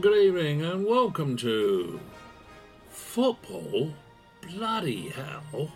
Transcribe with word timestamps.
Good 0.00 0.16
evening 0.16 0.62
and 0.62 0.86
welcome 0.86 1.36
to 1.38 1.98
Football 2.88 3.94
Bloody 4.42 5.08
Hell. 5.08 5.72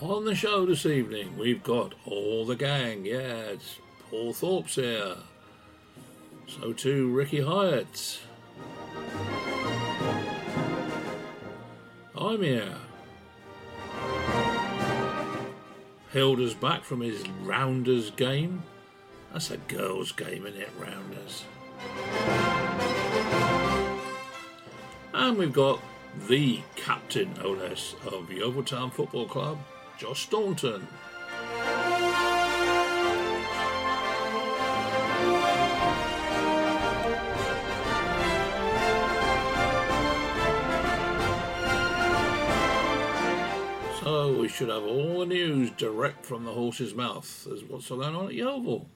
On 0.00 0.24
the 0.24 0.34
show 0.34 0.64
this 0.64 0.86
evening, 0.86 1.36
we've 1.36 1.62
got 1.62 1.94
all 2.06 2.46
the 2.46 2.56
gang. 2.56 3.04
Yeah, 3.04 3.18
it's 3.18 3.76
Paul 4.08 4.32
Thorpe's 4.32 4.76
here. 4.76 5.16
So 6.46 6.72
too 6.72 7.10
Ricky 7.10 7.42
Hyatt. 7.42 8.20
I'm 12.16 12.42
here. 12.42 12.76
Hilda's 16.12 16.54
back 16.54 16.82
from 16.82 17.00
his 17.00 17.22
Rounders 17.42 18.10
game. 18.10 18.64
That's 19.32 19.50
a 19.52 19.58
girls' 19.58 20.10
game, 20.10 20.44
in 20.44 20.54
it, 20.56 20.70
Rounders? 20.76 21.44
And 25.14 25.38
we've 25.38 25.52
got 25.52 25.80
the 26.28 26.60
captain, 26.74 27.34
no 27.40 27.50
less, 27.50 27.94
of 28.10 28.32
Yeovil 28.32 28.64
Town 28.64 28.90
Football 28.90 29.26
Club, 29.26 29.58
Josh 29.98 30.22
Staunton. 30.22 30.88
We 44.28 44.48
should 44.48 44.68
have 44.68 44.82
all 44.82 45.20
the 45.20 45.26
news 45.26 45.70
direct 45.70 46.26
from 46.26 46.44
the 46.44 46.52
horse's 46.52 46.94
mouth 46.94 47.44
There's 47.46 47.64
what's 47.64 47.88
going 47.88 48.14
on 48.14 48.26
at 48.26 48.34
Yeovil. 48.34 48.86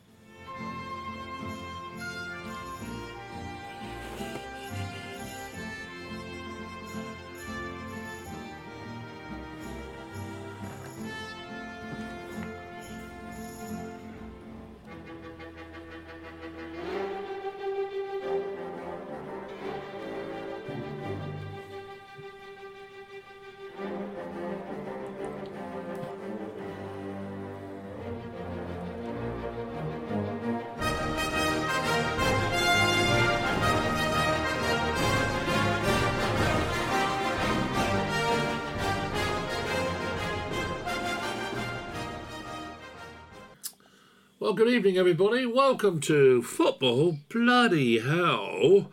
Well, 44.44 44.52
good 44.52 44.68
evening, 44.68 44.98
everybody. 44.98 45.46
Welcome 45.46 46.00
to 46.00 46.42
Football 46.42 47.16
Bloody 47.30 48.00
Hell. 48.00 48.92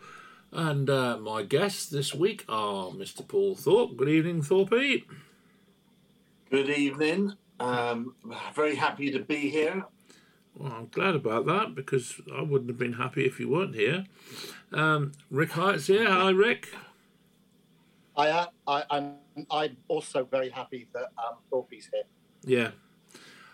And 0.50 0.88
uh, 0.88 1.18
my 1.18 1.42
guests 1.42 1.90
this 1.90 2.14
week 2.14 2.46
are 2.48 2.86
Mr. 2.86 3.28
Paul 3.28 3.54
Thorpe. 3.54 3.98
Good 3.98 4.08
evening, 4.08 4.40
Thorpe. 4.40 5.04
Good 6.50 6.70
evening. 6.70 7.34
Um, 7.60 8.14
very 8.54 8.76
happy 8.76 9.10
to 9.10 9.18
be 9.18 9.50
here. 9.50 9.84
Well, 10.54 10.72
I'm 10.72 10.86
glad 10.86 11.16
about 11.16 11.44
that 11.44 11.74
because 11.74 12.18
I 12.34 12.40
wouldn't 12.40 12.70
have 12.70 12.78
been 12.78 12.94
happy 12.94 13.26
if 13.26 13.38
you 13.38 13.50
weren't 13.50 13.74
here. 13.74 14.06
Um, 14.72 15.12
Rick 15.30 15.50
Hyatt's 15.50 15.86
here. 15.86 16.08
Hi, 16.08 16.30
Rick. 16.30 16.70
I, 18.16 18.28
uh, 18.28 18.46
I, 18.66 18.84
I'm, 18.88 19.16
I'm 19.50 19.76
also 19.88 20.24
very 20.24 20.48
happy 20.48 20.88
that 20.94 21.12
um, 21.18 21.36
Thorpe's 21.50 21.90
here. 21.92 22.04
Yeah. 22.42 22.70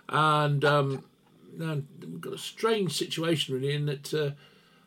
And 0.08 0.64
um, 0.64 1.04
now 1.58 1.82
we've 2.00 2.20
got 2.20 2.32
a 2.32 2.38
strange 2.38 2.96
situation 2.96 3.54
really 3.54 3.74
in 3.74 3.86
that 3.86 4.14
uh, 4.14 4.30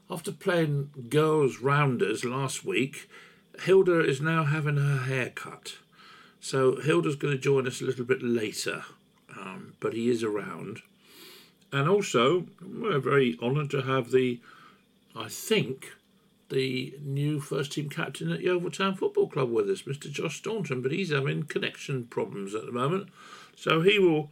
after 0.09 0.31
playing 0.31 0.91
girls 1.09 1.59
rounders 1.59 2.25
last 2.25 2.65
week, 2.65 3.09
Hilda 3.61 4.03
is 4.03 4.21
now 4.21 4.45
having 4.45 4.77
her 4.77 5.03
hair 5.03 5.29
cut. 5.29 5.75
So 6.39 6.77
Hilda's 6.77 7.15
going 7.15 7.33
to 7.33 7.39
join 7.39 7.67
us 7.67 7.81
a 7.81 7.85
little 7.85 8.05
bit 8.05 8.23
later, 8.23 8.83
um, 9.37 9.73
but 9.79 9.93
he 9.93 10.09
is 10.09 10.23
around. 10.23 10.81
And 11.71 11.87
also, 11.87 12.47
we're 12.61 12.99
very 12.99 13.37
honoured 13.41 13.69
to 13.71 13.83
have 13.83 14.11
the, 14.11 14.41
I 15.15 15.29
think, 15.29 15.93
the 16.49 16.95
new 17.01 17.39
first 17.39 17.71
team 17.71 17.87
captain 17.87 18.31
at 18.31 18.41
Yeovil 18.41 18.71
Town 18.71 18.95
Football 18.95 19.29
Club 19.29 19.49
with 19.49 19.69
us, 19.69 19.83
Mr. 19.83 20.11
Josh 20.11 20.37
Staunton, 20.37 20.81
but 20.81 20.91
he's 20.91 21.11
having 21.11 21.43
connection 21.43 22.05
problems 22.05 22.53
at 22.53 22.65
the 22.65 22.73
moment. 22.73 23.07
So 23.55 23.81
he 23.81 23.99
will 23.99 24.31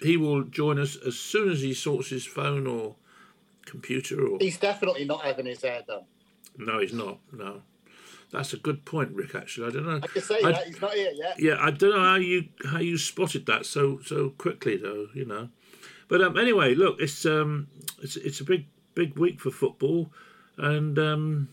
he 0.00 0.16
will 0.16 0.42
join 0.44 0.78
us 0.78 0.96
as 1.06 1.18
soon 1.18 1.50
as 1.50 1.60
he 1.62 1.72
sorts 1.74 2.10
his 2.10 2.26
phone 2.26 2.66
or 2.66 2.96
computer 3.64 4.26
or 4.26 4.38
He's 4.40 4.58
definitely 4.58 5.04
not 5.04 5.22
having 5.24 5.46
his 5.46 5.62
hair 5.62 5.82
done. 5.86 6.04
no 6.58 6.78
he's 6.80 6.92
not 6.92 7.18
no. 7.32 7.62
That's 8.32 8.52
a 8.52 8.56
good 8.56 8.84
point 8.84 9.12
rick 9.12 9.34
actually. 9.34 9.68
I 9.68 9.70
don't 9.70 9.86
know. 9.86 10.00
I 10.02 10.06
can 10.06 10.22
say 10.22 10.40
I- 10.42 10.52
that 10.52 10.66
he's 10.66 10.80
not 10.80 10.92
here 10.94 11.12
yet. 11.14 11.40
yeah 11.40 11.56
i 11.60 11.70
don't 11.70 11.90
know 11.94 12.02
how 12.04 12.16
you 12.16 12.44
how 12.64 12.78
you 12.78 12.98
spotted 12.98 13.46
that 13.46 13.66
so 13.66 14.00
so 14.04 14.30
quickly 14.30 14.76
though 14.76 15.08
you 15.14 15.24
know. 15.24 15.48
But 16.08 16.20
um 16.22 16.36
anyway 16.38 16.74
look 16.74 17.00
it's 17.00 17.24
um 17.26 17.68
it's 18.02 18.16
it's 18.16 18.40
a 18.40 18.44
big 18.44 18.66
big 18.94 19.18
week 19.18 19.40
for 19.40 19.50
football. 19.50 20.10
And 20.58 20.98
um 20.98 21.48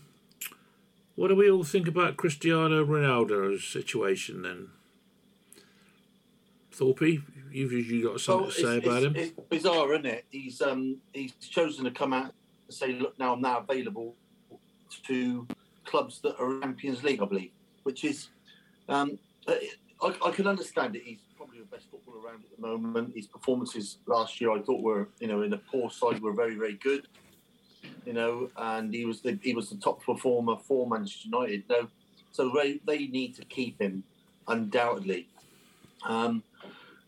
what 1.16 1.28
do 1.28 1.36
we 1.36 1.50
all 1.50 1.64
think 1.64 1.86
about 1.88 2.16
cristiano 2.16 2.84
ronaldo's 2.84 3.64
situation 3.64 4.42
then 4.42 4.68
thorpe 6.74 7.00
you've 7.02 7.72
usually 7.72 8.02
got 8.02 8.20
something 8.20 8.46
Well, 8.46 8.52
to 8.52 8.62
say 8.62 8.78
about 8.78 9.04
him 9.04 9.16
it's 9.16 9.32
bizarre, 9.48 9.92
isn't 9.94 10.06
it? 10.06 10.24
He's 10.30 10.60
um, 10.60 10.98
he's 11.12 11.32
chosen 11.34 11.84
to 11.84 11.90
come 11.90 12.12
out 12.12 12.34
and 12.66 12.74
say, 12.74 12.92
"Look, 12.92 13.18
now 13.18 13.34
I'm 13.34 13.40
now 13.40 13.58
available 13.58 14.16
to 15.06 15.46
clubs 15.84 16.20
that 16.22 16.38
are 16.40 16.56
in 16.56 16.62
Champions 16.62 17.02
League, 17.04 17.22
I 17.22 17.26
believe," 17.26 17.52
which 17.84 18.04
is, 18.04 18.28
um, 18.88 19.18
I, 19.48 19.70
I 20.02 20.30
can 20.32 20.46
understand 20.46 20.96
it. 20.96 21.02
He's 21.04 21.20
probably 21.36 21.60
the 21.60 21.66
best 21.66 21.90
footballer 21.90 22.18
around 22.24 22.42
at 22.44 22.56
the 22.56 22.66
moment. 22.66 23.14
His 23.14 23.26
performances 23.26 23.98
last 24.06 24.40
year, 24.40 24.50
I 24.50 24.60
thought, 24.60 24.82
were 24.82 25.08
you 25.20 25.28
know 25.28 25.42
in 25.42 25.52
a 25.52 25.58
poor 25.58 25.90
side, 25.90 26.20
were 26.20 26.32
very 26.32 26.56
very 26.56 26.74
good. 26.74 27.06
You 28.04 28.14
know, 28.14 28.50
and 28.56 28.92
he 28.92 29.04
was 29.04 29.20
the 29.20 29.38
he 29.42 29.54
was 29.54 29.70
the 29.70 29.76
top 29.76 30.02
performer 30.04 30.56
for 30.56 30.88
Manchester 30.88 31.28
United. 31.28 31.64
No, 31.68 31.88
so 32.32 32.50
they 32.54 32.80
they 32.84 33.06
need 33.06 33.36
to 33.36 33.44
keep 33.44 33.80
him 33.80 34.02
undoubtedly. 34.48 35.28
Um, 36.04 36.42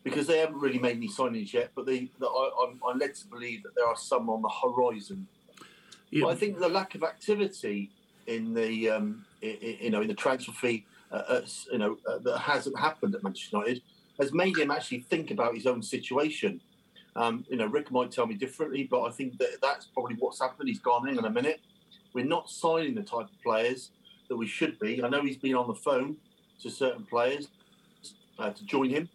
because 0.03 0.25
they 0.25 0.37
haven't 0.37 0.59
really 0.59 0.79
made 0.79 0.95
any 0.95 1.09
signings 1.09 1.51
yet, 1.51 1.71
but 1.75 1.85
they, 1.85 2.09
the, 2.19 2.27
I, 2.27 2.49
I'm, 2.63 2.79
I'm 2.87 2.97
led 2.97 3.13
to 3.15 3.27
believe 3.27 3.63
that 3.63 3.75
there 3.75 3.85
are 3.85 3.97
some 3.97 4.29
on 4.29 4.41
the 4.41 4.49
horizon. 4.49 5.27
Yeah. 6.11 6.23
But 6.23 6.29
I 6.29 6.35
think 6.35 6.59
the 6.59 6.69
lack 6.69 6.95
of 6.95 7.03
activity 7.03 7.91
in 8.27 8.53
the 8.53 8.89
um, 8.89 9.25
i 9.43 9.47
i 9.47 9.77
you 9.81 9.89
know 9.89 10.01
in 10.01 10.07
the 10.07 10.13
transfer 10.13 10.53
fee, 10.53 10.85
uh, 11.11 11.23
uh, 11.27 11.41
you 11.71 11.77
know 11.77 11.97
uh, 12.07 12.19
that 12.19 12.37
hasn't 12.37 12.79
happened 12.79 13.15
at 13.15 13.23
Manchester 13.23 13.57
United 13.57 13.81
has 14.19 14.33
made 14.33 14.57
him 14.57 14.71
actually 14.71 15.01
think 15.01 15.31
about 15.31 15.53
his 15.53 15.67
own 15.67 15.81
situation. 15.81 16.59
Um, 17.15 17.45
you 17.49 17.57
know, 17.57 17.65
Rick 17.65 17.91
might 17.91 18.11
tell 18.11 18.27
me 18.27 18.35
differently, 18.35 18.87
but 18.89 19.03
I 19.03 19.11
think 19.11 19.37
that 19.39 19.57
that's 19.61 19.85
probably 19.87 20.15
what's 20.19 20.39
happened. 20.39 20.69
He's 20.69 20.79
gone 20.79 21.07
in 21.07 21.17
a 21.19 21.29
minute. 21.29 21.59
We're 22.13 22.25
not 22.25 22.49
signing 22.49 22.95
the 22.95 23.03
type 23.03 23.25
of 23.25 23.41
players 23.43 23.91
that 24.29 24.35
we 24.35 24.47
should 24.47 24.79
be. 24.79 25.03
I 25.03 25.09
know 25.09 25.21
he's 25.21 25.37
been 25.37 25.55
on 25.55 25.67
the 25.67 25.75
phone 25.75 26.17
to 26.61 26.69
certain 26.69 27.03
players 27.05 27.49
uh, 28.39 28.51
to 28.51 28.65
join 28.65 28.89
him 28.89 29.09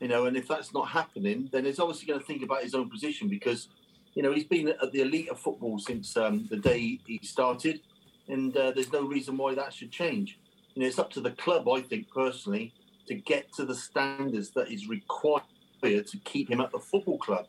you 0.00 0.08
know, 0.08 0.26
and 0.26 0.36
if 0.36 0.46
that's 0.46 0.72
not 0.72 0.88
happening, 0.88 1.48
then 1.52 1.64
he's 1.64 1.80
obviously 1.80 2.06
going 2.06 2.20
to 2.20 2.26
think 2.26 2.42
about 2.42 2.62
his 2.62 2.74
own 2.74 2.88
position 2.88 3.28
because, 3.28 3.68
you 4.14 4.22
know, 4.22 4.32
he's 4.32 4.44
been 4.44 4.68
at 4.68 4.92
the 4.92 5.00
elite 5.00 5.28
of 5.28 5.40
football 5.40 5.78
since 5.78 6.16
um, 6.16 6.46
the 6.50 6.56
day 6.56 7.00
he 7.06 7.18
started, 7.22 7.80
and 8.28 8.56
uh, 8.56 8.70
there's 8.70 8.92
no 8.92 9.02
reason 9.02 9.36
why 9.36 9.54
that 9.54 9.72
should 9.72 9.90
change. 9.90 10.38
You 10.74 10.82
know, 10.82 10.88
it's 10.88 10.98
up 10.98 11.10
to 11.12 11.20
the 11.20 11.32
club, 11.32 11.68
I 11.68 11.80
think 11.80 12.08
personally, 12.10 12.72
to 13.08 13.14
get 13.14 13.52
to 13.54 13.64
the 13.64 13.74
standards 13.74 14.50
that 14.50 14.70
is 14.70 14.88
required 14.88 15.42
to 15.82 16.18
keep 16.24 16.50
him 16.50 16.60
at 16.60 16.70
the 16.70 16.78
football 16.78 17.18
club. 17.18 17.46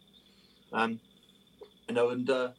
Um, 0.74 1.00
you 1.88 1.96
know, 1.96 2.10
and 2.10 2.28
uh, 2.30 2.50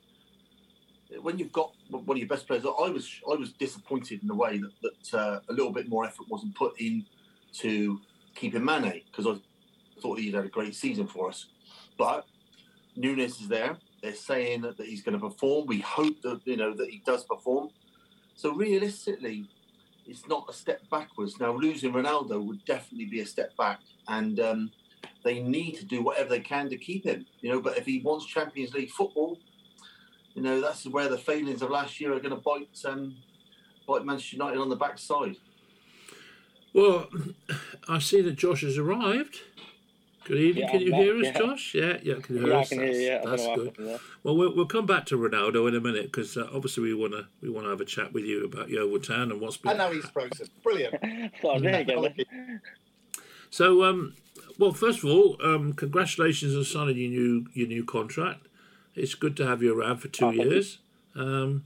when 1.21 1.39
you've 1.39 1.53
got 1.53 1.73
one 1.89 2.17
of 2.17 2.19
your 2.19 2.29
best 2.29 2.47
players, 2.47 2.65
I 2.65 2.91
was 2.91 3.11
I 3.29 3.35
was 3.35 3.53
disappointed 3.53 4.23
in 4.23 4.29
the 4.29 4.35
way 4.35 4.59
that, 4.59 4.73
that 4.83 5.19
uh, 5.19 5.41
a 5.49 5.53
little 5.53 5.73
bit 5.73 5.89
more 5.89 6.05
effort 6.05 6.29
wasn't 6.29 6.55
put 6.55 6.81
in 6.81 7.05
to 7.55 8.01
keeping 8.35 8.65
Mane 8.65 9.03
because 9.11 9.27
I 9.27 9.41
thought 10.01 10.19
he'd 10.19 10.35
had 10.35 10.45
a 10.45 10.49
great 10.49 10.75
season 10.75 11.07
for 11.07 11.29
us. 11.29 11.47
But 11.99 12.27
Nunez 12.97 13.41
is 13.41 13.49
there. 13.49 13.77
They're 14.03 14.15
saying 14.15 14.63
that, 14.63 14.77
that 14.79 14.87
he's 14.87 15.03
going 15.03 15.19
to 15.19 15.29
perform. 15.29 15.67
We 15.67 15.81
hope 15.81 16.21
that 16.23 16.41
you 16.45 16.57
know 16.57 16.75
that 16.75 16.89
he 16.89 17.03
does 17.05 17.25
perform. 17.25 17.69
So 18.37 18.55
realistically, 18.55 19.49
it's 20.07 20.27
not 20.27 20.47
a 20.49 20.53
step 20.53 20.81
backwards. 20.91 21.39
Now 21.39 21.53
losing 21.53 21.93
Ronaldo 21.93 22.43
would 22.43 22.65
definitely 22.65 23.07
be 23.07 23.21
a 23.21 23.27
step 23.27 23.57
back, 23.57 23.81
and 24.09 24.41
um, 24.41 24.71
they 25.25 25.43
need 25.43 25.73
to 25.77 25.85
do 25.85 26.03
whatever 26.03 26.31
they 26.31 26.41
can 26.41 26.71
to 26.71 26.77
keep 26.77 27.05
him. 27.05 27.27
You 27.41 27.53
know, 27.53 27.61
but 27.61 27.77
if 27.77 27.85
he 27.85 28.01
wants 28.01 28.27
Champions 28.27 28.73
League 28.73 28.91
football, 28.91 29.39
you 30.35 30.43
know 30.43 30.61
that's 30.61 30.87
where 30.87 31.09
the 31.09 31.19
failings 31.19 31.63
of 31.63 31.71
last 31.71 32.01
year 32.01 32.15
are 32.15 32.21
going 32.21 32.35
to 32.35 32.37
bite 32.37 32.69
um, 32.87 33.17
bite 33.87 34.05
Manchester 34.05 34.37
United 34.37 34.59
on 34.59 34.69
the 34.69 34.77
backside. 34.77 35.37
Well, 36.73 37.09
I 37.89 37.99
see 37.99 38.21
that 38.23 38.37
Josh 38.37 38.63
has 38.63 38.79
arrived. 38.79 39.41
Good 40.25 40.39
evening. 40.39 40.65
Yeah, 40.65 40.71
can 40.71 40.81
you 40.83 40.91
back, 40.91 41.01
hear 41.01 41.17
us, 41.17 41.25
yeah. 41.25 41.39
Josh? 41.39 41.75
Yeah, 41.75 41.97
yeah, 42.03 42.15
can 42.21 42.37
you 42.37 42.43
hear 42.43 42.51
Yeah, 42.51 42.57
I 42.57 42.61
us? 42.61 42.69
can 42.69 42.79
hear 42.79 42.87
That's, 42.89 42.99
you. 42.99 43.07
Yeah, 43.07 43.23
that's 43.25 43.47
good. 43.47 44.01
Well, 44.23 44.37
well, 44.37 44.55
we'll 44.55 44.67
come 44.67 44.87
back 44.87 45.07
to 45.07 45.17
Ronaldo 45.17 45.67
in 45.67 45.75
a 45.75 45.81
minute 45.81 46.05
because 46.05 46.37
uh, 46.37 46.47
obviously 46.53 46.85
we 46.85 46.95
want 46.95 47.15
to 47.15 47.27
we 47.41 47.49
want 47.51 47.65
to 47.67 47.71
have 47.71 47.81
a 47.81 47.85
chat 47.85 48.13
with 48.13 48.25
you 48.25 48.45
about 48.45 48.69
Yeovil 48.69 49.01
Town 49.01 49.33
and 49.33 49.41
what's 49.41 49.57
been. 49.57 49.71
And 49.71 49.79
now 49.79 49.91
he's 49.91 50.05
frozen. 50.11 50.47
Brilliant. 50.63 50.95
Thought 51.43 51.67
I 51.67 51.95
was 51.97 52.13
there. 52.17 52.63
So, 53.51 53.83
um, 53.83 54.15
well, 54.59 54.73
first 54.73 55.03
of 55.03 55.07
all, 55.11 55.37
um, 55.43 55.73
congratulations 55.73 56.55
on 56.55 56.65
signing 56.65 56.97
your 56.99 57.11
new 57.11 57.47
your 57.55 57.67
new 57.67 57.85
contract. 57.85 58.47
It's 58.95 59.15
good 59.15 59.37
to 59.39 59.47
have 59.47 59.63
you 59.63 59.77
around 59.77 59.97
for 59.99 60.09
two 60.09 60.27
Oh, 60.27 60.31
years. 60.31 60.79
Um, 61.17 61.65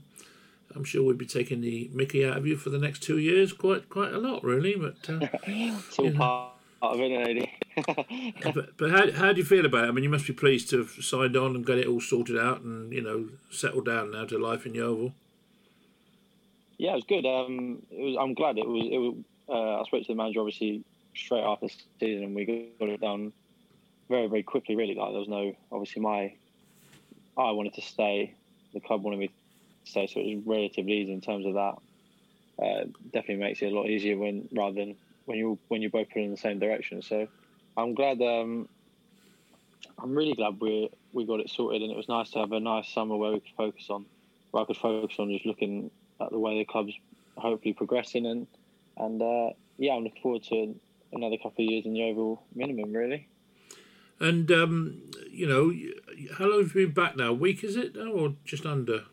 I'm 0.75 0.83
sure 0.83 1.03
we'd 1.03 1.17
be 1.17 1.25
taking 1.25 1.61
the 1.61 1.89
Mickey 1.93 2.25
out 2.25 2.37
of 2.37 2.45
you 2.45 2.57
for 2.57 2.69
the 2.69 2.77
next 2.79 3.01
two 3.03 3.17
years, 3.17 3.53
quite 3.53 3.89
quite 3.89 4.13
a 4.13 4.17
lot, 4.17 4.43
really. 4.43 4.75
But 4.75 5.09
uh, 5.09 5.27
It's 5.47 5.97
all 5.99 6.11
Yeah. 6.11 6.17
part 6.17 6.51
of 6.81 6.99
it, 6.99 7.25
lady. 7.25 7.51
but, 8.53 8.77
but 8.77 8.91
how, 8.91 9.11
how 9.11 9.33
do 9.33 9.39
you 9.39 9.45
feel 9.45 9.65
about 9.65 9.85
it? 9.85 9.87
I 9.87 9.91
mean, 9.91 10.03
you 10.03 10.09
must 10.09 10.27
be 10.27 10.33
pleased 10.33 10.69
to 10.69 10.77
have 10.79 10.91
signed 10.91 11.35
on 11.35 11.55
and 11.55 11.65
got 11.65 11.77
it 11.77 11.87
all 11.87 11.99
sorted 12.01 12.37
out 12.37 12.61
and 12.61 12.91
you 12.93 13.01
know 13.01 13.29
settled 13.51 13.85
down 13.85 14.11
now 14.11 14.25
to 14.25 14.37
life 14.37 14.65
in 14.65 14.75
Yeovil. 14.75 15.13
yeah, 16.77 16.91
it 16.91 16.95
was 16.95 17.03
good. 17.05 17.25
Um, 17.25 17.81
it 17.91 18.01
was. 18.03 18.17
I'm 18.19 18.33
glad 18.33 18.57
it 18.57 18.67
was. 18.67 18.87
It 18.91 18.97
was. 18.97 19.15
Uh, 19.47 19.81
I 19.81 19.83
spoke 19.85 20.01
to 20.01 20.07
the 20.07 20.15
manager 20.15 20.39
obviously 20.39 20.83
straight 21.15 21.43
after 21.43 21.67
the 21.67 21.73
season, 21.99 22.23
and 22.25 22.35
we 22.35 22.45
got 22.79 22.89
it 22.89 22.99
done 23.01 23.31
very, 24.09 24.27
very 24.27 24.43
quickly. 24.43 24.75
Really, 24.75 24.95
like 24.95 25.11
there 25.11 25.19
was 25.19 25.27
no. 25.29 25.53
Obviously, 25.71 26.01
my 26.01 26.33
I 27.37 27.51
wanted 27.51 27.73
to 27.75 27.81
stay. 27.81 28.33
The 28.73 28.79
club 28.81 29.03
wanted 29.03 29.19
me 29.19 29.29
stay, 29.85 30.07
so 30.07 30.19
it 30.19 30.35
was 30.35 30.45
relatively 30.45 30.93
easy 30.93 31.13
in 31.13 31.21
terms 31.21 31.45
of 31.45 31.53
that. 31.53 31.75
Uh, 32.57 32.85
definitely 33.11 33.43
makes 33.43 33.61
it 33.61 33.71
a 33.71 33.75
lot 33.75 33.89
easier 33.89 34.17
when 34.17 34.47
rather 34.53 34.75
than 34.75 34.95
when 35.25 35.37
you 35.37 35.57
when 35.67 35.81
you're 35.81 35.91
both 35.91 36.09
pulling 36.09 36.25
in 36.25 36.31
the 36.31 36.37
same 36.37 36.59
direction. 36.59 37.01
So 37.01 37.27
I'm 37.77 37.93
glad. 37.93 38.21
Um, 38.21 38.67
I'm 40.01 40.15
really 40.15 40.33
glad 40.33 40.59
we 40.59 40.89
we 41.13 41.25
got 41.25 41.39
it 41.39 41.49
sorted, 41.49 41.81
and 41.81 41.91
it 41.91 41.97
was 41.97 42.09
nice 42.09 42.31
to 42.31 42.39
have 42.39 42.51
a 42.51 42.59
nice 42.59 42.89
summer 42.89 43.15
where 43.15 43.31
we 43.31 43.39
could 43.39 43.55
focus 43.57 43.87
on, 43.89 44.05
where 44.51 44.63
I 44.63 44.65
could 44.65 44.77
focus 44.77 45.17
on 45.19 45.31
just 45.31 45.45
looking 45.45 45.91
at 46.21 46.31
the 46.31 46.39
way 46.39 46.57
the 46.57 46.65
club's 46.65 46.93
hopefully 47.37 47.73
progressing, 47.73 48.25
and 48.25 48.47
and 48.97 49.21
uh, 49.21 49.49
yeah, 49.77 49.93
I'm 49.93 50.03
looking 50.03 50.21
forward 50.21 50.43
to 50.43 50.75
another 51.11 51.37
couple 51.37 51.65
of 51.65 51.71
years 51.71 51.85
in 51.85 51.93
the 51.93 52.03
overall 52.03 52.43
minimum, 52.53 52.93
really. 52.93 53.27
And 54.19 54.49
um, 54.51 55.01
you 55.29 55.47
know, 55.47 55.73
how 56.37 56.45
long 56.45 56.59
have 56.59 56.75
you 56.75 56.85
been 56.87 56.93
back 56.93 57.17
now? 57.17 57.29
A 57.29 57.33
week 57.33 57.63
is 57.63 57.75
it, 57.75 57.97
or 57.97 58.35
just 58.45 58.65
under? 58.65 59.03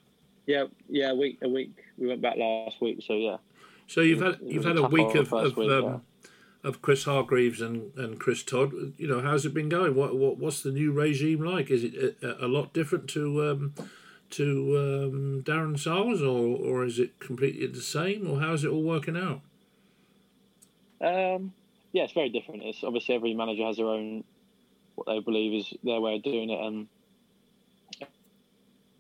Yeah, 0.47 0.65
yeah, 0.89 1.11
a 1.11 1.15
week, 1.15 1.39
a 1.43 1.49
week. 1.49 1.73
We 1.99 2.09
went 2.09 2.21
back 2.21 2.37
last 2.37 2.81
week, 2.81 3.03
so 3.07 3.15
yeah. 3.15 3.37
So 3.87 4.01
you've 4.01 4.21
had 4.21 4.39
you've 4.43 4.65
had 4.65 4.77
a 4.77 4.89
week 4.89 5.15
of 5.15 5.33
of, 5.33 5.57
week, 5.57 5.71
um, 5.71 6.03
of 6.65 6.83
Chris 6.83 7.05
Hargreaves 7.05 7.61
and, 7.61 7.93
and 7.97 8.19
Chris 8.19 8.43
Todd. 8.43 8.73
You 8.99 9.07
know, 9.07 9.21
how's 9.21 9.47
it 9.47 9.55
been 9.55 9.69
going? 9.69 9.95
What, 9.95 10.17
what 10.17 10.39
what's 10.39 10.63
the 10.63 10.73
new 10.73 10.93
regime 10.93 11.45
like? 11.45 11.71
Is 11.71 11.85
it 11.85 12.17
a, 12.23 12.47
a 12.47 12.49
lot 12.49 12.73
different 12.73 13.09
to 13.11 13.51
um, 13.51 13.75
to 14.31 14.77
um, 14.79 15.43
Darren 15.45 15.79
Sarll's, 15.79 16.23
or 16.23 16.57
or 16.57 16.85
is 16.85 16.99
it 16.99 17.21
completely 17.21 17.67
the 17.67 17.81
same, 17.81 18.29
or 18.29 18.41
how's 18.41 18.65
it 18.65 18.69
all 18.69 18.83
working 18.83 19.17
out? 19.17 19.41
Um, 21.01 21.53
yeah, 21.93 22.05
it's 22.05 22.13
very 22.13 22.31
different. 22.31 22.63
It's 22.63 22.83
obviously 22.83 23.15
every 23.15 23.35
manager 23.35 23.65
has 23.65 23.77
their 23.77 23.87
own 23.87 24.25
what 24.95 25.07
they 25.07 25.21
believe 25.21 25.61
is 25.61 25.75
their 25.83 26.01
way 26.01 26.17
of 26.17 26.23
doing 26.23 26.51
it, 26.51 26.61
and 26.61 26.89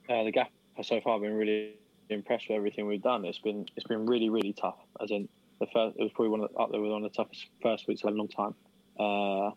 uh, 0.08 0.24
the 0.24 0.30
gap 0.30 0.50
so 0.82 1.00
far 1.00 1.16
I've 1.16 1.22
been 1.22 1.34
really 1.34 1.74
impressed 2.08 2.48
with 2.48 2.56
everything 2.56 2.86
we've 2.86 3.02
done. 3.02 3.24
It's 3.24 3.38
been 3.38 3.66
it's 3.76 3.86
been 3.86 4.06
really 4.06 4.30
really 4.30 4.52
tough. 4.52 4.78
As 5.02 5.10
in 5.10 5.28
the 5.60 5.66
first, 5.66 5.96
it 5.98 6.02
was 6.02 6.12
probably 6.14 6.30
one 6.30 6.40
of, 6.40 6.50
up 6.58 6.70
there 6.70 6.80
with 6.80 6.90
one 6.90 7.04
of 7.04 7.12
the 7.12 7.16
toughest 7.16 7.46
first 7.62 7.86
weeks 7.86 8.02
in 8.02 8.08
a 8.08 8.12
long 8.12 8.28
time. 8.28 8.54
Uh, 8.98 9.50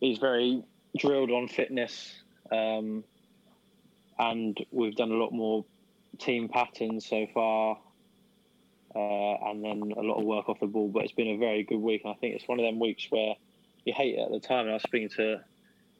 he's 0.00 0.18
very 0.18 0.62
drilled 0.98 1.30
on 1.30 1.48
fitness, 1.48 2.22
um, 2.50 3.04
and 4.18 4.58
we've 4.70 4.96
done 4.96 5.10
a 5.10 5.14
lot 5.14 5.32
more 5.32 5.64
team 6.18 6.48
patterns 6.48 7.06
so 7.06 7.26
far 7.32 7.78
uh, 8.94 9.34
and 9.50 9.64
then 9.64 9.92
a 9.96 10.02
lot 10.02 10.18
of 10.18 10.24
work 10.24 10.48
off 10.48 10.60
the 10.60 10.66
ball. 10.66 10.88
But 10.88 11.04
it's 11.04 11.12
been 11.12 11.28
a 11.28 11.36
very 11.36 11.62
good 11.62 11.78
week, 11.78 12.02
and 12.04 12.12
I 12.12 12.16
think 12.16 12.34
it's 12.34 12.48
one 12.48 12.58
of 12.58 12.64
them 12.64 12.78
weeks 12.80 13.06
where 13.10 13.34
you 13.84 13.92
hate 13.94 14.16
it 14.16 14.20
at 14.20 14.30
the 14.30 14.40
time. 14.40 14.62
And 14.62 14.70
I 14.70 14.74
was 14.74 14.82
speaking 14.82 15.08
to 15.16 15.40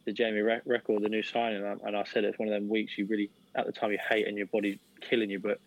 the 0.06 0.12
Jamie 0.12 0.40
Re- 0.40 0.60
Reckord, 0.66 1.02
the 1.02 1.08
new 1.08 1.22
signing, 1.22 1.64
and 1.64 1.80
I, 1.82 1.86
and 1.86 1.96
I 1.96 2.04
said 2.04 2.24
it's 2.24 2.38
one 2.38 2.48
of 2.48 2.54
them 2.54 2.68
weeks 2.68 2.98
you 2.98 3.06
really 3.06 3.30
at 3.54 3.66
the 3.66 3.72
time 3.72 3.92
you 3.92 3.98
hate 4.08 4.26
and 4.26 4.36
your 4.36 4.46
body's 4.46 4.78
killing 5.00 5.30
you. 5.30 5.38
But 5.38 5.60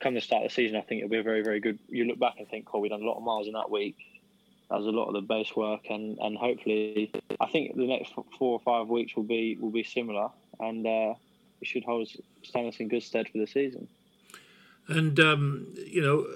come 0.00 0.14
the 0.14 0.20
start 0.20 0.44
of 0.44 0.50
the 0.50 0.54
season, 0.54 0.76
I 0.76 0.82
think 0.82 1.00
it'll 1.00 1.10
be 1.10 1.18
a 1.18 1.22
very 1.22 1.42
very 1.42 1.60
good. 1.60 1.78
You 1.88 2.04
look 2.04 2.18
back 2.18 2.34
and 2.38 2.48
think, 2.48 2.66
"Cool, 2.66 2.80
we've 2.80 2.90
done 2.90 3.02
a 3.02 3.06
lot 3.06 3.16
of 3.16 3.22
miles 3.22 3.46
in 3.46 3.54
that 3.54 3.70
week." 3.70 3.96
That 4.70 4.78
was 4.78 4.86
a 4.86 4.90
lot 4.90 5.06
of 5.06 5.14
the 5.14 5.20
base 5.20 5.54
work, 5.54 5.82
and, 5.90 6.18
and 6.18 6.36
hopefully, 6.36 7.12
I 7.40 7.46
think 7.46 7.76
the 7.76 7.86
next 7.86 8.12
four 8.36 8.52
or 8.52 8.60
five 8.60 8.88
weeks 8.88 9.14
will 9.14 9.22
be 9.22 9.56
will 9.60 9.70
be 9.70 9.84
similar, 9.84 10.28
and 10.58 10.84
uh, 10.84 11.14
it 11.60 11.68
should 11.68 11.84
hold 11.84 12.08
stand 12.42 12.68
us 12.68 12.76
in 12.80 12.88
good 12.88 13.02
stead 13.02 13.28
for 13.28 13.38
the 13.38 13.46
season. 13.46 13.86
And 14.88 15.18
um, 15.20 15.68
you 15.76 16.02
know, 16.02 16.26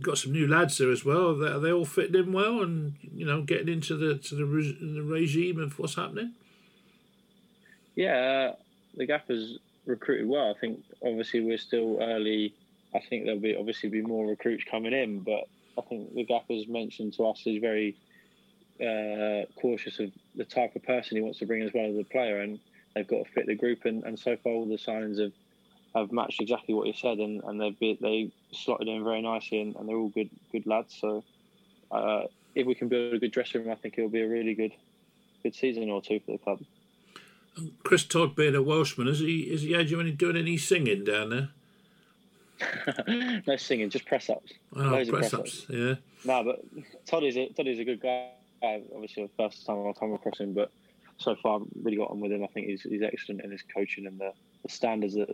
got 0.00 0.18
some 0.18 0.32
new 0.32 0.46
lads 0.46 0.76
there 0.76 0.90
as 0.90 1.04
well. 1.06 1.30
Are 1.30 1.34
they, 1.36 1.46
are 1.46 1.58
they 1.58 1.72
all 1.72 1.86
fitting 1.86 2.16
in 2.16 2.32
well, 2.32 2.62
and 2.62 2.94
you 3.00 3.24
know, 3.24 3.42
getting 3.42 3.68
into 3.68 3.96
the 3.96 4.16
to 4.16 4.34
the, 4.34 4.44
re- 4.44 4.78
the 4.80 5.02
regime 5.02 5.58
of 5.58 5.78
what's 5.78 5.94
happening? 5.94 6.32
Yeah, 7.94 8.52
uh, 8.52 8.56
the 8.94 9.06
Gaffers 9.06 9.58
recruited 9.86 10.28
well. 10.28 10.50
I 10.54 10.58
think 10.58 10.82
obviously 11.04 11.40
we're 11.40 11.58
still 11.58 11.98
early. 12.00 12.54
I 12.94 13.00
think 13.00 13.24
there'll 13.24 13.40
be 13.40 13.56
obviously 13.56 13.88
be 13.88 14.02
more 14.02 14.26
recruits 14.26 14.64
coming 14.70 14.92
in, 14.92 15.20
but 15.20 15.44
I 15.76 15.82
think 15.82 16.14
the 16.14 16.24
Gaffers 16.24 16.68
mentioned 16.68 17.14
to 17.14 17.26
us 17.26 17.42
is 17.46 17.60
very 17.60 17.96
uh, 18.80 19.46
cautious 19.60 19.98
of 20.00 20.10
the 20.36 20.44
type 20.44 20.76
of 20.76 20.82
person 20.82 21.16
he 21.16 21.22
wants 21.22 21.38
to 21.40 21.46
bring 21.46 21.62
as 21.62 21.72
well 21.74 21.90
as 21.90 21.98
a 21.98 22.04
player, 22.04 22.40
and 22.40 22.58
they've 22.94 23.06
got 23.06 23.24
to 23.24 23.32
fit 23.32 23.46
the 23.46 23.54
group. 23.54 23.84
And, 23.84 24.04
and 24.04 24.18
so 24.18 24.36
far, 24.36 24.52
all 24.52 24.66
the 24.66 24.76
signings 24.76 25.20
have, 25.20 25.32
have 25.94 26.12
matched 26.12 26.40
exactly 26.40 26.74
what 26.74 26.86
he 26.86 26.92
said, 26.92 27.18
and, 27.18 27.42
and 27.44 27.60
they've 27.60 27.98
they 28.00 28.32
slotted 28.52 28.88
in 28.88 29.04
very 29.04 29.22
nicely, 29.22 29.60
and, 29.60 29.76
and 29.76 29.88
they're 29.88 29.96
all 29.96 30.08
good 30.08 30.30
good 30.52 30.66
lads. 30.66 30.96
So 31.00 31.24
uh, 31.90 32.22
if 32.54 32.66
we 32.66 32.74
can 32.74 32.88
build 32.88 33.14
a 33.14 33.18
good 33.18 33.32
dressing 33.32 33.62
room, 33.62 33.72
I 33.72 33.76
think 33.76 33.94
it'll 33.98 34.10
be 34.10 34.22
a 34.22 34.28
really 34.28 34.54
good 34.54 34.72
good 35.42 35.54
season 35.54 35.90
or 35.90 36.00
two 36.00 36.20
for 36.20 36.32
the 36.32 36.38
club. 36.38 36.60
Chris 37.82 38.04
Todd 38.04 38.34
being 38.34 38.54
a 38.54 38.62
Welshman, 38.62 39.06
has 39.06 39.20
he 39.20 39.50
has 39.50 39.62
he 39.62 39.72
had 39.72 39.90
you 39.90 40.00
any 40.00 40.12
doing 40.12 40.36
any 40.36 40.56
singing 40.56 41.04
down 41.04 41.30
there? 41.30 41.48
no 43.46 43.56
singing, 43.56 43.90
just 43.90 44.06
press 44.06 44.30
ups. 44.30 44.52
Oh, 44.76 44.80
Loads 44.80 45.10
press 45.10 45.30
press-ups. 45.30 45.64
ups, 45.64 45.66
yeah. 45.70 45.94
No, 46.24 46.44
but 46.44 46.60
Toddy's 47.06 47.36
a, 47.36 47.48
Toddy's 47.50 47.78
a 47.78 47.84
good 47.84 48.00
guy. 48.00 48.30
Obviously, 48.62 49.24
the 49.24 49.30
first 49.36 49.66
time 49.66 49.86
I've 49.86 49.98
come 49.98 50.14
across 50.14 50.38
him, 50.38 50.54
but 50.54 50.70
so 51.18 51.34
far 51.36 51.60
I've 51.60 51.66
really 51.82 51.96
got 51.96 52.10
on 52.10 52.20
with 52.20 52.32
him. 52.32 52.42
I 52.42 52.46
think 52.48 52.66
he's, 52.66 52.82
he's 52.82 53.02
excellent 53.02 53.42
in 53.42 53.50
his 53.50 53.62
coaching 53.62 54.06
and 54.06 54.18
the, 54.18 54.32
the 54.62 54.70
standards 54.70 55.14
that 55.14 55.28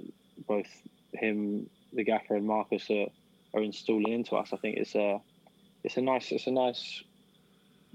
both 0.49 0.67
him, 1.13 1.69
the 1.93 2.05
gaffer, 2.05 2.37
and 2.37 2.47
Marcus 2.47 2.91
are, 2.91 3.07
are 3.55 3.63
installing 3.63 4.13
into 4.13 4.37
us. 4.37 4.53
I 4.53 4.57
think 4.57 4.79
it's 4.79 4.95
a 4.95 5.21
it's 5.83 5.97
a 5.97 6.03
nice 6.03 6.33
it's 6.33 6.47
a 6.47 6.51
nice 6.51 7.03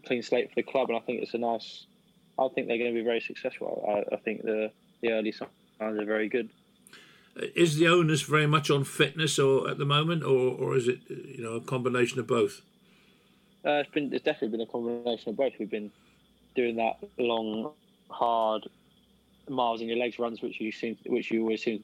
clean 0.06 0.24
slate 0.24 0.50
for 0.50 0.56
the 0.56 0.64
club, 0.64 0.90
and 0.90 0.98
I 0.98 1.02
think 1.02 1.22
it's 1.22 1.34
a 1.34 1.38
nice. 1.38 1.86
I 2.38 2.48
think 2.50 2.68
they're 2.68 2.78
going 2.78 2.94
to 2.94 3.00
be 3.00 3.06
very 3.06 3.22
successful. 3.22 3.86
I, 3.88 4.16
I 4.16 4.18
think 4.20 4.44
the 4.44 4.72
the 5.02 5.12
early 5.12 5.32
signs 5.32 5.50
are 5.80 6.06
very 6.06 6.30
good. 6.30 6.50
Is 7.56 7.78
the 7.78 7.88
onus 7.88 8.22
very 8.22 8.48
much 8.48 8.70
on 8.70 8.84
fitness, 8.84 9.38
or 9.38 9.70
at 9.70 9.78
the 9.78 9.86
moment, 9.86 10.24
or 10.24 10.52
or 10.54 10.76
is 10.76 10.88
it 10.88 11.00
you 11.10 11.44
know 11.44 11.54
a 11.54 11.62
combination 11.62 12.20
of 12.20 12.28
both? 12.28 12.62
Uh, 13.66 13.82
it's 13.82 13.90
been 13.90 14.14
it's 14.14 14.24
definitely 14.24 14.58
been 14.58 14.68
a 14.68 14.72
combination 14.72 15.30
of 15.30 15.38
both. 15.38 15.54
We've 15.60 15.70
been 15.70 15.92
doing 16.56 16.78
that 16.78 16.98
long, 17.18 17.74
hard 18.10 18.64
miles 19.50 19.82
in 19.82 19.88
your 19.88 19.98
legs 19.98 20.18
runs, 20.18 20.42
which 20.42 20.60
you 20.62 20.72
seem 20.72 20.98
which 21.06 21.32
you 21.32 21.42
always 21.42 21.64
seem 21.64 21.84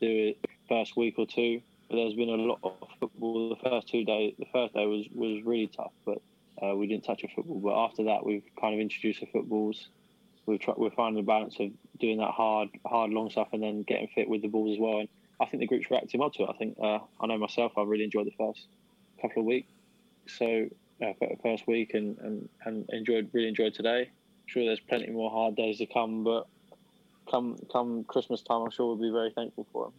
to 0.00 0.06
do 0.06 0.28
it 0.28 0.50
first 0.68 0.96
week 0.96 1.14
or 1.18 1.26
two. 1.26 1.60
But 1.88 1.96
there's 1.96 2.14
been 2.14 2.28
a 2.28 2.34
lot 2.34 2.58
of 2.62 2.74
football. 3.00 3.50
The 3.50 3.70
first 3.70 3.88
two 3.88 4.04
days, 4.04 4.34
the 4.38 4.46
first 4.52 4.74
day 4.74 4.86
was 4.86 5.06
was 5.14 5.42
really 5.44 5.68
tough, 5.68 5.92
but 6.04 6.20
uh, 6.62 6.74
we 6.76 6.86
didn't 6.86 7.04
touch 7.04 7.24
a 7.24 7.28
football. 7.28 7.60
But 7.60 7.76
after 7.76 8.04
that, 8.04 8.24
we've 8.24 8.44
kind 8.60 8.74
of 8.74 8.80
introduced 8.80 9.20
the 9.20 9.26
footballs. 9.26 9.88
We've 10.46 10.60
tried, 10.60 10.76
we're 10.76 10.90
finding 10.90 11.22
the 11.22 11.26
balance 11.26 11.56
of 11.60 11.70
doing 11.98 12.18
that 12.18 12.30
hard, 12.30 12.68
hard 12.86 13.10
long 13.10 13.30
stuff, 13.30 13.48
and 13.52 13.62
then 13.62 13.82
getting 13.82 14.08
fit 14.14 14.28
with 14.28 14.42
the 14.42 14.48
balls 14.48 14.76
as 14.76 14.80
well. 14.80 15.00
And 15.00 15.08
I 15.40 15.46
think 15.46 15.60
the 15.60 15.66
group's 15.66 15.90
reacting 15.90 16.20
well 16.20 16.30
to 16.30 16.44
it. 16.44 16.50
I 16.50 16.56
think 16.56 16.76
uh, 16.82 16.98
I 17.20 17.26
know 17.26 17.38
myself. 17.38 17.72
I 17.76 17.82
really 17.82 18.04
enjoyed 18.04 18.26
the 18.26 18.34
first 18.38 18.66
couple 19.20 19.42
of 19.42 19.46
weeks. 19.46 19.70
So 20.26 20.68
uh, 21.02 21.12
first 21.42 21.66
week 21.66 21.94
and, 21.94 22.18
and, 22.18 22.48
and 22.64 22.88
enjoyed 22.90 23.30
really 23.32 23.48
enjoyed 23.48 23.74
today. 23.74 24.10
sure 24.46 24.64
there's 24.64 24.80
plenty 24.80 25.10
more 25.10 25.30
hard 25.30 25.56
days 25.56 25.78
to 25.78 25.86
come, 25.86 26.24
but 26.24 26.46
come 27.30 27.56
come 27.72 28.04
Christmas 28.04 28.42
time, 28.42 28.62
I'm 28.62 28.70
sure 28.70 28.86
we'll 28.86 28.96
be 28.96 29.10
very 29.10 29.30
thankful 29.30 29.66
for 29.72 29.86
them. 29.86 29.92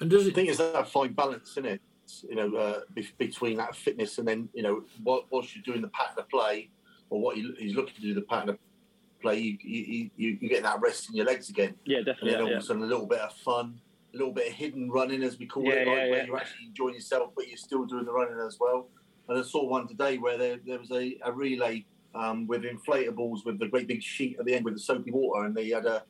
And 0.00 0.10
does 0.10 0.22
it? 0.22 0.26
I 0.26 0.28
it? 0.28 0.34
think 0.34 0.48
it's 0.48 0.58
that 0.58 0.88
fine 0.88 1.12
balance, 1.12 1.50
isn't 1.52 1.66
it? 1.66 1.80
You 2.28 2.36
know, 2.36 2.56
uh, 2.56 2.80
be- 2.94 3.08
between 3.18 3.56
that 3.56 3.74
fitness 3.76 4.18
and 4.18 4.26
then 4.26 4.48
you 4.52 4.62
know 4.62 4.82
what 5.02 5.26
whilst 5.30 5.54
you're 5.54 5.62
doing 5.64 5.82
the 5.82 5.88
pattern 5.88 6.18
of 6.18 6.28
play 6.28 6.70
or 7.10 7.20
what 7.20 7.36
he, 7.36 7.50
he's 7.58 7.74
looking 7.74 7.94
to 7.94 8.00
do 8.00 8.14
the 8.14 8.22
pattern 8.22 8.50
of 8.50 8.58
play, 9.20 9.38
you 9.38 9.58
you, 9.62 10.10
you, 10.16 10.38
you 10.40 10.48
get 10.48 10.62
that 10.62 10.80
rest 10.80 11.08
in 11.08 11.16
your 11.16 11.26
legs 11.26 11.48
again. 11.48 11.74
Yeah, 11.84 11.98
And 11.98 12.06
definitely. 12.06 12.32
then 12.32 12.42
all 12.42 12.48
Yeah, 12.50 12.56
of 12.56 12.62
a 12.62 12.66
sudden, 12.66 12.82
a 12.82 12.86
little 12.86 13.06
bit 13.06 13.20
of 13.20 13.32
fun, 13.34 13.80
a 14.12 14.16
little 14.16 14.32
bit 14.32 14.48
of 14.48 14.52
hidden 14.54 14.90
running, 14.90 15.22
as 15.22 15.38
we 15.38 15.46
call 15.46 15.64
Yeah, 15.64 15.74
it, 15.74 15.86
like 15.88 15.96
yeah, 15.96 16.10
where 16.10 16.26
you're 16.26 16.36
actually 16.36 16.66
enjoying 16.66 16.94
yourself, 16.94 17.32
but 17.36 17.48
you're 17.48 17.56
still 17.56 17.84
doing 17.84 18.04
the 18.04 18.12
running 18.12 18.38
as 18.46 18.58
well. 18.60 18.88
And 19.28 19.38
I 19.38 19.42
saw 19.42 19.64
one 19.64 19.86
today 19.86 20.18
where 20.18 20.36
there, 20.36 20.58
there 20.66 20.78
was 20.78 20.90
a, 20.90 21.16
a 21.24 21.32
relay 21.32 21.84
um, 22.14 22.46
with 22.46 22.62
inflatables 22.64 23.46
with 23.46 23.58
the 23.58 23.68
great 23.68 23.86
big 23.86 24.02
sheet 24.02 24.36
at 24.38 24.44
the 24.44 24.54
end 24.54 24.64
with 24.64 24.74
the 24.74 24.80
soapy 24.80 25.10
water, 25.10 25.46
and 25.46 25.54
they 25.54 25.68
had 25.68 25.86
a 25.86 26.02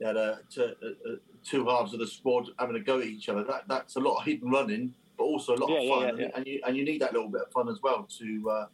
they 0.00 0.06
had 0.06 0.16
a, 0.16 0.40
t- 0.50 0.62
a, 0.62 1.10
a 1.12 1.16
two 1.44 1.66
halves 1.66 1.92
of 1.92 2.00
the 2.00 2.06
squad 2.06 2.48
having 2.58 2.74
a 2.74 2.80
go 2.80 2.98
at 2.98 3.06
each 3.06 3.28
other. 3.28 3.44
That 3.44 3.64
that's 3.68 3.96
a 3.96 4.00
lot 4.00 4.18
of 4.18 4.24
hidden 4.24 4.50
running, 4.50 4.94
but 5.16 5.24
also 5.24 5.54
a 5.54 5.56
lot 5.56 5.70
Yeah, 5.70 5.80
of 5.80 5.88
fun, 5.88 6.02
yeah, 6.02 6.08
and, 6.08 6.18
yeah. 6.18 6.28
and 6.34 6.46
you 6.46 6.60
and 6.66 6.76
you 6.76 6.84
need 6.84 7.00
that 7.02 7.12
little 7.12 7.28
bit 7.28 7.42
of 7.42 7.52
fun 7.52 7.68
as 7.68 7.80
well 7.82 8.06
to 8.18 8.50
uh, 8.50 8.66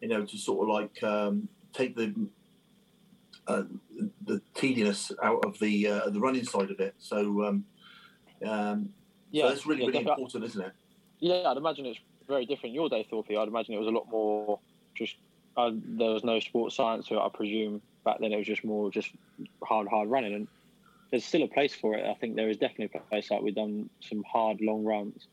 you 0.00 0.08
know 0.08 0.24
to 0.24 0.38
sort 0.38 0.62
of 0.62 0.68
like 0.68 1.02
um, 1.02 1.48
take 1.72 1.96
the 1.96 2.14
uh, 3.46 3.62
the 4.26 4.40
tediousness 4.54 5.12
out 5.22 5.44
of 5.44 5.58
the 5.58 5.86
uh, 5.86 6.10
the 6.10 6.20
running 6.20 6.44
side 6.44 6.70
of 6.70 6.80
it. 6.80 6.94
So, 6.98 7.44
um, 7.44 7.64
um, 8.44 8.90
yeah. 9.30 9.44
so 9.44 9.48
that's 9.48 9.66
really 9.66 9.86
really 9.86 9.98
important, 9.98 10.44
isn't 10.44 10.60
it? 10.60 10.72
Yeah, 11.20 11.48
I'd 11.48 11.56
imagine 11.56 11.86
it's 11.86 12.00
very 12.28 12.46
different 12.46 12.74
your 12.74 12.88
day, 12.88 13.06
Thorpe. 13.08 13.30
I'd 13.30 13.48
imagine 13.48 13.74
it 13.74 13.78
was 13.78 13.88
a 13.88 13.92
lot 13.92 14.08
more 14.10 14.60
just. 14.94 15.16
Uh, 15.56 15.72
there 15.74 16.10
was 16.10 16.22
no 16.22 16.38
sports 16.38 16.76
science 16.76 17.08
to 17.08 17.14
it, 17.14 17.20
I 17.20 17.28
presume. 17.34 17.82
Back 18.04 18.18
then, 18.20 18.32
it 18.32 18.36
was 18.36 18.46
just 18.46 18.64
more 18.64 18.92
just 18.92 19.10
hard, 19.64 19.88
hard 19.88 20.08
running, 20.08 20.32
and 20.32 20.48
there's 21.10 21.24
still 21.24 21.42
a 21.42 21.48
place 21.48 21.74
for 21.74 21.94
it. 21.94 22.06
I 22.08 22.14
think 22.14 22.36
there 22.36 22.48
is 22.48 22.58
definitely 22.58 22.90
a 22.94 23.00
place. 23.08 23.30
Like 23.30 23.42
we've 23.42 23.54
done 23.54 23.90
some 24.00 24.22
hard, 24.22 24.60
long 24.60 24.84
runs, 24.84 25.26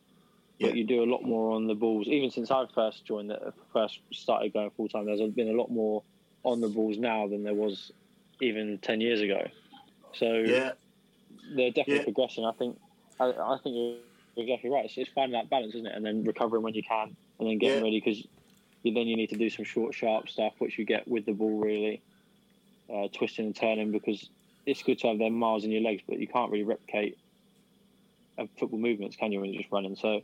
Yeah. 0.60 0.68
but 0.68 0.78
you 0.78 0.86
do 0.86 1.04
a 1.04 1.10
lot 1.10 1.24
more 1.24 1.52
on 1.52 1.68
the 1.68 1.76
balls. 1.76 2.08
Even 2.08 2.32
since 2.32 2.50
I 2.50 2.66
first 2.74 3.06
joined, 3.06 3.30
the 3.30 3.54
first 3.74 4.00
started 4.14 4.54
going 4.54 4.72
full 4.72 4.88
time, 4.88 5.06
there's 5.06 5.20
been 5.32 5.50
a 5.50 5.54
lot 5.54 5.70
more 5.70 6.04
on 6.44 6.62
the 6.62 6.70
balls 6.70 6.98
now 6.98 7.28
than 7.28 7.44
there 7.44 7.54
was 7.54 7.92
even 8.42 8.78
ten 8.82 9.02
years 9.02 9.22
ago. 9.22 9.48
So 10.14 10.34
Yeah, 10.34 10.72
they're 11.56 11.72
definitely 11.72 11.98
Yeah. 11.98 12.04
progressing. 12.04 12.46
I 12.46 12.54
think. 12.54 12.80
I, 13.20 13.26
I 13.32 13.58
think 13.64 13.76
you're 13.76 13.98
exactly 14.38 14.70
right. 14.70 14.86
It's, 14.86 14.98
it's 14.98 15.10
finding 15.16 15.34
that 15.34 15.50
balance, 15.50 15.74
isn't 15.76 15.88
it? 15.88 15.96
And 15.96 16.06
then 16.06 16.24
recovering 16.24 16.64
when 16.64 16.74
you 16.74 16.84
can, 16.84 17.16
and 17.40 17.50
then 17.50 17.58
getting 17.58 17.78
Yeah. 17.78 17.84
ready 17.84 18.00
because 18.00 18.26
you, 18.84 18.94
then 18.94 19.08
you 19.08 19.16
need 19.16 19.30
to 19.30 19.38
do 19.38 19.50
some 19.50 19.66
short, 19.66 19.94
sharp 19.94 20.30
stuff, 20.30 20.54
which 20.60 20.78
you 20.78 20.86
get 20.86 21.08
with 21.08 21.26
the 21.26 21.32
ball, 21.34 21.58
really 21.58 22.02
uh, 22.94 23.08
twisting 23.14 23.48
and 23.48 23.56
turning. 23.56 23.92
Because 23.92 24.30
it's 24.66 24.84
good 24.84 25.00
to 25.00 25.08
have 25.08 25.18
them 25.18 25.34
miles 25.34 25.64
in 25.66 25.72
your 25.72 25.82
legs, 25.82 26.04
but 26.08 26.20
you 26.20 26.28
can't 26.28 26.52
really 26.52 26.64
replicate 26.66 27.18
uh, 28.38 28.46
football 28.60 28.80
movements, 28.80 29.16
can 29.16 29.32
you, 29.32 29.40
when 29.40 29.52
you're 29.54 29.62
just 29.62 29.72
running? 29.72 29.96
So 29.96 30.22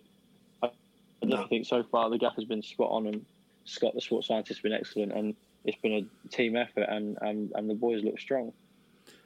definitely 1.22 1.44
No. 1.44 1.48
think 1.48 1.66
so 1.66 1.84
far 1.84 2.10
the 2.10 2.18
gap 2.18 2.36
has 2.36 2.46
been 2.46 2.62
spot 2.62 2.90
on, 2.92 3.08
and 3.08 3.26
Scott, 3.66 3.94
the 3.94 4.02
sports 4.02 4.28
scientist, 4.28 4.60
has 4.60 4.64
been 4.64 4.74
excellent, 4.74 5.12
and 5.14 5.36
it's 5.66 5.78
been 5.82 5.94
a 5.94 6.28
team 6.30 6.56
effort, 6.56 6.88
and 6.90 7.18
and, 7.22 7.52
and 7.56 7.70
the 7.70 7.76
boys 7.76 8.04
look 8.04 8.20
strong. 8.20 8.52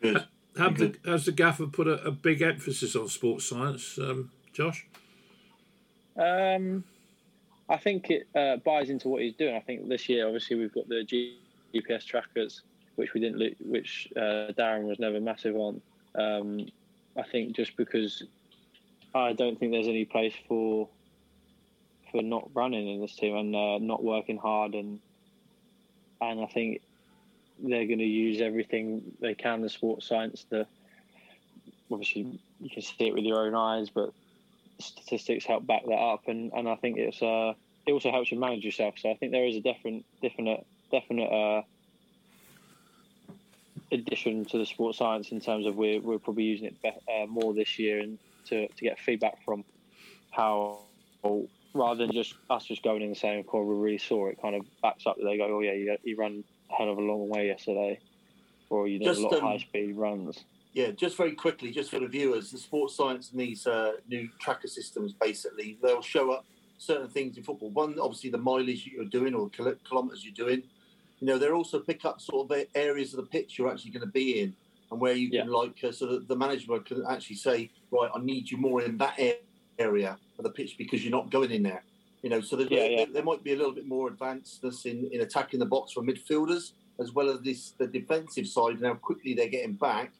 good. 0.01 0.25
Have 0.57 0.77
the, 0.77 0.95
has 1.05 1.25
the 1.25 1.33
gaffer 1.33 1.67
put 1.67 1.85
a, 1.87 2.01
a 2.05 2.11
big 2.11 2.41
emphasis 2.41 2.95
on 2.95 3.09
sports 3.09 3.45
science, 3.49 3.97
um, 3.97 4.31
Josh? 4.53 4.87
Um, 6.17 6.83
I 7.67 7.75
think 7.77 8.09
it 8.09 8.27
uh, 8.35 8.57
buys 8.57 8.89
into 8.89 9.09
what 9.09 9.21
he's 9.21 9.33
doing. 9.33 9.55
I 9.55 9.59
think 9.59 9.89
this 9.89 10.07
year, 10.07 10.25
obviously, 10.25 10.55
we've 10.55 10.73
got 10.73 10.87
the 10.87 11.05
GPS 11.73 12.05
trackers, 12.05 12.61
which 12.95 13.13
we 13.13 13.19
didn't, 13.19 13.39
lo- 13.39 13.55
which 13.65 14.07
uh, 14.15 14.53
Darren 14.57 14.83
was 14.83 14.97
never 14.99 15.19
massive 15.19 15.55
on. 15.57 15.81
Um, 16.15 16.67
I 17.17 17.23
think 17.23 17.53
just 17.55 17.75
because 17.75 18.23
I 19.13 19.33
don't 19.33 19.59
think 19.59 19.73
there's 19.73 19.87
any 19.89 20.05
place 20.05 20.33
for 20.47 20.87
for 22.15 22.21
not 22.21 22.49
running 22.53 22.87
in 22.87 23.01
this 23.01 23.13
team 23.13 23.35
and 23.35 23.53
uh, 23.53 23.77
not 23.79 24.01
working 24.01 24.37
hard, 24.37 24.73
and 24.73 24.99
and 26.21 26.39
I 26.39 26.45
think 26.45 26.81
they're 27.59 27.85
going 27.85 27.99
to 27.99 28.05
use 28.05 28.39
everything 28.39 29.11
they 29.19 29.33
can, 29.33 29.61
the 29.61 29.69
sports 29.69 30.07
science, 30.07 30.45
the 30.49 30.65
obviously 31.91 32.39
you 32.61 32.69
can 32.69 32.81
see 32.81 33.07
it 33.07 33.13
with 33.13 33.25
your 33.25 33.45
own 33.45 33.53
eyes, 33.53 33.89
but 33.89 34.13
statistics 34.79 35.43
help 35.43 35.67
back 35.67 35.83
that 35.85 35.93
up, 35.93 36.27
and, 36.27 36.53
and 36.53 36.69
I 36.69 36.75
think 36.75 36.97
it's 36.97 37.21
uh, 37.21 37.53
it 37.85 37.91
also 37.91 38.11
helps 38.11 38.31
you 38.31 38.39
manage 38.39 38.63
yourself. 38.63 38.95
So 38.97 39.11
I 39.11 39.15
think 39.15 39.33
there 39.33 39.45
is 39.45 39.57
a 39.57 39.61
different, 39.61 40.05
definite, 40.21 40.65
definite 40.91 41.27
uh, 41.27 41.63
addition 43.91 44.45
to 44.45 44.57
the 44.57 44.65
sports 44.65 44.99
science 44.99 45.31
in 45.33 45.41
terms 45.41 45.65
of 45.65 45.75
we're 45.75 45.99
we're 45.99 46.19
probably 46.19 46.43
using 46.43 46.67
it 46.67 46.81
be- 46.81 47.13
uh, 47.13 47.25
more 47.25 47.53
this 47.53 47.77
year 47.77 47.99
and 47.99 48.17
to 48.45 48.69
to 48.69 48.81
get 48.81 48.99
feedback 48.99 49.43
from 49.43 49.65
how 50.31 50.79
rather 51.75 52.05
than 52.05 52.15
just 52.15 52.33
us 52.49 52.65
just 52.65 52.81
going 52.81 53.01
in 53.01 53.09
and 53.09 53.17
saying, 53.17 53.43
"Cool, 53.43 53.65
we 53.65 53.75
really 53.75 53.97
saw 53.97 54.27
it." 54.27 54.41
Kind 54.41 54.55
of 54.55 54.65
backs 54.81 55.05
up 55.05 55.17
that 55.17 55.23
they 55.23 55.37
go, 55.37 55.57
"Oh 55.57 55.59
yeah, 55.59 55.73
you, 55.73 55.95
you 56.03 56.15
ran 56.15 56.43
a 56.71 56.73
hell 56.73 56.89
of 56.89 56.97
a 56.97 57.01
long 57.01 57.29
way 57.29 57.47
yesterday," 57.47 57.99
or 58.69 58.87
you 58.87 58.97
did 58.97 59.05
Just, 59.05 59.19
a 59.19 59.23
lot 59.23 59.33
of 59.33 59.43
um, 59.43 59.49
high 59.49 59.57
speed 59.57 59.95
runs. 59.95 60.45
Yeah, 60.73 60.91
just 60.91 61.15
very 61.15 61.33
quickly, 61.33 61.71
just 61.71 61.91
for 61.91 61.99
the 61.99 62.07
viewers, 62.07 62.51
the 62.51 62.57
sports 62.57 62.95
science 62.95 63.31
and 63.31 63.39
these 63.39 63.67
uh, 63.67 63.93
new 64.09 64.27
tracker 64.39 64.67
systems 64.67 65.13
basically 65.13 65.77
they'll 65.81 66.01
show 66.01 66.31
up 66.31 66.45
certain 66.77 67.07
things 67.07 67.37
in 67.37 67.43
football. 67.43 67.69
One, 67.69 67.97
obviously, 67.99 68.29
the 68.29 68.37
mileage 68.37 68.89
you're 68.91 69.05
doing 69.05 69.35
or 69.35 69.49
kil- 69.49 69.75
kilometres 69.87 70.25
you're 70.25 70.33
doing. 70.33 70.63
You 71.19 71.27
know, 71.27 71.37
they're 71.37 71.55
also 71.55 71.79
pick 71.79 72.03
up 72.03 72.19
sort 72.19 72.51
of 72.51 72.65
areas 72.75 73.13
of 73.13 73.17
the 73.17 73.25
pitch 73.25 73.57
you're 73.57 73.71
actually 73.71 73.91
going 73.91 74.05
to 74.05 74.11
be 74.11 74.41
in 74.41 74.53
and 74.91 74.99
where 74.99 75.13
you 75.13 75.31
can 75.31 75.47
like 75.47 75.81
uh, 75.83 75.91
so 75.91 76.07
that 76.07 76.27
the 76.27 76.35
management 76.35 76.85
can 76.85 77.05
actually 77.09 77.37
say, 77.37 77.71
right, 77.89 78.11
I 78.13 78.19
need 78.19 78.51
you 78.51 78.57
more 78.57 78.81
in 78.81 78.97
that 78.97 79.17
area 79.79 80.17
of 80.37 80.43
the 80.43 80.49
pitch 80.49 80.77
because 80.77 81.03
you're 81.03 81.11
not 81.11 81.31
going 81.31 81.51
in 81.51 81.63
there. 81.63 81.83
You 82.21 82.29
know, 82.29 82.41
so 82.41 82.55
there, 82.55 82.67
Yeah, 82.69 82.85
yeah. 82.85 83.05
there, 83.13 83.23
might 83.23 83.43
be 83.43 83.53
a 83.53 83.55
little 83.55 83.73
bit 83.73 83.87
more 83.87 84.09
advancedness 84.09 84.85
in, 84.85 85.09
in 85.11 85.21
attacking 85.21 85.59
the 85.59 85.65
box 85.65 85.93
for 85.93 86.01
midfielders 86.01 86.71
as 86.99 87.11
well 87.11 87.29
as 87.29 87.41
this 87.41 87.71
the 87.77 87.87
defensive 87.87 88.47
side 88.47 88.75
and 88.77 88.85
how 88.85 88.93
quickly 88.95 89.33
they're 89.33 89.49
getting 89.49 89.73
back 89.73 90.11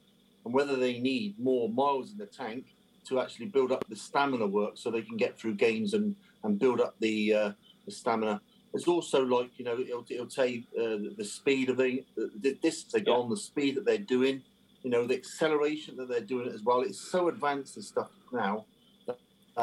and 0.44 0.54
whether 0.54 0.76
they 0.76 1.00
need 1.00 1.40
more 1.40 1.70
miles 1.70 2.12
in 2.12 2.18
the 2.18 2.26
tank 2.26 2.66
to 3.08 3.20
actually 3.20 3.46
build 3.46 3.72
up 3.72 3.86
the 3.90 3.96
stamina 3.96 4.46
work 4.46 4.74
so 4.76 4.92
they 4.92 5.02
can 5.02 5.18
get 5.18 5.40
through 5.40 5.56
games 5.56 5.94
and, 5.94 6.16
and 6.44 6.60
build 6.60 6.82
up 6.82 6.96
the 7.00 7.34
uh, 7.34 7.52
the 7.86 7.92
stamina. 7.92 8.42
It's 8.74 8.88
also 8.88 9.24
like 9.24 9.50
you 9.58 9.66
know 9.66 9.80
it'll, 9.80 10.06
it'll 10.10 10.28
tell 10.28 10.46
you 10.46 10.64
uh, 10.78 11.14
the, 11.18 11.24
speed 11.24 11.70
of 11.70 11.78
the, 11.78 12.04
the, 12.16 12.30
the 12.42 12.54
distance 12.56 12.92
they 12.92 13.00
go 13.02 13.14
Yeah. 13.14 13.24
on, 13.24 13.30
the 13.30 13.38
speed 13.38 13.76
that 13.76 13.86
they're 13.86 13.98
doing, 13.98 14.44
you 14.84 14.90
know 14.92 15.08
the 15.08 15.16
acceleration 15.16 15.96
that 15.98 16.10
they're 16.10 16.20
doing 16.20 16.50
as 16.50 16.62
well. 16.62 16.82
It's 16.82 17.00
so 17.00 17.30
advanced 17.30 17.78
and 17.78 17.86
stuff 17.86 18.10
now 18.32 18.66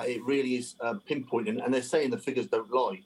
it 0.01 0.23
really 0.25 0.57
is 0.57 0.75
uh, 0.81 0.95
pinpointing, 1.09 1.63
and 1.65 1.73
they're 1.73 1.83
saying 1.83 2.11
the 2.11 2.19
figures 2.19 2.47
don't 2.47 2.71
lie. 2.73 3.01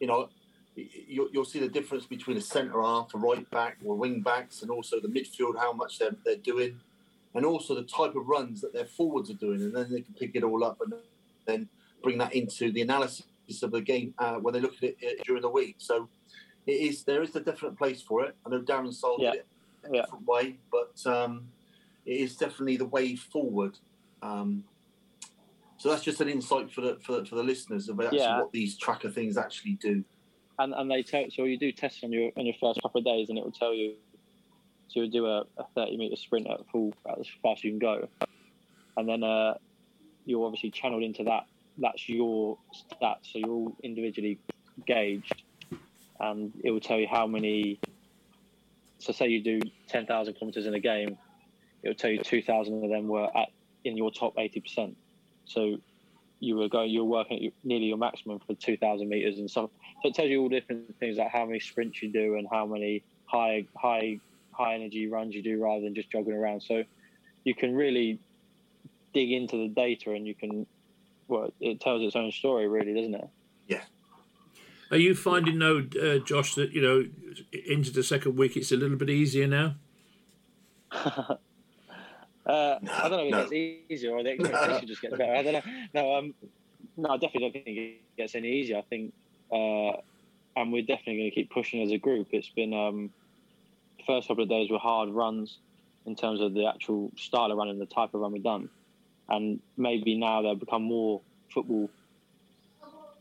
You 0.00 0.06
know, 0.06 0.28
you'll, 0.74 1.28
you'll 1.32 1.44
see 1.44 1.58
the 1.60 1.68
difference 1.68 2.06
between 2.06 2.36
a 2.36 2.40
centre 2.40 2.82
half, 2.82 3.14
a 3.14 3.18
right 3.18 3.48
back, 3.50 3.78
or 3.84 3.96
wing 3.96 4.20
backs, 4.20 4.62
and 4.62 4.70
also 4.70 5.00
the 5.00 5.08
midfield, 5.08 5.58
how 5.58 5.72
much 5.72 5.98
they're, 5.98 6.16
they're 6.24 6.36
doing, 6.36 6.78
and 7.34 7.46
also 7.46 7.74
the 7.74 7.84
type 7.84 8.14
of 8.14 8.28
runs 8.28 8.60
that 8.60 8.72
their 8.72 8.84
forwards 8.86 9.30
are 9.30 9.34
doing, 9.34 9.62
and 9.62 9.74
then 9.74 9.90
they 9.90 10.02
can 10.02 10.14
pick 10.14 10.32
it 10.34 10.44
all 10.44 10.62
up 10.64 10.78
and 10.82 10.92
then 11.46 11.68
bring 12.02 12.18
that 12.18 12.34
into 12.34 12.70
the 12.72 12.82
analysis 12.82 13.24
of 13.62 13.70
the 13.70 13.80
game 13.80 14.12
uh, 14.18 14.34
when 14.34 14.52
they 14.52 14.60
look 14.60 14.74
at 14.76 14.82
it 14.84 14.96
uh, 15.02 15.22
during 15.24 15.42
the 15.42 15.48
week. 15.48 15.76
So 15.78 16.08
it 16.66 16.72
is 16.72 17.04
there 17.04 17.22
is 17.22 17.34
a 17.36 17.40
definite 17.40 17.78
place 17.78 18.02
for 18.02 18.24
it. 18.24 18.36
I 18.44 18.50
know 18.50 18.60
Darren 18.60 18.92
sold 18.92 19.22
Yeah. 19.22 19.32
it 19.34 19.46
a 19.84 19.94
Yeah. 19.94 20.02
different 20.02 20.26
way, 20.26 20.58
but 20.70 20.94
um, 21.06 21.48
it 22.04 22.20
is 22.20 22.36
definitely 22.36 22.76
the 22.76 22.86
way 22.86 23.16
forward. 23.16 23.78
Um, 24.22 24.64
so 25.78 25.90
that's 25.90 26.02
just 26.02 26.20
an 26.20 26.28
insight 26.28 26.70
for 26.70 26.80
the 26.80 26.98
for 27.02 27.12
the, 27.20 27.24
for 27.26 27.34
the 27.36 27.42
listeners 27.42 27.88
about 27.88 28.06
actually 28.06 28.18
Yeah. 28.20 28.40
what 28.40 28.52
these 28.52 28.76
tracker 28.76 29.10
things 29.10 29.36
actually 29.36 29.72
do. 29.74 30.04
and 30.58 30.72
and 30.74 30.90
they 30.90 31.02
tell 31.02 31.24
so 31.30 31.44
you 31.44 31.58
do 31.58 31.72
tests 31.72 32.02
on 32.04 32.12
your 32.12 32.30
on 32.36 32.46
your 32.46 32.54
first 32.60 32.80
couple 32.82 32.98
of 32.98 33.04
days, 33.04 33.28
and 33.28 33.38
it 33.38 33.44
will 33.44 33.52
tell 33.52 33.74
you 33.74 33.94
to 34.94 35.06
do 35.08 35.26
a, 35.26 35.40
a 35.58 35.64
thirty 35.74 35.96
meter 35.96 36.16
sprint 36.16 36.46
at 36.48 36.60
full 36.70 36.94
at 37.08 37.18
as 37.18 37.26
fast 37.42 37.60
as 37.60 37.64
you 37.64 37.70
can 37.72 37.78
go, 37.78 38.08
and 38.96 39.08
then 39.08 39.22
uh, 39.22 39.54
you're 40.24 40.44
obviously 40.46 40.70
channeled 40.70 41.02
into 41.02 41.24
that. 41.24 41.44
That's 41.78 42.08
your 42.08 42.56
stats, 42.74 43.32
so 43.32 43.38
you're 43.38 43.50
all 43.50 43.76
individually 43.82 44.38
gauged, 44.86 45.42
and 46.20 46.52
it 46.64 46.70
will 46.70 46.80
tell 46.80 46.98
you 46.98 47.06
how 47.06 47.26
many. 47.26 47.78
So 48.98 49.12
say 49.12 49.28
you 49.28 49.42
do 49.42 49.60
ten 49.88 50.06
thousand 50.06 50.34
kilometers 50.34 50.64
in 50.64 50.72
a 50.74 50.80
game, 50.80 51.18
it 51.82 51.88
will 51.88 51.94
tell 51.94 52.10
you 52.10 52.18
two 52.20 52.40
thousand 52.40 52.82
of 52.82 52.88
them 52.88 53.08
were 53.08 53.28
at 53.36 53.48
in 53.84 53.96
your 53.98 54.10
top 54.10 54.38
eighty 54.38 54.60
percent. 54.60 54.96
So 55.46 55.78
you 56.40 56.56
were 56.56 56.68
going, 56.68 56.90
you 56.90 57.04
were 57.04 57.10
working 57.10 57.36
at 57.36 57.42
your, 57.42 57.52
nearly 57.64 57.86
your 57.86 57.96
maximum 57.96 58.40
for 58.46 58.54
two 58.54 58.76
thousand 58.76 59.08
meters 59.08 59.38
and 59.38 59.50
stuff. 59.50 59.70
So 60.02 60.08
it 60.08 60.14
tells 60.14 60.28
you 60.28 60.42
all 60.42 60.48
different 60.48 60.98
things 60.98 61.16
like 61.16 61.30
how 61.30 61.46
many 61.46 61.60
sprints 61.60 62.02
you 62.02 62.12
do 62.12 62.36
and 62.36 62.46
how 62.50 62.66
many 62.66 63.02
high 63.24 63.66
high 63.76 64.20
high 64.52 64.74
energy 64.74 65.06
runs 65.06 65.34
you 65.34 65.42
do 65.42 65.62
rather 65.62 65.82
than 65.82 65.94
just 65.94 66.10
jogging 66.10 66.34
around. 66.34 66.62
So 66.62 66.84
you 67.44 67.54
can 67.54 67.74
really 67.74 68.18
dig 69.14 69.32
into 69.32 69.56
the 69.56 69.68
data 69.68 70.12
and 70.12 70.26
you 70.26 70.34
can 70.34 70.66
well 71.28 71.52
it 71.60 71.80
tells 71.80 72.02
its 72.02 72.16
own 72.16 72.32
story 72.32 72.68
really, 72.68 72.94
doesn't 72.94 73.14
it? 73.14 73.28
Yeah. 73.66 73.82
Are 74.90 74.98
you 74.98 75.14
finding 75.14 75.58
though, 75.58 75.84
uh, 76.00 76.18
Josh, 76.18 76.54
that 76.54 76.72
you 76.72 76.82
know 76.82 77.04
into 77.66 77.90
the 77.90 78.02
second 78.02 78.36
week 78.36 78.56
it's 78.56 78.72
a 78.72 78.76
little 78.76 78.96
bit 78.96 79.10
easier 79.10 79.46
now? 79.46 79.76
uh, 82.46 82.78
I 83.02 83.08
don't 83.08 83.10
know 83.10 83.24
if 83.24 83.30
no. 83.30 83.38
it 83.38 83.50
gets 83.50 83.52
easier 83.90 84.12
or 84.12 84.22
the 84.22 84.30
expectation 84.40 84.88
just 84.88 85.02
gets 85.02 85.16
better. 85.16 85.34
I 85.34 85.42
don't 85.42 85.52
know. 85.52 85.62
No, 85.94 86.14
um, 86.14 86.34
no, 86.96 87.10
I 87.10 87.16
definitely 87.16 87.40
don't 87.40 87.64
think 87.64 87.78
it 87.78 88.16
gets 88.16 88.34
any 88.34 88.48
easier. 88.48 88.78
I 88.78 88.82
think, 88.82 89.12
uh, 89.52 90.00
and 90.56 90.72
we're 90.72 90.82
definitely 90.82 91.18
going 91.18 91.30
to 91.30 91.34
keep 91.34 91.50
pushing 91.50 91.82
as 91.82 91.90
a 91.90 91.98
group. 91.98 92.28
It's 92.32 92.48
been 92.48 92.72
um, 92.72 93.10
first 94.06 94.28
couple 94.28 94.44
of 94.44 94.48
days 94.48 94.70
were 94.70 94.78
hard 94.78 95.10
runs 95.10 95.58
in 96.06 96.14
terms 96.14 96.40
of 96.40 96.54
the 96.54 96.66
actual 96.66 97.10
style 97.16 97.50
of 97.50 97.58
running, 97.58 97.78
the 97.78 97.86
type 97.86 98.14
of 98.14 98.20
run 98.20 98.32
we've 98.32 98.42
done, 98.42 98.68
and 99.28 99.60
maybe 99.76 100.16
now 100.16 100.42
they've 100.42 100.58
become 100.58 100.82
more 100.82 101.20
football 101.52 101.90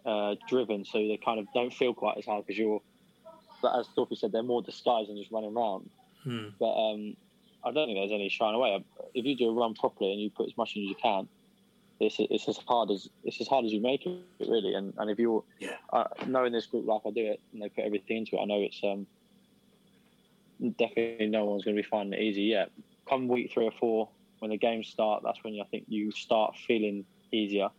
uh, 0.06 0.36
driven, 0.48 0.86
so 0.86 1.00
they 1.00 1.20
kind 1.24 1.40
of 1.40 1.48
don't 1.54 1.74
feel 1.74 1.94
quite 1.94 2.18
as 2.18 2.26
hard 2.26 2.46
because 2.46 2.60
you're, 2.60 2.82
but 3.62 3.80
as 3.80 3.88
Thorpe 3.96 4.16
said, 4.16 4.32
they're 4.32 4.44
more 4.44 4.62
disguised 4.62 5.10
than 5.10 5.18
just 5.18 5.32
running 5.32 5.56
around. 5.56 5.90
Hmm. 6.24 6.50
But 6.60 6.74
um, 6.74 7.18
I 7.66 7.72
don't 7.72 7.88
think 7.88 7.98
there's 7.98 8.12
any 8.12 8.30
shying 8.30 8.56
away. 8.56 8.84
If 9.14 9.26
you 9.26 9.36
do 9.36 9.50
a 9.50 9.54
run 9.54 9.74
properly 9.74 10.12
and 10.12 10.22
you 10.22 10.30
put 10.30 10.48
as 10.48 10.58
much 10.58 10.76
in 10.76 10.84
as 10.84 10.90
you 10.90 10.96
can, 11.02 11.28
it's 12.00 12.18
it's 12.20 12.48
as 12.48 12.58
hard 12.68 12.92
as 12.92 13.10
it's 13.24 13.42
as 13.42 13.48
hard 13.48 13.66
as 13.66 13.74
you 13.74 13.82
make 13.82 14.06
it 14.06 14.20
really. 14.40 14.76
And 14.76 14.94
and 14.98 15.10
if 15.10 15.18
you're 15.18 15.44
Yeah. 15.60 15.78
uh, 15.92 16.06
knowing 16.28 16.52
this 16.54 16.68
group 16.68 16.86
like 16.86 17.02
I 17.06 17.12
do 17.12 17.26
it 17.26 17.40
and 17.54 17.62
they 17.62 17.70
put 17.70 17.86
everything 17.86 18.18
into 18.18 18.36
it, 18.38 18.42
I 18.42 18.46
know 18.46 18.62
it's 18.62 18.82
um 18.84 19.08
definitely 20.78 21.28
no 21.28 21.46
one's 21.46 21.64
going 21.64 21.76
to 21.76 21.82
be 21.82 21.88
finding 21.88 22.20
it 22.20 22.24
easy 22.24 22.44
yet. 22.44 22.72
Come 23.10 23.28
week 23.28 23.52
three 23.52 23.66
or 23.66 23.72
four, 23.72 24.10
when 24.40 24.52
the 24.52 24.58
games 24.58 24.88
start, 24.88 25.24
that's 25.24 25.44
when 25.44 25.60
I 25.60 25.66
think 25.66 25.86
you 25.88 26.12
start 26.12 26.56
feeling 26.68 27.06
easier 27.32 27.70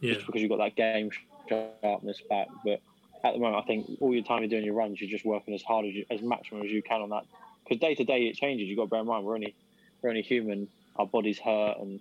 Yeah. 0.00 0.14
just 0.14 0.26
because 0.26 0.40
you've 0.40 0.50
got 0.50 0.58
that 0.58 0.76
game 0.76 1.10
sharpness 1.48 2.20
back. 2.28 2.48
But 2.64 2.80
at 3.24 3.34
the 3.34 3.38
moment, 3.38 3.62
I 3.62 3.66
think 3.66 3.86
all 4.00 4.12
your 4.14 4.24
time 4.24 4.40
you're 4.40 4.48
doing 4.48 4.64
your 4.64 4.74
runs, 4.74 5.00
you're 5.00 5.10
just 5.10 5.24
working 5.24 5.54
as 5.54 5.62
hard 5.62 5.86
as 5.86 5.94
you, 5.94 6.04
as 6.10 6.22
maximum 6.22 6.64
as 6.64 6.70
you 6.70 6.82
can 6.82 7.02
on 7.02 7.10
that. 7.10 7.24
Because 7.72 7.80
day 7.80 7.94
to 7.94 8.04
day 8.04 8.26
it 8.26 8.36
changes. 8.36 8.68
You've 8.68 8.76
got 8.76 8.84
to 8.84 8.90
bear 8.90 9.00
in 9.00 9.06
mind 9.06 9.24
we're 9.24 9.34
only 9.34 9.56
we're 10.02 10.10
only 10.10 10.22
human. 10.22 10.68
Our 10.96 11.06
bodies 11.06 11.38
hurt, 11.38 11.78
and 11.78 12.00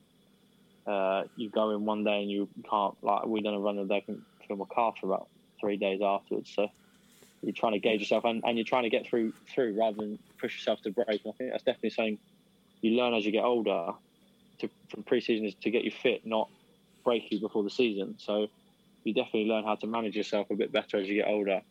uh, 0.86 1.24
you 1.38 1.50
go 1.50 1.70
in 1.72 1.86
one 1.86 2.04
day 2.04 2.22
and 2.22 2.30
you 2.30 2.50
can't 2.70 2.96
like 3.02 3.26
we 3.26 3.42
done 3.42 3.54
a 3.54 3.60
run 3.60 3.78
and 3.78 3.90
they 3.90 4.02
can 4.02 4.26
feel 4.46 4.58
my 4.58 4.66
calf 4.76 4.96
for 5.00 5.08
about 5.08 5.30
three 5.62 5.78
days 5.78 6.02
afterwards. 6.04 6.52
So 6.54 6.68
you're 7.42 7.54
trying 7.54 7.72
to 7.74 7.80
gauge 7.80 8.02
yourself 8.02 8.26
and, 8.26 8.44
and 8.46 8.58
you're 8.58 8.66
trying 8.66 8.84
to 8.84 8.90
get 8.90 9.08
through 9.08 9.32
through 9.56 9.78
rather 9.80 9.96
than 9.96 10.20
push 10.42 10.58
yourself 10.58 10.82
to 10.82 10.92
break. 10.92 11.08
And 11.24 11.34
I 11.34 11.38
think 11.38 11.52
that's 11.52 11.64
definitely 11.64 11.92
something 11.92 12.20
you 12.82 12.98
learn 12.98 13.14
as 13.14 13.26
you 13.26 13.32
get 13.32 13.46
older. 13.46 13.92
To, 14.60 14.70
from 14.90 15.04
pre-season 15.04 15.46
is 15.48 15.56
to 15.62 15.72
get 15.72 15.86
you 15.86 15.92
fit, 15.92 16.26
not 16.26 16.50
break 17.06 17.32
you 17.32 17.40
before 17.40 17.64
the 17.64 17.70
season. 17.70 18.16
So 18.20 18.48
you 19.06 19.14
definitely 19.14 19.46
learn 19.46 19.64
how 19.64 19.76
to 19.76 19.88
manage 19.88 20.18
yourself 20.18 20.48
a 20.52 20.56
bit 20.56 20.74
better 20.74 20.98
as 20.98 21.08
you 21.08 21.16
get 21.16 21.30
older 21.30 21.62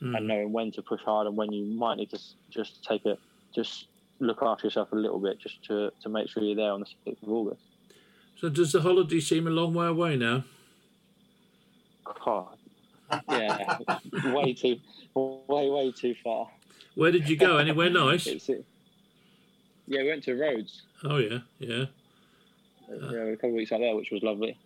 Hmm. 0.00 0.14
and 0.14 0.28
knowing 0.28 0.52
when 0.52 0.70
to 0.72 0.82
push 0.82 1.00
hard 1.04 1.26
and 1.26 1.36
when 1.36 1.50
you 1.50 1.76
might 1.76 1.96
need 1.96 2.10
to 2.10 2.20
just 2.50 2.84
take 2.84 3.04
it, 3.04 3.18
just 3.54 3.86
look 4.20 4.38
after 4.42 4.66
yourself 4.66 4.92
a 4.92 4.96
little 4.96 5.18
bit, 5.20 5.38
just 5.40 5.62
to, 5.64 5.90
to 6.02 6.08
make 6.08 6.28
sure 6.28 6.42
you're 6.42 6.56
there 6.56 6.72
on 6.72 6.80
the 6.80 6.86
sixth 7.04 7.22
of 7.22 7.28
August. 7.28 7.62
So 8.36 8.48
does 8.48 8.72
the 8.72 8.80
holiday 8.80 9.20
seem 9.20 9.46
a 9.46 9.50
long 9.50 9.74
way 9.74 9.86
away 9.86 10.16
now? 10.16 10.44
God, 12.24 12.56
yeah, 13.30 13.78
way 14.32 14.54
too, 14.54 14.76
way 15.14 15.68
way 15.70 15.92
too 15.92 16.14
far. 16.24 16.48
Where 16.94 17.10
did 17.12 17.28
you 17.28 17.36
go? 17.36 17.58
Anywhere 17.58 17.90
nice? 18.06 18.26
It's 18.26 18.48
it. 18.48 18.64
Yeah, 19.86 20.02
we 20.02 20.08
went 20.08 20.24
to 20.24 20.34
Rhodes. 20.34 20.82
Oh 21.04 21.18
yeah, 21.18 21.38
yeah, 21.58 21.84
uh, 22.90 23.10
yeah, 23.10 23.18
a 23.24 23.36
couple 23.36 23.50
of 23.50 23.54
weeks 23.56 23.72
out 23.72 23.80
there, 23.80 23.94
which 23.94 24.10
was 24.10 24.22
lovely. 24.22 24.56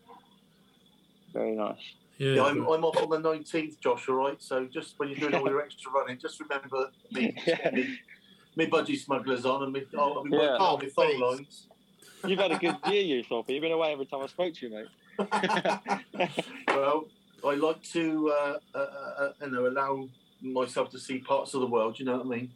Very 1.33 1.53
nice. 1.53 1.77
yeah. 2.19 2.35
Yeah, 2.35 2.45
I'm, 2.45 2.67
I'm 2.67 2.85
off 2.85 2.97
on 2.99 3.09
the 3.09 3.29
19th, 3.29 3.81
Josh, 3.81 4.07
all 4.09 4.17
right? 4.17 4.41
So 4.43 4.67
just 4.67 4.99
when 4.99 5.09
you're 5.09 5.19
doing 5.19 5.35
all 5.35 5.49
your 5.49 5.63
extra 5.63 5.91
running, 5.91 6.19
just 6.19 6.39
remember 6.41 6.91
me, 7.11 7.35
Yeah. 7.47 7.71
Me, 8.57 8.65
me 8.65 8.71
budgie 8.71 8.99
smugglers 8.99 9.45
on 9.45 9.63
and 9.65 9.73
me, 9.73 9.85
oh, 9.97 10.15
I'll 10.15 10.25
be 10.25 10.31
Yeah. 10.31 10.39
working 10.39 10.61
on 10.61 10.79
my 10.79 10.89
phone 10.89 11.07
Please. 11.07 11.21
lines. 11.21 11.67
You've 12.27 12.39
had 12.39 12.53
a 12.53 12.59
good 12.59 12.77
year, 12.87 13.03
you 13.03 13.25
Thorpe. 13.25 13.51
You've 13.51 13.63
been 13.63 13.73
away 13.73 13.93
every 13.93 14.07
time 14.07 14.23
I 14.23 14.27
spoke 14.27 14.55
to 14.55 14.67
you, 14.69 14.73
mate. 14.73 14.89
well, 16.69 17.09
I 17.45 17.55
like 17.55 17.83
to, 17.85 18.31
uh, 18.31 18.59
uh, 18.75 18.79
uh, 18.79 19.33
you 19.41 19.51
know, 19.51 19.67
allow 19.67 20.09
myself 20.41 20.91
to 20.91 20.99
see 20.99 21.19
parts 21.19 21.55
of 21.55 21.61
the 21.61 21.67
world. 21.67 21.99
You 21.99 22.07
know 22.07 22.19
what 22.19 22.27
I 22.27 22.29
mean? 22.29 22.53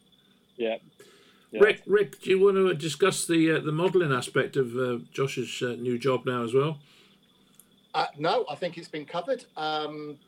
yeah. 0.57 0.77
yeah. 1.51 1.61
Rick, 1.61 1.83
Rick, 1.87 2.23
do 2.23 2.31
you 2.31 2.41
want 2.41 2.57
to 2.57 2.75
discuss 2.75 3.27
the 3.27 3.53
uh, 3.53 3.61
the 3.61 3.73
modelling 3.73 4.13
aspect 4.13 4.57
of 4.57 4.77
uh, 4.77 4.99
Josh's 5.13 5.63
uh, 5.63 5.77
new 5.79 5.99
job 5.99 6.27
now 6.27 6.45
as 6.45 6.55
well? 6.55 6.79
Uh, 7.95 8.07
no, 8.19 8.45
I 8.49 8.55
think 8.55 8.79
it's 8.79 8.89
been 8.89 9.07
covered. 9.07 9.45
Um, 9.57 10.19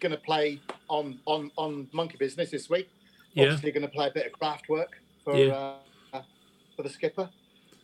going 0.00 0.12
to 0.12 0.18
play 0.18 0.60
on, 0.88 1.20
on, 1.24 1.52
on 1.56 1.88
Monkey 1.92 2.16
Business 2.18 2.50
this 2.50 2.68
week. 2.68 2.90
Yeah, 3.34 3.44
Obviously, 3.44 3.70
going 3.70 3.86
to 3.86 3.92
play 3.92 4.08
a 4.08 4.10
bit 4.10 4.26
of 4.26 4.32
craft 4.32 4.68
work 4.68 5.01
for 5.24 5.36
Yeah. 5.36 5.74
uh, 6.12 6.22
for 6.76 6.82
the 6.82 6.88
skipper. 6.88 7.28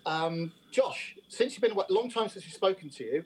Um, 0.06 0.52
Josh, 0.70 1.16
since 1.28 1.52
you've 1.52 1.62
been 1.62 1.72
a 1.72 1.92
long 1.92 2.10
time 2.10 2.28
since 2.28 2.44
we've 2.44 2.54
spoken 2.54 2.88
to 2.90 3.04
you, 3.04 3.24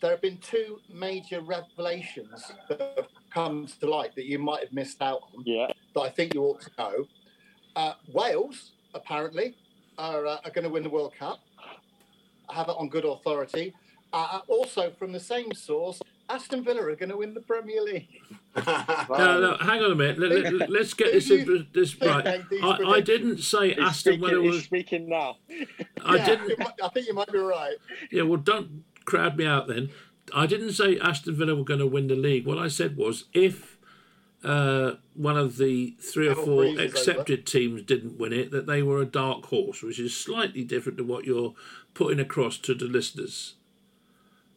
there 0.00 0.10
have 0.10 0.20
been 0.20 0.38
two 0.38 0.80
major 0.92 1.40
revelations 1.40 2.52
that 2.68 2.80
have 2.96 3.08
come 3.30 3.66
to 3.80 3.86
light 3.90 4.14
that 4.14 4.24
you 4.26 4.38
might 4.38 4.60
have 4.64 4.72
missed 4.72 5.02
out 5.02 5.22
on. 5.34 5.42
Yeah. 5.44 5.68
that 5.94 6.00
I 6.00 6.10
think 6.10 6.34
you 6.34 6.42
ought 6.42 6.60
to 6.62 6.70
know. 6.78 7.06
Uh, 7.74 7.94
Wales 8.12 8.72
apparently 8.94 9.56
are, 9.98 10.26
uh, 10.26 10.38
are 10.44 10.50
going 10.50 10.64
to 10.64 10.70
win 10.70 10.82
the 10.82 10.90
World 10.90 11.14
Cup. 11.18 11.40
I 12.48 12.54
have 12.54 12.68
it 12.68 12.76
on 12.78 12.88
good 12.88 13.04
authority. 13.04 13.74
Uh, 14.12 14.40
also, 14.48 14.90
from 14.98 15.12
the 15.12 15.20
same 15.20 15.52
source, 15.52 16.00
Aston 16.28 16.64
Villa 16.64 16.82
are 16.82 16.96
going 16.96 17.10
to 17.10 17.16
win 17.16 17.34
the 17.34 17.40
Premier 17.40 17.82
League. 17.82 18.20
no, 18.66 19.40
no, 19.40 19.56
hang 19.60 19.82
on 19.82 19.92
a 19.92 19.94
minute. 19.94 20.18
Let, 20.18 20.80
us 20.80 20.94
get 20.94 21.12
this 21.12 21.30
in, 21.30 21.66
this 21.72 22.00
right. 22.00 22.40
I, 22.62 22.68
I 22.84 23.00
didn't 23.00 23.38
say 23.38 23.70
He's 23.74 23.78
Aston 23.78 24.14
speaking, 24.14 24.28
Villa 24.28 24.42
he's 24.42 24.52
was. 24.54 24.64
speaking 24.64 25.08
now. 25.08 25.36
I 26.04 26.16
Yeah, 26.16 26.26
didn't. 26.26 26.58
might- 26.58 26.82
I 26.82 26.88
think 26.88 27.06
you 27.06 27.14
might 27.14 27.30
be 27.30 27.38
right. 27.38 27.76
Yeah, 28.10 28.22
well, 28.22 28.38
don't 28.40 28.84
crowd 29.04 29.36
me 29.36 29.46
out 29.46 29.68
then. 29.68 29.90
I 30.34 30.46
didn't 30.46 30.72
say 30.72 30.98
Aston 30.98 31.36
Villa 31.36 31.54
were 31.54 31.64
going 31.64 31.80
to 31.80 31.86
win 31.86 32.08
the 32.08 32.16
league. 32.16 32.46
What 32.46 32.58
I 32.58 32.66
said 32.68 32.96
was 32.96 33.26
if 33.32 33.78
uh, 34.42 34.94
one 35.14 35.36
of 35.36 35.56
the 35.58 35.96
three 36.00 36.26
or 36.28 36.34
four 36.34 36.64
three 36.64 36.72
is 36.78 36.92
accepted 36.92 37.46
teams 37.46 37.82
didn't 37.82 38.18
win 38.18 38.32
it, 38.32 38.50
that 38.50 38.66
they 38.66 38.82
were 38.82 39.00
a 39.00 39.06
dark 39.06 39.46
horse, 39.46 39.82
which 39.82 40.00
is 40.00 40.16
slightly 40.16 40.64
different 40.64 40.98
to 40.98 41.04
what 41.04 41.24
you're 41.24 41.54
putting 41.94 42.18
across 42.18 42.58
to 42.58 42.74
the 42.74 42.86
listeners, 42.86 43.54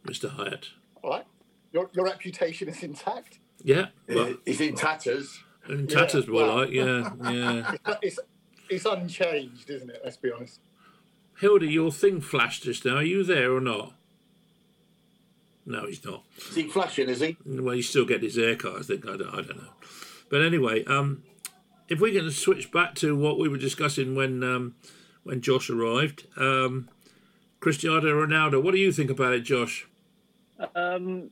Mr. 0.04 0.30
Hyatt. 0.30 0.70
All 1.02 1.10
right. 1.10 1.26
Your, 1.72 1.88
your 1.92 2.04
reputation 2.04 2.68
is 2.68 2.82
intact. 2.82 3.38
Yeah, 3.62 3.86
well, 4.08 4.34
He's 4.46 4.60
in 4.60 4.74
tatters. 4.74 5.42
in 5.68 5.86
tatters, 5.86 6.24
Yeah, 6.26 6.32
more 6.32 6.42
well. 6.46 6.56
like, 6.58 6.70
yeah, 6.70 7.10
yeah. 7.30 7.74
It's, 8.02 8.18
it's 8.68 8.84
unchanged, 8.86 9.68
isn't 9.70 9.90
it? 9.90 10.00
Let's 10.04 10.16
be 10.16 10.30
honest. 10.32 10.60
Hilda, 11.38 11.66
your 11.66 11.90
thing 11.92 12.20
flashed 12.20 12.64
just 12.64 12.84
now. 12.84 12.96
Are 12.96 13.02
you 13.02 13.22
there 13.24 13.52
or 13.54 13.60
not? 13.60 13.92
No, 15.66 15.86
he's 15.86 16.04
not. 16.04 16.24
Is 16.48 16.54
he 16.56 16.62
flashing, 16.64 17.08
is 17.08 17.20
he? 17.20 17.36
Well, 17.44 17.74
he's 17.74 17.88
still 17.88 18.04
getting 18.04 18.24
his 18.24 18.36
haircut, 18.36 18.76
I 18.78 18.82
think. 18.82 19.06
I 19.06 19.16
don't, 19.16 19.28
I 19.28 19.36
don't 19.42 19.56
know. 19.56 19.72
But 20.30 20.42
anyway, 20.42 20.84
um, 20.84 21.22
if 21.88 22.00
we 22.00 22.12
can 22.12 22.30
switch 22.30 22.72
back 22.72 22.94
to 22.96 23.16
what 23.16 23.38
we 23.38 23.48
were 23.48 23.58
discussing 23.58 24.14
when 24.14 24.42
um, 24.42 24.74
when 25.22 25.40
Josh 25.42 25.68
arrived, 25.70 26.26
um, 26.36 26.88
Cristiano 27.60 28.00
Ronaldo. 28.26 28.62
What 28.62 28.72
do 28.72 28.78
you 28.78 28.90
think 28.90 29.10
about 29.10 29.34
it, 29.34 29.40
Josh? 29.40 29.86
Um, 30.74 31.30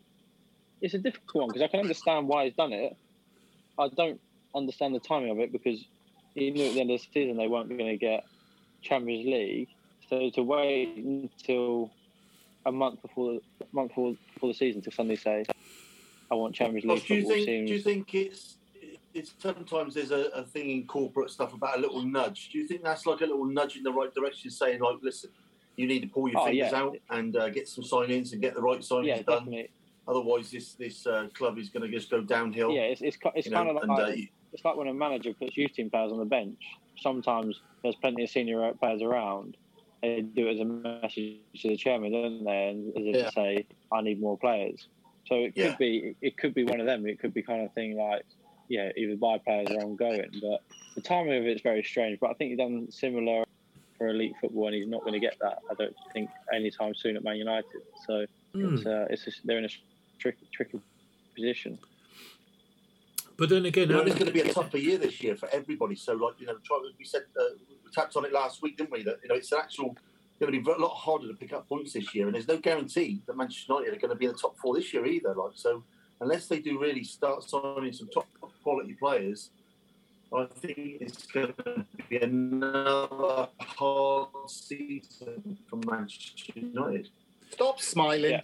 it's 0.80 0.94
a 0.94 0.98
difficult 0.98 1.42
one 1.42 1.48
because 1.48 1.62
I 1.62 1.68
can 1.68 1.80
understand 1.80 2.28
why 2.28 2.44
he's 2.44 2.54
done 2.54 2.72
it. 2.72 2.96
I 3.78 3.88
don't 3.88 4.20
understand 4.54 4.94
the 4.94 5.00
timing 5.00 5.30
of 5.30 5.38
it 5.38 5.52
because 5.52 5.84
he 6.34 6.50
knew 6.50 6.66
at 6.66 6.74
the 6.74 6.80
end 6.80 6.90
of 6.90 7.00
the 7.00 7.06
season 7.12 7.36
they 7.36 7.48
weren't 7.48 7.68
going 7.68 7.86
to 7.86 7.96
get 7.96 8.24
Champions 8.82 9.26
League. 9.26 9.68
So 10.08 10.30
to 10.30 10.42
wait 10.42 10.96
until 10.96 11.90
a 12.64 12.72
month 12.72 13.02
before 13.02 13.40
the 13.58 13.66
month 13.72 13.90
before, 13.90 14.14
before 14.34 14.50
the 14.50 14.54
season 14.54 14.82
to 14.82 14.90
suddenly 14.90 15.16
say, 15.16 15.44
"I 16.30 16.34
want 16.34 16.54
Champions 16.54 16.84
League 16.86 17.06
do 17.06 17.14
you 17.14 17.26
think? 17.26 17.44
seems 17.46 17.68
Do 17.68 17.74
you 17.74 17.82
think 17.82 18.14
it's? 18.14 18.54
It's 19.14 19.34
sometimes 19.38 19.94
there's 19.94 20.10
a, 20.10 20.26
a 20.34 20.44
thing 20.44 20.70
in 20.70 20.86
corporate 20.86 21.30
stuff 21.30 21.54
about 21.54 21.78
a 21.78 21.80
little 21.80 22.02
nudge. 22.02 22.50
Do 22.52 22.58
you 22.58 22.68
think 22.68 22.84
that's 22.84 23.04
like 23.06 23.20
a 23.20 23.24
little 23.26 23.46
nudge 23.46 23.76
in 23.76 23.82
the 23.82 23.90
right 23.92 24.14
direction, 24.14 24.50
saying 24.50 24.80
like, 24.80 24.96
listen, 25.02 25.30
you 25.76 25.86
need 25.86 26.00
to 26.00 26.08
pull 26.08 26.28
your 26.28 26.40
Oh, 26.40 26.44
fingers 26.44 26.70
yeah. 26.72 26.78
out 26.78 26.96
and 27.10 27.34
uh, 27.34 27.48
get 27.48 27.68
some 27.68 27.82
sign-ins 27.82 28.32
and 28.32 28.42
get 28.42 28.54
the 28.54 28.60
right 28.60 28.80
signings 28.80 29.06
yeah, 29.06 29.22
done. 29.22 29.38
definitely. 29.38 29.70
Otherwise, 30.08 30.50
this 30.50 30.72
this 30.74 31.06
uh, 31.06 31.28
club 31.34 31.58
is 31.58 31.68
going 31.68 31.82
to 31.82 31.94
just 31.94 32.10
go 32.10 32.22
downhill. 32.22 32.72
Yeah, 32.72 32.82
it's 32.82 33.02
it's, 33.02 33.18
it's 33.34 33.46
you 33.46 33.52
know, 33.52 33.58
kind 33.58 33.68
of 33.68 33.74
like 33.76 33.84
and, 33.84 33.92
uh, 33.92 34.28
it's 34.52 34.64
like 34.64 34.76
when 34.76 34.88
a 34.88 34.94
manager 34.94 35.34
puts 35.34 35.56
youth 35.56 35.72
team 35.72 35.90
players 35.90 36.10
on 36.10 36.18
the 36.18 36.24
bench. 36.24 36.58
Sometimes 36.96 37.60
there's 37.82 37.96
plenty 37.96 38.24
of 38.24 38.30
senior 38.30 38.72
players 38.80 39.02
around. 39.02 39.56
They 40.02 40.22
do 40.22 40.48
it 40.48 40.54
as 40.54 40.60
a 40.60 40.64
message 40.64 41.40
to 41.56 41.68
the 41.68 41.76
chairman, 41.76 42.12
don't 42.12 42.44
they? 42.44 42.68
And 42.68 42.88
as 42.96 43.04
if 43.04 43.16
Yeah. 43.16 43.24
to 43.26 43.32
say, 43.32 43.66
"I 43.92 44.00
need 44.00 44.20
more 44.20 44.38
players." 44.38 44.88
So 45.26 45.34
it 45.34 45.54
could 45.54 45.62
Yeah. 45.62 45.76
be 45.78 46.16
it 46.22 46.38
could 46.38 46.54
be 46.54 46.64
one 46.64 46.80
of 46.80 46.86
them. 46.86 47.06
It 47.06 47.18
could 47.18 47.34
be 47.34 47.42
kind 47.42 47.62
of 47.62 47.72
thing 47.74 47.96
like, 47.96 48.24
yeah, 48.70 48.90
either 48.96 49.16
buy 49.16 49.38
players 49.38 49.68
or 49.70 49.82
ongoing. 49.82 50.30
But 50.40 50.62
the 50.94 51.02
timing 51.02 51.34
of 51.38 51.44
it's 51.44 51.62
very 51.62 51.82
strange. 51.82 52.18
But 52.18 52.30
I 52.30 52.34
think 52.34 52.50
he's 52.50 52.58
done 52.58 52.90
similar 52.90 53.44
for 53.98 54.08
elite 54.08 54.36
football, 54.40 54.68
and 54.68 54.76
he's 54.76 54.88
not 54.88 55.00
going 55.02 55.12
to 55.12 55.20
get 55.20 55.36
that. 55.42 55.58
I 55.70 55.74
don't 55.74 55.94
think 56.14 56.30
anytime 56.54 56.94
soon 56.94 57.16
at 57.16 57.24
Man 57.24 57.36
United. 57.36 57.82
So 58.06 58.24
Hmm. 58.54 58.74
it's 58.76 58.86
uh, 58.86 59.06
it's 59.10 59.24
just, 59.26 59.40
they're 59.44 59.58
in 59.58 59.66
a 59.66 59.68
tricky 60.18 60.46
tricky 60.52 60.80
position. 61.34 61.78
But 63.36 63.50
then 63.50 63.66
again, 63.66 63.88
You 63.88 63.94
know, 63.94 64.00
how- 64.00 64.06
it's 64.06 64.16
going 64.16 64.26
to 64.26 64.32
be 64.32 64.40
a 64.40 64.52
tougher 64.52 64.78
year 64.78 64.98
this 64.98 65.22
year 65.22 65.36
for 65.36 65.48
everybody. 65.50 65.94
So, 65.94 66.14
like 66.14 66.34
you 66.40 66.46
know, 66.46 66.56
we 66.98 67.04
said 67.04 67.22
uh, 67.38 67.44
we 67.84 67.90
tapped 67.92 68.16
on 68.16 68.24
it 68.24 68.32
last 68.32 68.62
week, 68.62 68.76
didn't 68.76 68.90
we? 68.90 69.02
That 69.04 69.18
you 69.22 69.28
know, 69.28 69.36
it's 69.36 69.52
an 69.52 69.58
actual 69.62 69.96
going 70.40 70.52
to 70.52 70.60
be 70.60 70.70
a 70.70 70.76
lot 70.76 70.94
harder 70.94 71.26
to 71.28 71.34
pick 71.34 71.52
up 71.52 71.68
points 71.68 71.92
this 71.92 72.14
year, 72.14 72.26
and 72.26 72.34
there's 72.34 72.46
no 72.48 72.58
guarantee 72.58 73.22
that 73.26 73.36
Manchester 73.36 73.72
United 73.72 73.96
are 73.96 74.00
going 74.00 74.10
to 74.10 74.16
be 74.16 74.26
in 74.26 74.32
the 74.32 74.38
top 74.38 74.56
four 74.58 74.74
this 74.74 74.92
year 74.92 75.04
either. 75.06 75.34
Like 75.34 75.52
so, 75.54 75.82
unless 76.20 76.46
they 76.46 76.60
do 76.60 76.78
really 76.80 77.04
start 77.04 77.42
signing 77.48 77.92
some 77.92 78.08
top 78.08 78.26
quality 78.62 78.94
players, 78.94 79.50
I 80.32 80.46
think 80.46 80.98
it's 81.00 81.26
going 81.26 81.54
to 81.64 81.84
be 82.08 82.18
another 82.18 83.48
hard 83.60 84.28
season 84.48 85.58
for 85.68 85.76
Manchester 85.86 86.52
United. 86.56 87.08
Stop 87.50 87.80
smiling. 87.80 88.30
Yeah. 88.32 88.40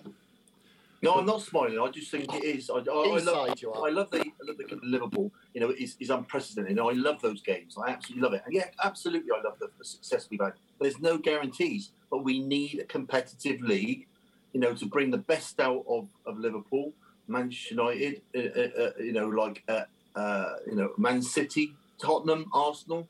No, 1.04 1.16
I'm 1.16 1.26
not 1.26 1.42
smiling. 1.42 1.78
I 1.78 1.90
just 1.90 2.10
think 2.10 2.32
it 2.32 2.42
is. 2.42 2.70
I, 2.70 2.76
I, 2.76 2.78
I 2.78 3.18
love. 3.18 3.28
I 3.28 3.90
love 3.90 4.10
the, 4.10 4.20
I 4.20 4.42
love 4.42 4.56
the 4.56 4.80
Liverpool. 4.82 5.30
You 5.52 5.60
know, 5.60 5.68
it's, 5.76 5.96
it's 6.00 6.08
unprecedented. 6.08 6.78
I 6.78 6.92
love 6.92 7.20
those 7.20 7.42
games. 7.42 7.76
I 7.76 7.90
absolutely 7.90 8.22
love 8.22 8.32
it. 8.32 8.42
And 8.46 8.54
yeah, 8.54 8.68
absolutely, 8.82 9.30
I 9.30 9.42
love 9.42 9.58
the, 9.60 9.68
the 9.78 9.84
success 9.84 10.28
we've 10.30 10.40
had. 10.40 10.54
But 10.78 10.84
there's 10.84 11.00
no 11.00 11.18
guarantees. 11.18 11.90
But 12.10 12.24
we 12.24 12.40
need 12.40 12.80
a 12.80 12.84
competitive 12.84 13.60
league. 13.60 14.06
You 14.54 14.60
know, 14.60 14.72
to 14.72 14.86
bring 14.86 15.10
the 15.10 15.18
best 15.18 15.60
out 15.60 15.84
of, 15.86 16.08
of 16.24 16.38
Liverpool, 16.38 16.92
Manchester 17.28 17.74
United. 17.74 18.22
Uh, 18.34 18.40
uh, 18.40 18.82
uh, 18.82 18.90
you 18.98 19.12
know, 19.12 19.28
like 19.28 19.62
uh, 19.68 19.82
uh, 20.16 20.54
you 20.66 20.76
know, 20.76 20.92
Man 20.96 21.20
City, 21.20 21.74
Tottenham, 21.98 22.46
Arsenal. 22.54 23.06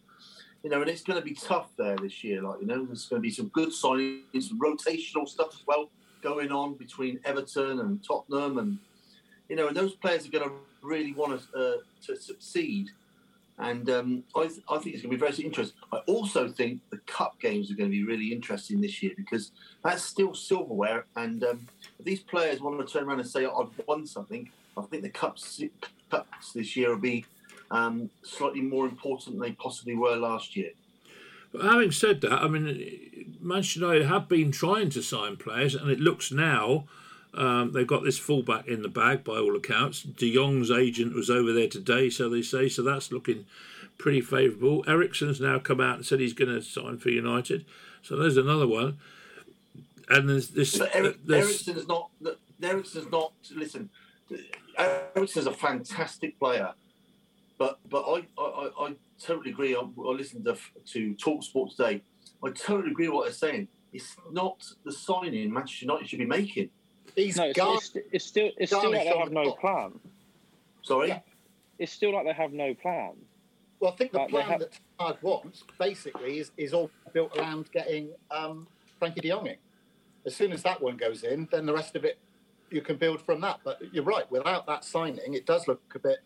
You 0.64 0.70
know, 0.70 0.80
and 0.80 0.90
it's 0.90 1.02
going 1.02 1.20
to 1.20 1.24
be 1.24 1.34
tough 1.34 1.68
there 1.76 1.94
this 1.96 2.24
year. 2.24 2.42
Like 2.42 2.60
you 2.60 2.66
know, 2.66 2.86
there's 2.86 3.06
going 3.06 3.22
to 3.22 3.26
be 3.26 3.30
some 3.30 3.48
good 3.48 3.68
signings, 3.68 4.48
some 4.48 4.58
rotational 4.58 5.28
stuff 5.28 5.50
as 5.52 5.62
well 5.64 5.90
going 6.24 6.50
on 6.50 6.74
between 6.74 7.20
Everton 7.24 7.78
and 7.80 8.02
Tottenham, 8.02 8.58
and 8.58 8.78
you 9.48 9.54
know, 9.54 9.68
and 9.68 9.76
those 9.76 9.94
players 9.94 10.26
are 10.26 10.30
going 10.30 10.48
to 10.48 10.54
really 10.82 11.12
want 11.12 11.40
to, 11.52 11.58
uh, 11.58 11.76
to 12.06 12.16
succeed. 12.20 12.90
And 13.56 13.88
um, 13.88 14.24
I, 14.34 14.48
th- 14.48 14.62
I 14.68 14.78
think 14.78 14.96
it's 14.96 15.04
going 15.04 15.12
to 15.12 15.16
be 15.16 15.30
very 15.30 15.36
interesting. 15.36 15.78
I 15.92 15.98
also 16.08 16.48
think 16.48 16.80
the 16.90 16.96
cup 17.06 17.38
games 17.40 17.70
are 17.70 17.74
going 17.74 17.88
to 17.88 17.96
be 17.96 18.02
really 18.02 18.32
interesting 18.32 18.80
this 18.80 19.00
year 19.00 19.12
because 19.16 19.52
that's 19.84 20.02
still 20.02 20.34
silverware. 20.34 21.06
And 21.14 21.44
um, 21.44 21.68
if 22.00 22.04
these 22.04 22.18
players 22.18 22.60
want 22.60 22.84
to 22.84 22.92
turn 22.92 23.04
around 23.04 23.20
and 23.20 23.28
say, 23.28 23.44
"I've 23.46 23.70
won 23.86 24.06
something," 24.06 24.50
I 24.76 24.82
think 24.82 25.04
the 25.04 25.10
cups 25.10 25.62
cups 26.10 26.52
this 26.52 26.74
year 26.74 26.90
will 26.90 27.00
be 27.00 27.24
um, 27.70 28.10
slightly 28.22 28.60
more 28.60 28.86
important 28.86 29.38
than 29.38 29.48
they 29.48 29.52
possibly 29.52 29.94
were 29.94 30.16
last 30.16 30.56
year. 30.56 30.70
But 31.54 31.62
having 31.62 31.92
said 31.92 32.20
that, 32.22 32.32
I 32.32 32.48
mean, 32.48 33.36
Manchester 33.40 33.78
United 33.78 34.06
have 34.06 34.28
been 34.28 34.50
trying 34.50 34.90
to 34.90 35.02
sign 35.02 35.36
players, 35.36 35.76
and 35.76 35.88
it 35.88 36.00
looks 36.00 36.32
now 36.32 36.84
um, 37.32 37.70
they've 37.72 37.86
got 37.86 38.02
this 38.02 38.18
fullback 38.18 38.66
in 38.66 38.82
the 38.82 38.88
bag 38.88 39.22
by 39.22 39.34
all 39.38 39.54
accounts. 39.54 40.02
De 40.02 40.34
Jong's 40.34 40.72
agent 40.72 41.14
was 41.14 41.30
over 41.30 41.52
there 41.52 41.68
today, 41.68 42.10
so 42.10 42.28
they 42.28 42.42
say, 42.42 42.68
so 42.68 42.82
that's 42.82 43.12
looking 43.12 43.46
pretty 43.98 44.20
favourable. 44.20 44.84
Eriksen's 44.88 45.40
now 45.40 45.60
come 45.60 45.80
out 45.80 45.94
and 45.94 46.04
said 46.04 46.18
he's 46.18 46.32
going 46.32 46.52
to 46.52 46.60
sign 46.60 46.98
for 46.98 47.10
United, 47.10 47.64
so 48.02 48.16
there's 48.16 48.36
another 48.36 48.66
one. 48.66 48.98
And 50.08 50.28
there's 50.28 50.48
this. 50.48 50.76
But 50.76 50.90
Eric, 50.92 51.18
there's- 51.24 51.44
Eriksen's 51.46 51.86
not. 51.86 52.10
Eriksen's 52.60 53.10
not. 53.12 53.32
Listen, 53.54 53.90
Eriksen's 54.76 55.46
a 55.46 55.52
fantastic 55.52 56.36
player, 56.40 56.72
but 57.58 57.78
but 57.88 58.02
I 58.02 58.26
I, 58.36 58.42
I, 58.42 58.86
I 58.88 58.94
totally 59.20 59.50
agree. 59.50 59.74
I, 59.76 59.80
I 59.80 60.10
listened 60.12 60.44
to 60.44 60.56
to 60.92 61.14
Talk 61.14 61.42
Sport 61.42 61.70
today. 61.72 62.02
I 62.42 62.50
totally 62.50 62.90
agree 62.90 63.08
with 63.08 63.14
what 63.14 63.24
they're 63.24 63.32
saying. 63.32 63.68
It's 63.92 64.16
not 64.32 64.64
the 64.84 64.92
signing 64.92 65.52
Manchester 65.52 65.86
United 65.86 66.08
should 66.08 66.18
be 66.18 66.26
making. 66.26 66.70
He's 67.14 67.36
No, 67.36 67.44
it's, 67.44 67.56
gone. 67.58 67.76
it's, 67.76 67.96
it's 68.12 68.24
still 68.26 68.50
it's 68.56 68.70
still 68.70 68.82
Garnish 68.82 69.04
like 69.04 69.12
they 69.14 69.18
have 69.18 69.32
no 69.32 69.44
top. 69.44 69.60
plan. 69.60 70.00
Sorry. 70.82 71.08
Yeah. 71.08 71.20
It's 71.78 71.92
still 71.92 72.12
like 72.12 72.24
they 72.26 72.32
have 72.32 72.52
no 72.52 72.74
plan. 72.74 73.12
Well, 73.80 73.92
I 73.92 73.96
think 73.96 74.12
the 74.12 74.18
Like, 74.18 74.28
they 74.28 74.32
plan 74.32 74.48
have- 74.48 74.60
that 74.60 74.78
Tard 74.98 75.16
wants 75.22 75.64
basically 75.78 76.38
is, 76.38 76.50
is 76.56 76.72
all 76.72 76.90
built 77.12 77.36
around 77.36 77.70
getting 77.72 78.10
um, 78.30 78.66
Frenkie 79.00 79.20
de 79.20 79.28
Jong 79.28 79.46
in. 79.46 79.56
As 80.26 80.34
soon 80.34 80.52
as 80.52 80.62
that 80.62 80.80
one 80.80 80.96
goes 80.96 81.22
in, 81.24 81.48
then 81.50 81.66
the 81.66 81.72
rest 81.74 81.94
of 81.96 82.04
it 82.04 82.18
you 82.70 82.80
can 82.80 82.96
build 82.96 83.20
from 83.20 83.40
that. 83.42 83.60
But 83.64 83.78
you're 83.92 84.04
right, 84.04 84.28
without 84.30 84.66
that 84.66 84.84
signing, 84.84 85.34
it 85.34 85.46
does 85.46 85.68
look 85.68 85.82
a 85.94 85.98
bit 85.98 86.18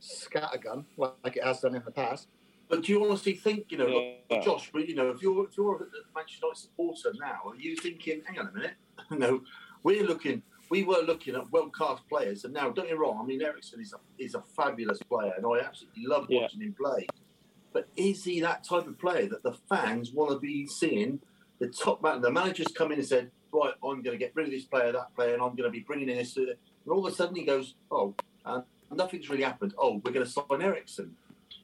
scattergun 0.00 0.84
like 0.96 1.36
it 1.36 1.44
has 1.44 1.60
done 1.60 1.74
in 1.74 1.82
the 1.84 1.90
past. 1.90 2.28
But 2.68 2.82
do 2.82 2.92
you 2.92 3.04
honestly 3.04 3.32
think, 3.34 3.66
you 3.70 3.78
know, 3.78 3.86
like, 3.86 4.24
Yeah. 4.30 4.40
Josh? 4.40 4.70
But 4.72 4.88
you 4.88 4.94
know, 4.94 5.10
if 5.10 5.22
you're 5.22 5.44
if 5.46 5.56
you're 5.56 5.76
a 5.76 5.86
Manchester 6.14 6.46
United 6.46 6.60
supporter 6.60 7.12
now, 7.18 7.40
are 7.46 7.56
you 7.56 7.76
thinking, 7.76 8.22
hang 8.26 8.38
on 8.38 8.48
a 8.48 8.52
minute? 8.52 8.74
no, 9.10 9.42
we're 9.82 10.04
looking. 10.04 10.42
We 10.70 10.84
were 10.84 11.00
looking 11.00 11.34
at 11.34 11.50
world 11.50 11.72
class 11.72 11.98
players, 12.10 12.44
and 12.44 12.52
now 12.52 12.64
don't 12.70 12.86
get 12.86 12.92
me 12.92 12.98
wrong. 12.98 13.18
I 13.22 13.24
mean, 13.24 13.40
Eriksen 13.40 13.80
is 13.80 13.94
a, 13.94 14.22
is 14.22 14.34
a 14.34 14.42
fabulous 14.54 14.98
player, 15.02 15.32
and 15.34 15.46
I 15.46 15.64
absolutely 15.64 16.04
love 16.06 16.26
Yeah. 16.28 16.42
watching 16.42 16.60
him 16.60 16.74
play. 16.78 17.06
But 17.72 17.88
is 17.96 18.24
he 18.24 18.40
that 18.40 18.64
type 18.64 18.86
of 18.86 18.98
player 18.98 19.28
that 19.28 19.42
the 19.42 19.54
fans 19.70 20.12
want 20.12 20.32
to 20.32 20.38
be 20.38 20.66
seeing? 20.66 21.20
The 21.60 21.68
top 21.68 22.02
man, 22.02 22.20
the 22.20 22.30
manager's 22.30 22.68
come 22.68 22.92
in 22.92 22.98
and 22.98 23.08
said, 23.08 23.30
"Right, 23.50 23.72
I'm 23.82 24.02
going 24.02 24.12
to 24.12 24.18
get 24.18 24.32
rid 24.34 24.44
of 24.44 24.52
this 24.52 24.66
player, 24.66 24.92
that 24.92 25.14
player, 25.14 25.32
and 25.32 25.42
I'm 25.42 25.54
going 25.56 25.64
to 25.64 25.70
be 25.70 25.80
bringing 25.80 26.10
in 26.10 26.18
this." 26.18 26.36
uh," 26.36 26.42
And 26.42 26.56
all 26.92 27.06
of 27.06 27.10
a 27.10 27.16
sudden, 27.16 27.34
he 27.34 27.44
goes, 27.44 27.74
"Oh, 27.90 28.14
uh, 28.44 28.60
nothing's 28.96 29.28
really 29.28 29.42
happened. 29.42 29.74
Oh, 29.78 30.00
we're 30.04 30.12
going 30.12 30.24
to 30.24 30.30
sign 30.30 30.62
Eriksen." 30.62 31.14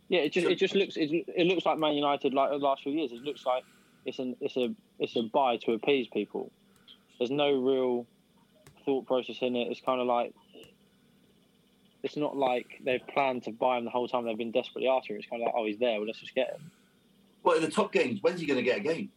Yeah, 0.09 0.21
it 0.21 0.33
just 0.33 0.47
it 0.47 0.57
just 0.57 0.75
looks 0.75 0.97
it, 0.97 1.11
it 1.11 1.47
looks 1.47 1.65
like 1.65 1.79
Man 1.79 1.95
United 1.95 2.35
like 2.35 2.51
the 2.51 2.57
last 2.57 2.83
few 2.83 2.93
years. 2.93 3.13
It 3.13 3.23
looks 3.23 3.47
like 3.47 3.65
it's 4.05 4.19
an 4.19 4.37
it's 4.41 4.57
a 4.57 4.75
it's 4.99 5.17
a 5.17 5.23
buy 5.23 5.57
to 5.59 5.73
appease 5.73 6.09
people. 6.09 6.51
There's 7.19 7.31
no 7.31 7.53
real 7.53 8.07
thought 8.85 9.07
process 9.07 9.37
in 9.41 9.57
it. 9.57 9.71
It's 9.71 9.81
kind 9.81 10.01
of 10.01 10.07
like 10.07 10.35
it's 12.03 12.17
not 12.17 12.37
like 12.37 12.67
they've 12.85 13.07
planned 13.07 13.45
to 13.45 13.51
buy 13.51 13.79
him 13.79 13.85
the 13.85 13.91
whole 13.91 14.07
time. 14.07 14.27
They've 14.27 14.37
been 14.37 14.51
desperately 14.51 14.89
after 14.89 15.15
him. 15.15 15.21
It's 15.21 15.29
kind 15.29 15.43
of 15.43 15.47
like 15.47 15.55
oh 15.57 15.65
he's 15.65 15.79
there, 15.79 15.99
well 15.99 16.07
let's 16.07 16.21
just 16.21 16.35
get 16.35 16.51
him. 16.51 16.71
Well, 17.43 17.57
in 17.57 17.63
the 17.63 17.71
top 17.71 17.93
games, 17.93 18.23
when's 18.23 18.41
he 18.41 18.47
going 18.47 18.59
to 18.59 18.63
get 18.63 18.79
a 18.79 18.81
game? 18.81 19.11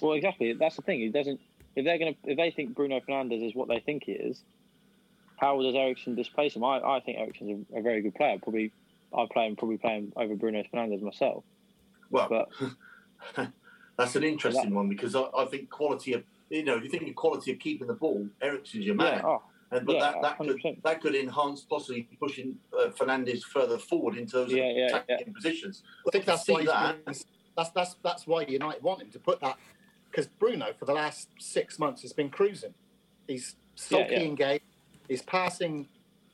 Well, 0.00 0.14
exactly. 0.14 0.52
That's 0.52 0.76
the 0.76 0.82
thing. 0.82 1.00
He 1.00 1.08
doesn't. 1.08 1.40
If 1.76 1.84
they're 1.84 1.98
gonna 1.98 2.14
if 2.24 2.36
they 2.36 2.50
think 2.50 2.74
Bruno 2.74 3.00
Fernandes 3.00 3.44
is 3.44 3.54
what 3.54 3.68
they 3.68 3.80
think 3.80 4.04
he 4.04 4.12
is, 4.12 4.42
how 5.44 5.60
does 5.60 5.74
Eriksen 5.74 6.14
displace 6.14 6.56
him? 6.56 6.64
I, 6.64 6.80
I 6.80 7.00
think 7.00 7.18
Eriksen's 7.18 7.66
a, 7.74 7.78
a 7.78 7.82
very 7.82 8.00
good 8.00 8.14
player. 8.14 8.38
Probably 8.42 8.72
I'd 9.16 9.28
play 9.30 9.46
him 9.46 9.56
probably 9.56 9.76
play 9.76 9.98
him 9.98 10.12
over 10.16 10.34
Bruno 10.34 10.62
Fernandes 10.72 11.02
myself. 11.02 11.44
Well, 12.10 12.28
But 13.36 13.48
that's 13.98 14.16
an 14.16 14.24
interesting 14.24 14.74
one 14.74 14.88
because 14.88 15.14
I, 15.14 15.24
I 15.36 15.44
think 15.46 15.68
quality 15.68 16.14
of 16.14 16.24
you 16.48 16.64
know 16.64 16.76
if 16.76 16.82
you 16.84 16.88
think 16.88 17.06
of 17.08 17.14
quality 17.14 17.52
of 17.52 17.58
keeping 17.58 17.86
the 17.86 17.94
ball, 17.94 18.26
Eriksen's 18.40 18.86
your 18.86 18.94
man, 18.94 19.18
yeah, 19.18 19.26
oh, 19.26 19.42
and 19.70 19.86
but 19.86 19.96
yeah, 19.96 20.12
that 20.12 20.22
that 20.22 20.38
could 20.38 20.56
100%. 20.62 20.82
that 20.82 21.00
could 21.02 21.14
enhance 21.14 21.60
possibly 21.62 22.08
pushing 22.18 22.56
uh, 22.78 22.88
Fernandes 22.88 23.42
further 23.42 23.76
forward 23.78 24.16
into 24.16 24.36
those 24.36 24.50
Yeah, 24.50 24.70
yeah, 24.74 24.86
attacking 24.96 25.34
positions. 25.34 25.82
I 26.08 26.10
think 26.10 26.24
that's 26.24 26.48
why 26.48 26.64
that. 26.64 27.04
been- 27.04 27.14
that's 27.56 27.70
that's 27.70 27.94
that's 28.02 28.26
why 28.26 28.42
United 28.42 28.82
want 28.82 29.02
him 29.02 29.10
to 29.10 29.18
put 29.20 29.40
that 29.40 29.56
because 30.10 30.26
Bruno 30.26 30.72
for 30.78 30.86
the 30.86 30.92
last 30.94 31.28
six 31.38 31.78
months 31.78 32.02
has 32.02 32.12
been 32.12 32.30
cruising. 32.30 32.74
He's 33.28 33.54
sulky 33.74 34.14
Yeah, 34.14 34.18
yeah. 34.18 34.26
in 34.26 34.34
game. 34.34 34.60
His 35.08 35.22
passing 35.22 35.86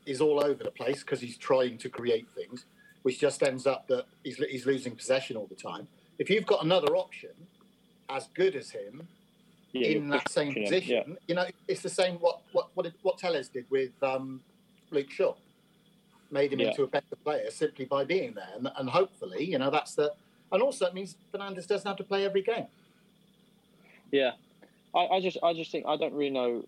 is 0.07 0.21
all 0.21 0.43
over 0.43 0.65
the 0.65 0.71
place 0.71 1.01
because 1.01 1.21
he's 1.21 1.37
trying 1.37 1.79
to 1.79 1.89
create 1.89 2.29
things, 2.35 2.65
which 3.03 3.19
just 3.19 3.43
ends 3.43 3.67
up 3.67 3.87
that 3.89 4.05
he's 4.25 4.37
he's 4.37 4.67
losing 4.67 4.95
possession 4.95 5.37
all 5.37 5.47
the 5.47 5.55
time. 5.55 5.89
If 6.19 6.31
you've 6.31 6.47
got 6.47 6.65
another 6.65 6.97
option 6.97 7.31
as 8.09 8.29
good 8.35 8.57
as 8.57 8.71
him 8.71 9.07
yeah, 9.73 9.89
in 9.89 10.09
that 10.11 10.29
same 10.29 10.53
him, 10.53 10.65
position, 10.65 11.17
you 11.29 11.35
know, 11.35 11.47
it's 11.69 11.83
the 11.83 11.89
same 11.89 12.17
what 12.17 12.41
what 12.53 12.69
what, 12.75 12.85
did, 12.85 12.95
what 13.03 13.19
Telles 13.19 13.49
did 13.49 13.67
with 13.71 13.91
um, 14.03 14.41
Luke 14.91 15.11
Shaw. 15.11 15.35
Made 16.33 16.53
him 16.53 16.61
Yeah. 16.61 16.69
into 16.69 16.85
a 16.85 16.87
better 16.87 17.17
player 17.25 17.51
simply 17.51 17.87
by 17.87 18.05
being 18.05 18.35
there, 18.35 18.53
and, 18.57 18.71
and 18.77 18.89
hopefully, 18.89 19.45
you 19.45 19.59
know, 19.59 19.69
that's 19.69 19.97
the. 19.97 20.13
And 20.53 20.63
also, 20.63 20.87
it 20.87 20.95
means 20.95 21.17
Fernandes 21.33 21.67
doesn't 21.67 21.87
have 21.87 21.97
to 21.97 22.05
play 22.05 22.25
every 22.25 22.43
game. 22.43 22.67
Yeah, 24.13 24.33
I, 24.95 25.07
I 25.07 25.21
just 25.21 25.39
I 25.43 25.55
just 25.55 25.73
think 25.73 25.87
I 25.87 25.97
don't 25.97 26.15
really 26.15 26.31
know. 26.31 26.65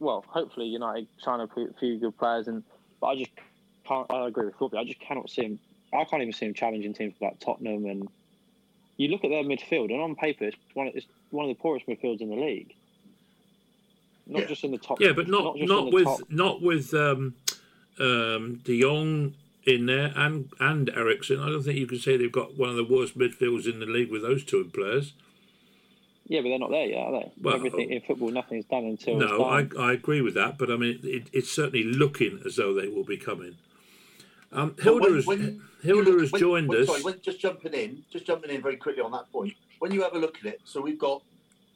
Well, 0.00 0.24
hopefully 0.28 0.66
United 0.66 1.08
trying 1.22 1.40
to 1.40 1.46
put 1.46 1.70
a 1.70 1.74
few 1.74 1.98
good 1.98 2.16
players 2.16 2.48
in, 2.48 2.62
but 3.00 3.08
I 3.08 3.16
just 3.16 3.30
can't. 3.86 4.06
I 4.10 4.28
agree 4.28 4.46
with 4.46 4.56
Corby. 4.56 4.78
I 4.78 4.84
just 4.84 5.00
cannot 5.00 5.28
see 5.30 5.42
him. 5.42 5.58
I 5.92 6.04
can't 6.04 6.22
even 6.22 6.32
see 6.32 6.46
him 6.46 6.54
challenging 6.54 6.94
teams 6.94 7.14
like 7.20 7.40
Tottenham. 7.40 7.86
And 7.86 8.08
you 8.96 9.08
look 9.08 9.24
at 9.24 9.30
their 9.30 9.42
midfield, 9.42 9.90
and 9.90 10.00
on 10.00 10.14
paper, 10.14 10.44
it's 10.44 10.56
one 10.74 10.88
of, 10.88 10.94
it's 10.94 11.06
one 11.30 11.48
of 11.48 11.56
the 11.56 11.60
poorest 11.60 11.86
midfields 11.86 12.20
in 12.20 12.28
the 12.30 12.36
league. 12.36 12.74
Not 14.26 14.42
Yeah. 14.42 14.48
just 14.48 14.64
in 14.64 14.70
the 14.70 14.78
top. 14.78 15.00
Yeah, 15.00 15.12
but 15.12 15.28
not 15.28 15.56
just 15.56 15.68
not, 15.68 15.92
with 15.92 16.04
top. 16.04 16.20
not 16.28 16.62
with 16.62 16.92
um, 16.94 17.34
um, 17.98 18.60
De 18.64 18.80
Jong 18.80 19.34
in 19.64 19.86
there 19.86 20.12
and 20.14 20.50
and 20.60 20.90
Eriksen. 20.90 21.40
I 21.40 21.46
don't 21.48 21.62
think 21.62 21.78
you 21.78 21.86
can 21.86 21.98
say 21.98 22.16
they've 22.16 22.30
got 22.30 22.56
one 22.56 22.68
of 22.70 22.76
the 22.76 22.84
worst 22.84 23.18
midfields 23.18 23.66
in 23.70 23.80
the 23.80 23.86
league 23.86 24.10
with 24.10 24.22
those 24.22 24.44
two 24.44 24.64
players. 24.72 25.12
Yeah, 26.28 26.40
but 26.42 26.50
they're 26.50 26.58
not 26.58 26.70
there 26.70 26.86
yet, 26.86 26.98
are 26.98 27.12
they? 27.12 27.32
Well- 27.40 27.54
Everything 27.56 27.90
in 27.90 28.00
football, 28.02 28.30
nothing's 28.30 28.66
done 28.66 28.84
until 28.84 29.20
it's 29.22 29.30
No, 29.30 29.44
I. 29.44 29.66
I 29.78 29.92
agree 29.92 30.20
with 30.20 30.34
that, 30.34 30.58
but 30.58 30.70
I 30.70 30.76
mean 30.76 31.00
it, 31.02 31.28
it's 31.32 31.50
certainly 31.50 31.84
looking 31.84 32.40
as 32.44 32.56
though 32.56 32.74
they 32.74 32.88
will 32.88 33.04
be 33.04 33.16
coming. 33.16 33.56
Um, 34.52 34.74
Hilda 34.80 35.00
when- 35.06 35.14
has 35.14 35.26
when 35.26 35.62
Hilda 35.82 36.10
look- 36.10 36.20
has 36.20 36.32
when- 36.32 36.40
joined 36.40 36.68
when- 36.68 36.78
us. 36.82 36.86
Sorry, 36.88 37.02
when, 37.02 37.20
just 37.22 37.40
jumping 37.40 37.72
in, 37.74 38.04
just 38.10 38.26
jumping 38.26 38.50
in 38.50 38.62
very 38.62 38.76
quickly 38.76 39.02
on 39.02 39.12
that 39.12 39.30
point. 39.32 39.54
When 39.78 39.92
you 39.92 40.02
have 40.02 40.14
a 40.14 40.18
look 40.18 40.38
at 40.38 40.46
it, 40.46 40.60
so 40.64 40.80
we've 40.80 40.98
got 40.98 41.22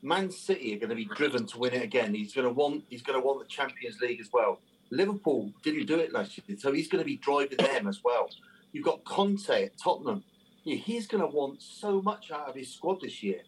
Man 0.02 0.30
City 0.30 0.74
are 0.74 0.78
going 0.78 0.90
to 0.90 0.96
be 0.96 1.04
driven 1.04 1.46
to 1.46 1.58
win 1.58 1.72
it 1.74 1.82
again. 1.82 2.12
He's 2.14 2.34
going 2.34 2.46
to 2.46 2.52
want 2.52 2.84
he's 2.90 3.02
going 3.02 3.20
to 3.20 3.24
want 3.26 3.40
the 3.40 3.46
Champions 3.48 4.00
League 4.00 4.20
as 4.20 4.30
well. 4.32 4.58
Liverpool 4.90 5.50
didn't 5.62 5.86
do 5.86 5.98
it 5.98 6.12
last 6.12 6.36
year, 6.36 6.58
so 6.58 6.72
he's 6.72 6.88
going 6.88 7.00
to 7.02 7.06
be 7.06 7.16
driving 7.16 7.56
them 7.58 7.86
as 7.86 8.02
well. 8.04 8.28
You've 8.72 8.84
got 8.84 9.04
Conte 9.04 9.48
at 9.64 9.78
Tottenham. 9.78 10.24
Yeah, 10.64 10.76
he's 10.76 11.06
going 11.06 11.20
to 11.22 11.26
want 11.26 11.62
so 11.62 12.02
much 12.02 12.30
out 12.30 12.48
of 12.48 12.54
his 12.54 12.72
squad 12.74 13.00
this 13.00 13.22
year. 13.22 13.40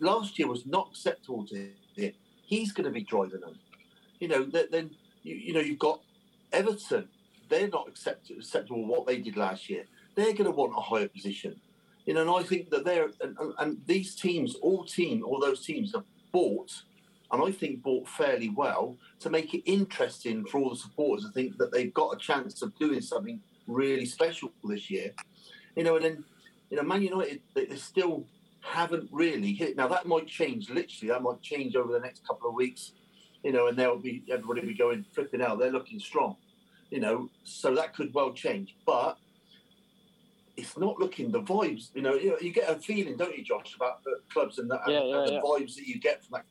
Last 0.00 0.38
year 0.38 0.48
was 0.48 0.66
not 0.66 0.88
acceptable 0.90 1.46
to 1.46 1.70
him. 1.96 2.12
He's 2.46 2.72
going 2.72 2.84
to 2.84 2.90
be 2.90 3.02
driving 3.02 3.40
them. 3.40 3.58
You 4.20 4.28
know, 4.28 4.44
then 4.44 4.90
you, 5.22 5.34
you 5.34 5.52
know 5.52 5.60
you've 5.60 5.78
got 5.78 6.00
Everton. 6.52 7.08
They're 7.48 7.68
not 7.68 7.88
accept- 7.88 8.30
acceptable 8.30 8.86
what 8.86 9.06
they 9.06 9.18
did 9.18 9.36
last 9.36 9.68
year. 9.68 9.84
they're 10.14 10.32
going 10.32 10.44
to 10.44 10.50
want 10.50 10.72
a 10.76 10.80
higher 10.80 11.08
position. 11.08 11.60
You 12.06 12.14
know, 12.14 12.20
and 12.20 12.30
I 12.30 12.42
think 12.42 12.70
that 12.70 12.84
they're 12.84 13.08
and, 13.20 13.36
and 13.58 13.80
these 13.86 14.14
teams, 14.14 14.56
all 14.56 14.84
team, 14.84 15.24
all 15.24 15.40
those 15.40 15.64
teams 15.64 15.92
have 15.94 16.04
bought, 16.32 16.70
and 17.32 17.42
I 17.42 17.50
think 17.50 17.82
bought 17.82 18.08
fairly 18.08 18.50
well 18.50 18.96
to 19.20 19.30
make 19.30 19.54
it 19.54 19.62
interesting 19.64 20.44
for 20.44 20.60
all 20.60 20.70
the 20.70 20.76
supporters. 20.76 21.26
I 21.28 21.32
think 21.32 21.56
that 21.58 21.72
they've 21.72 21.94
got 21.94 22.14
a 22.14 22.18
chance 22.18 22.60
of 22.60 22.76
doing 22.78 23.00
something 23.00 23.40
really 23.66 24.04
special 24.04 24.52
this 24.64 24.90
year. 24.90 25.12
You 25.76 25.84
know, 25.84 25.96
and 25.96 26.04
then 26.04 26.24
you 26.70 26.76
know, 26.76 26.82
Man 26.82 27.02
United 27.02 27.40
they're 27.54 27.76
still 27.76 28.26
haven't 28.64 29.08
really 29.12 29.52
hit. 29.52 29.76
Now 29.76 29.88
that 29.88 30.06
might 30.06 30.26
change. 30.26 30.70
Literally, 30.70 31.12
that 31.12 31.22
might 31.22 31.40
change 31.42 31.76
over 31.76 31.92
the 31.92 32.00
next 32.00 32.26
couple 32.26 32.48
of 32.48 32.54
weeks. 32.54 32.92
You 33.42 33.52
know, 33.52 33.66
and 33.66 33.76
they'll 33.76 33.98
be 33.98 34.24
everybody 34.30 34.62
will 34.62 34.68
be 34.68 34.74
going 34.74 35.04
flipping 35.14 35.42
out. 35.42 35.58
They're 35.58 35.70
looking 35.70 36.00
strong. 36.00 36.36
You 36.90 37.00
know, 37.00 37.30
so 37.44 37.74
that 37.74 37.94
could 37.94 38.14
well 38.14 38.32
change, 38.32 38.76
but 38.86 39.18
it's 40.56 40.78
not 40.78 40.98
looking 40.98 41.30
the 41.30 41.42
vibes. 41.42 41.90
You 41.94 42.02
know, 42.02 42.14
you, 42.14 42.36
you 42.40 42.52
get 42.52 42.70
a 42.70 42.76
feeling, 42.76 43.16
don't 43.16 43.36
you, 43.36 43.42
Josh, 43.42 43.74
about 43.74 44.04
the 44.04 44.20
clubs 44.32 44.58
and, 44.58 44.70
the, 44.70 44.78
Yeah, 44.86 45.00
and, 45.00 45.08
yeah, 45.08 45.18
and 45.18 45.28
the 45.28 45.32
yeah. 45.34 45.40
vibes 45.40 45.74
that 45.74 45.86
you 45.88 45.98
get 45.98 46.24
from 46.24 46.34
that 46.38 46.44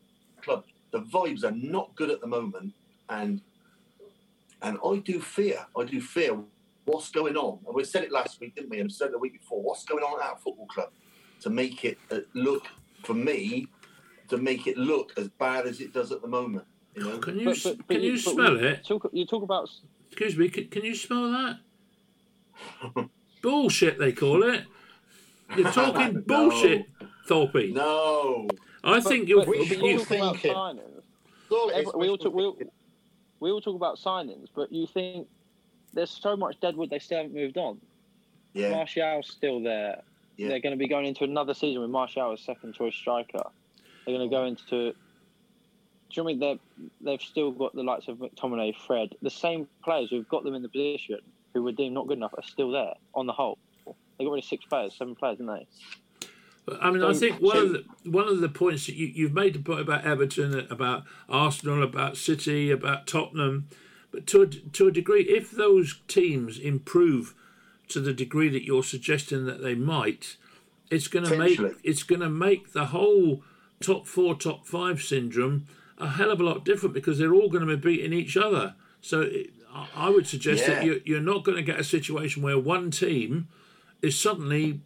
club. 0.43 0.65
The 0.91 0.99
vibes 1.01 1.43
are 1.43 1.51
not 1.51 1.95
good 1.95 2.11
at 2.11 2.19
the 2.21 2.27
moment, 2.27 2.73
and 3.09 3.41
and 4.61 4.77
I 4.85 4.97
do 4.97 5.19
fear. 5.19 5.65
I 5.77 5.83
do 5.83 5.99
fear 5.99 6.37
what's 6.85 7.09
going 7.09 7.37
on. 7.37 7.59
And 7.65 7.75
we 7.75 7.83
said 7.85 8.03
it 8.03 8.11
last 8.11 8.39
week, 8.39 8.55
didn't 8.55 8.69
we? 8.69 8.79
And 8.79 8.89
we 8.89 8.93
said 8.93 9.07
it 9.07 9.11
the 9.11 9.17
week 9.17 9.39
before. 9.39 9.61
What's 9.61 9.85
going 9.85 10.03
on 10.03 10.21
at 10.21 10.27
our 10.27 10.37
football 10.37 10.67
club 10.67 10.89
to 11.43 11.49
make 11.49 11.83
it 11.85 11.97
uh, 12.11 12.19
look 12.33 12.65
for 13.03 13.13
me 13.13 13.67
to 14.29 14.37
make 14.37 14.65
it 14.67 14.77
look 14.77 15.11
as 15.17 15.27
bad 15.27 15.67
as 15.67 15.81
it 15.81 15.93
does 15.93 16.11
at 16.11 16.21
the 16.21 16.27
moment? 16.27 16.65
You 16.95 17.03
know, 17.03 17.17
Can 17.19 17.37
you 17.39 17.45
But- 17.45 17.57
s 17.57 17.63
but- 17.63 17.77
but 17.87 17.93
can 17.95 18.03
you 18.03 18.13
but 18.13 18.33
smell 18.33 18.63
it? 18.63 18.85
Talk, 18.85 19.09
you 19.13 19.25
talk 19.25 19.43
about 19.43 19.69
Excuse 20.09 20.37
me. 20.37 20.47
Can, 20.49 20.67
can 20.67 20.83
you 20.85 20.95
smell 20.95 21.31
that? 21.31 21.59
bullshit, 23.41 23.97
they 23.99 24.11
call 24.11 24.43
it. 24.43 24.63
You're 25.57 25.71
talking 25.81 26.13
No. 26.15 26.21
bullshit, 26.21 26.85
Thorpe. 27.27 27.69
no. 27.73 28.47
I 28.83 28.99
think 28.99 29.27
you're. 29.29 29.39
but 29.45 29.49
we 29.49 29.59
we 29.59 29.65
you, 29.91 29.99
all 29.99 30.05
talk 30.05 30.11
about 30.17 30.35
thinking. 30.37 30.53
signings. 30.53 31.03
All 31.51 31.69
it 31.69 31.73
is, 31.73 31.87
Every- 31.87 31.99
we 31.99 32.09
all 32.09 32.17
talk, 32.17 32.33
we, 32.33 32.43
all, 32.43 32.57
we 33.39 33.51
all 33.51 33.61
talk 33.61 33.75
about 33.75 33.97
signings, 33.97 34.47
but 34.55 34.71
you 34.71 34.85
think 34.87 35.27
there's 35.93 36.09
so 36.11 36.35
much 36.35 36.59
deadwood 36.59 36.89
they 36.89 36.99
still 36.99 37.17
haven't 37.17 37.33
moved 37.35 37.57
on. 37.57 37.79
Yeah, 38.53 38.71
Martial's 38.71 39.27
still 39.29 39.61
there. 39.61 40.01
Yeah. 40.37 40.49
They're 40.49 40.59
going 40.59 40.73
to 40.73 40.77
be 40.77 40.87
going 40.87 41.05
into 41.05 41.23
another 41.23 41.53
season 41.53 41.81
with 41.81 41.91
Martial 41.91 42.31
as 42.31 42.41
second 42.41 42.73
choice 42.73 42.95
striker. 42.95 43.43
They're 44.05 44.17
going 44.17 44.29
to 44.29 44.35
go 44.35 44.45
into. 44.45 44.93
Do 46.09 46.21
you 46.21 46.23
know 46.23 46.29
I 46.29 46.33
mean 46.33 46.39
they're, 46.39 46.89
they've 47.01 47.21
still 47.21 47.51
got 47.51 47.73
the 47.75 47.83
likes 47.83 48.07
of 48.07 48.17
McTominay, 48.17 48.75
Fred, 48.75 49.15
the 49.21 49.31
same 49.31 49.67
players 49.83 50.09
who've 50.11 50.27
got 50.29 50.43
them 50.43 50.53
in 50.53 50.61
the 50.61 50.69
position 50.69 51.19
who 51.53 51.63
were 51.63 51.71
deemed 51.71 51.95
not 51.95 52.07
good 52.07 52.17
enough 52.17 52.33
are 52.35 52.43
still 52.43 52.71
there 52.71 52.93
on 53.15 53.25
the 53.25 53.33
whole. 53.33 53.57
They 54.17 54.25
got 54.25 54.31
rid 54.31 54.43
of 54.43 54.47
six 54.47 54.65
players, 54.65 54.95
seven 54.95 55.15
players, 55.15 55.37
didn't 55.37 55.55
they? 55.55 55.67
I 56.79 56.91
mean, 56.91 57.03
I 57.03 57.13
think 57.13 57.41
one 57.41 57.55
so- 57.55 57.63
of 57.63 57.71
the 57.73 57.85
one 58.09 58.27
of 58.27 58.39
the 58.39 58.49
points 58.49 58.85
that 58.85 58.95
you, 58.95 59.07
you've 59.07 59.33
made 59.33 59.53
the 59.53 59.59
point 59.59 59.81
about 59.81 60.05
Everton, 60.05 60.67
about 60.69 61.03
Arsenal, 61.27 61.83
about 61.83 62.15
City, 62.15 62.71
about 62.71 63.05
Tottenham, 63.05 63.67
but 64.11 64.27
to 64.27 64.43
a, 64.43 64.47
to 64.47 64.87
a 64.87 64.91
degree, 64.91 65.23
if 65.23 65.51
those 65.51 66.01
teams 66.07 66.57
improve 66.57 67.33
to 67.89 67.99
the 67.99 68.13
degree 68.13 68.49
that 68.49 68.63
you're 68.65 68.83
suggesting 68.83 69.45
that 69.45 69.61
they 69.61 69.75
might, 69.75 70.37
it's 70.89 71.07
going 71.07 71.25
to 71.25 71.37
make 71.37 71.59
it's 71.83 72.03
going 72.03 72.21
to 72.21 72.29
make 72.29 72.73
the 72.73 72.87
whole 72.87 73.43
top 73.81 74.07
four, 74.07 74.35
top 74.35 74.65
five 74.65 75.01
syndrome 75.01 75.67
a 75.97 76.07
hell 76.09 76.31
of 76.31 76.39
a 76.41 76.43
lot 76.43 76.65
different 76.65 76.93
because 76.93 77.17
they're 77.19 77.33
all 77.33 77.49
going 77.49 77.65
to 77.65 77.77
be 77.77 77.95
beating 77.97 78.13
each 78.13 78.35
other. 78.35 78.75
So 79.01 79.21
it, 79.21 79.51
I 79.95 80.09
would 80.09 80.27
suggest 80.27 80.65
that 80.67 80.83
Yeah. 80.83 80.93
you, 80.93 81.01
you're 81.05 81.21
not 81.21 81.43
going 81.43 81.57
to 81.57 81.63
get 81.63 81.79
a 81.79 81.83
situation 81.83 82.41
where 82.43 82.57
one 82.59 82.91
team 82.91 83.47
is 84.01 84.19
suddenly 84.19 84.81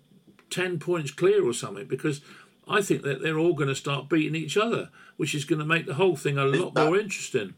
10 0.49 0.79
points 0.79 1.11
clear 1.11 1.45
or 1.47 1.53
something 1.53 1.85
because 1.87 2.21
I 2.67 2.81
think 2.81 3.01
that 3.03 3.21
they're 3.21 3.37
all 3.39 3.53
going 3.53 3.69
to 3.69 3.75
start 3.75 4.09
beating 4.09 4.35
each 4.35 4.57
other, 4.57 4.89
which 5.17 5.33
is 5.33 5.45
going 5.45 5.59
to 5.59 5.65
make 5.65 5.85
the 5.85 5.95
whole 5.95 6.15
thing 6.15 6.37
a 6.37 6.45
lot 6.45 6.73
that- 6.73 6.85
more 6.85 6.97
interesting. 6.99 7.53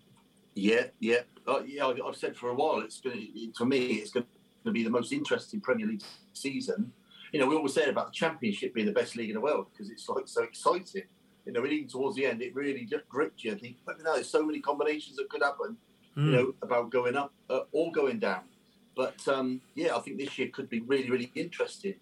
Yeah, 0.55 0.85
yeah, 0.99 1.19
uh, 1.47 1.61
yeah. 1.65 1.85
I've 1.87 2.15
said 2.17 2.35
for 2.35 2.49
a 2.49 2.53
while. 2.55 2.79
It's 2.81 2.99
going 2.99 3.15
to, 3.33 3.51
for 3.57 3.65
me, 3.65 3.79
it's 3.93 4.11
going 4.11 4.25
to 4.69 4.73
be 4.73 4.83
the 4.83 4.89
most 4.89 5.11
interesting 5.11 5.61
Premier 5.61 5.87
League 5.87 6.03
season. 6.33 6.91
You 7.31 7.39
know, 7.39 7.47
we 7.47 7.55
always 7.55 7.73
said 7.73 7.89
about 7.89 8.07
the 8.07 8.13
Championship 8.13 8.73
being 8.73 8.87
the 8.87 8.91
best 8.91 9.15
league 9.15 9.29
in 9.29 9.35
the 9.35 9.41
world 9.41 9.67
because 9.71 9.91
it's 9.91 10.07
like 10.09 10.27
so 10.27 10.43
exciting. 10.43 11.03
You 11.45 11.53
know, 11.53 11.63
and 11.63 11.71
even 11.71 11.87
towards 11.87 12.15
the 12.15 12.25
end, 12.25 12.41
it 12.41 12.55
really 12.55 12.85
just 12.85 13.07
gripped 13.07 13.43
you. 13.43 13.53
I 13.53 13.55
think, 13.55 13.77
but 13.85 14.03
no, 14.03 14.13
there's 14.13 14.29
so 14.29 14.45
many 14.45 14.59
combinations 14.59 15.17
that 15.17 15.29
could 15.29 15.41
happen. 15.41 15.77
Hmm. 16.15 16.25
You 16.25 16.31
know, 16.31 16.53
about 16.61 16.89
going 16.89 17.15
up 17.15 17.33
uh, 17.49 17.61
or 17.71 17.91
going 17.91 18.19
down. 18.19 18.41
But 18.95 19.25
um, 19.27 19.61
yeah, 19.75 19.95
I 19.95 19.99
think 19.99 20.17
this 20.17 20.37
year 20.37 20.49
could 20.49 20.69
be 20.69 20.81
really, 20.81 21.09
really 21.09 21.31
interesting. 21.35 21.95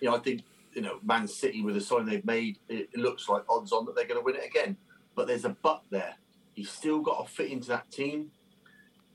You 0.00 0.10
know, 0.10 0.16
I 0.16 0.20
think 0.20 0.42
you 0.72 0.82
know 0.82 0.98
Man 1.02 1.26
City 1.26 1.62
with 1.62 1.74
the 1.74 1.80
sign 1.80 2.06
they've 2.06 2.24
made, 2.24 2.58
it, 2.68 2.88
it 2.92 3.00
looks 3.00 3.28
like 3.28 3.42
odds 3.48 3.72
on 3.72 3.86
that 3.86 3.96
they're 3.96 4.06
going 4.06 4.20
to 4.20 4.24
win 4.24 4.36
it 4.36 4.46
again. 4.46 4.76
But 5.14 5.26
there's 5.26 5.44
a 5.44 5.56
but 5.62 5.82
there. 5.90 6.14
He's 6.54 6.70
still 6.70 7.00
got 7.00 7.26
to 7.26 7.32
fit 7.32 7.50
into 7.50 7.68
that 7.68 7.90
team. 7.90 8.30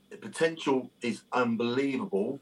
The 0.09 0.17
potential 0.17 0.89
is 1.01 1.21
unbelievable, 1.31 2.39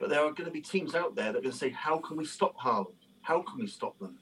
but 0.00 0.08
there 0.08 0.20
are 0.20 0.32
going 0.32 0.46
to 0.46 0.50
be 0.50 0.60
teams 0.60 0.94
out 0.96 1.14
there 1.14 1.26
that 1.32 1.38
are 1.38 1.42
going 1.42 1.52
to 1.52 1.56
say, 1.56 1.70
"How 1.70 1.98
can 1.98 2.16
we 2.16 2.24
stop 2.24 2.56
Haaland? 2.58 2.94
How 3.22 3.42
can 3.42 3.60
we 3.60 3.68
stop 3.68 3.98
them?" 4.00 4.18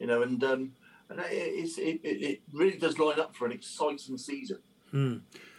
You 0.00 0.08
know, 0.08 0.22
and 0.22 0.42
um, 0.42 0.72
and 1.08 1.20
it, 1.20 1.78
it, 1.78 2.00
it 2.02 2.22
it 2.22 2.42
really 2.52 2.78
does 2.78 2.98
line 2.98 3.20
up 3.20 3.36
for 3.36 3.46
an 3.46 3.52
exciting 3.52 4.18
season. 4.18 4.58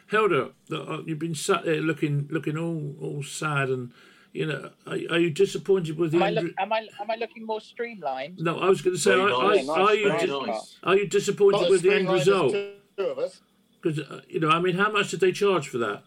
Helder, 0.09 0.49
uh, 0.71 1.01
you've 1.05 1.19
been 1.19 1.35
sat 1.35 1.65
there 1.65 1.81
looking 1.81 2.27
looking 2.31 2.57
all, 2.57 2.95
all 2.99 3.21
sad 3.21 3.69
and, 3.69 3.91
you 4.33 4.47
know, 4.47 4.71
are, 4.87 4.97
are 5.11 5.19
you 5.19 5.29
disappointed 5.29 5.97
with 5.97 6.11
the 6.11 6.17
Am 6.17 6.23
I, 6.23 6.29
look, 6.31 6.51
am 6.57 6.73
I 6.73 6.87
am 6.99 7.11
I 7.11 7.15
looking 7.15 7.45
more 7.45 7.61
streamlined? 7.61 8.39
No, 8.39 8.57
I 8.59 8.69
was 8.69 8.81
going 8.81 8.95
to 8.95 9.01
say, 9.01 9.13
are, 9.13 9.29
nice, 9.29 9.69
are, 9.69 9.77
nice, 9.77 9.87
are, 9.87 9.95
you 9.95 10.09
di- 10.09 10.45
nice. 10.47 10.77
are 10.83 10.95
you 10.95 11.07
disappointed 11.07 11.61
Not 11.61 11.69
with 11.69 11.81
the 11.83 11.93
end 11.93 12.09
result? 12.09 12.53
Two 12.53 13.03
of 13.03 13.19
us. 13.19 13.41
Because, 13.81 13.99
uh, 13.99 14.21
you 14.27 14.39
know, 14.39 14.49
I 14.49 14.59
mean, 14.59 14.75
how 14.75 14.91
much 14.91 15.11
did 15.11 15.19
they 15.19 15.31
charge 15.31 15.69
for 15.69 15.77
that? 15.77 16.03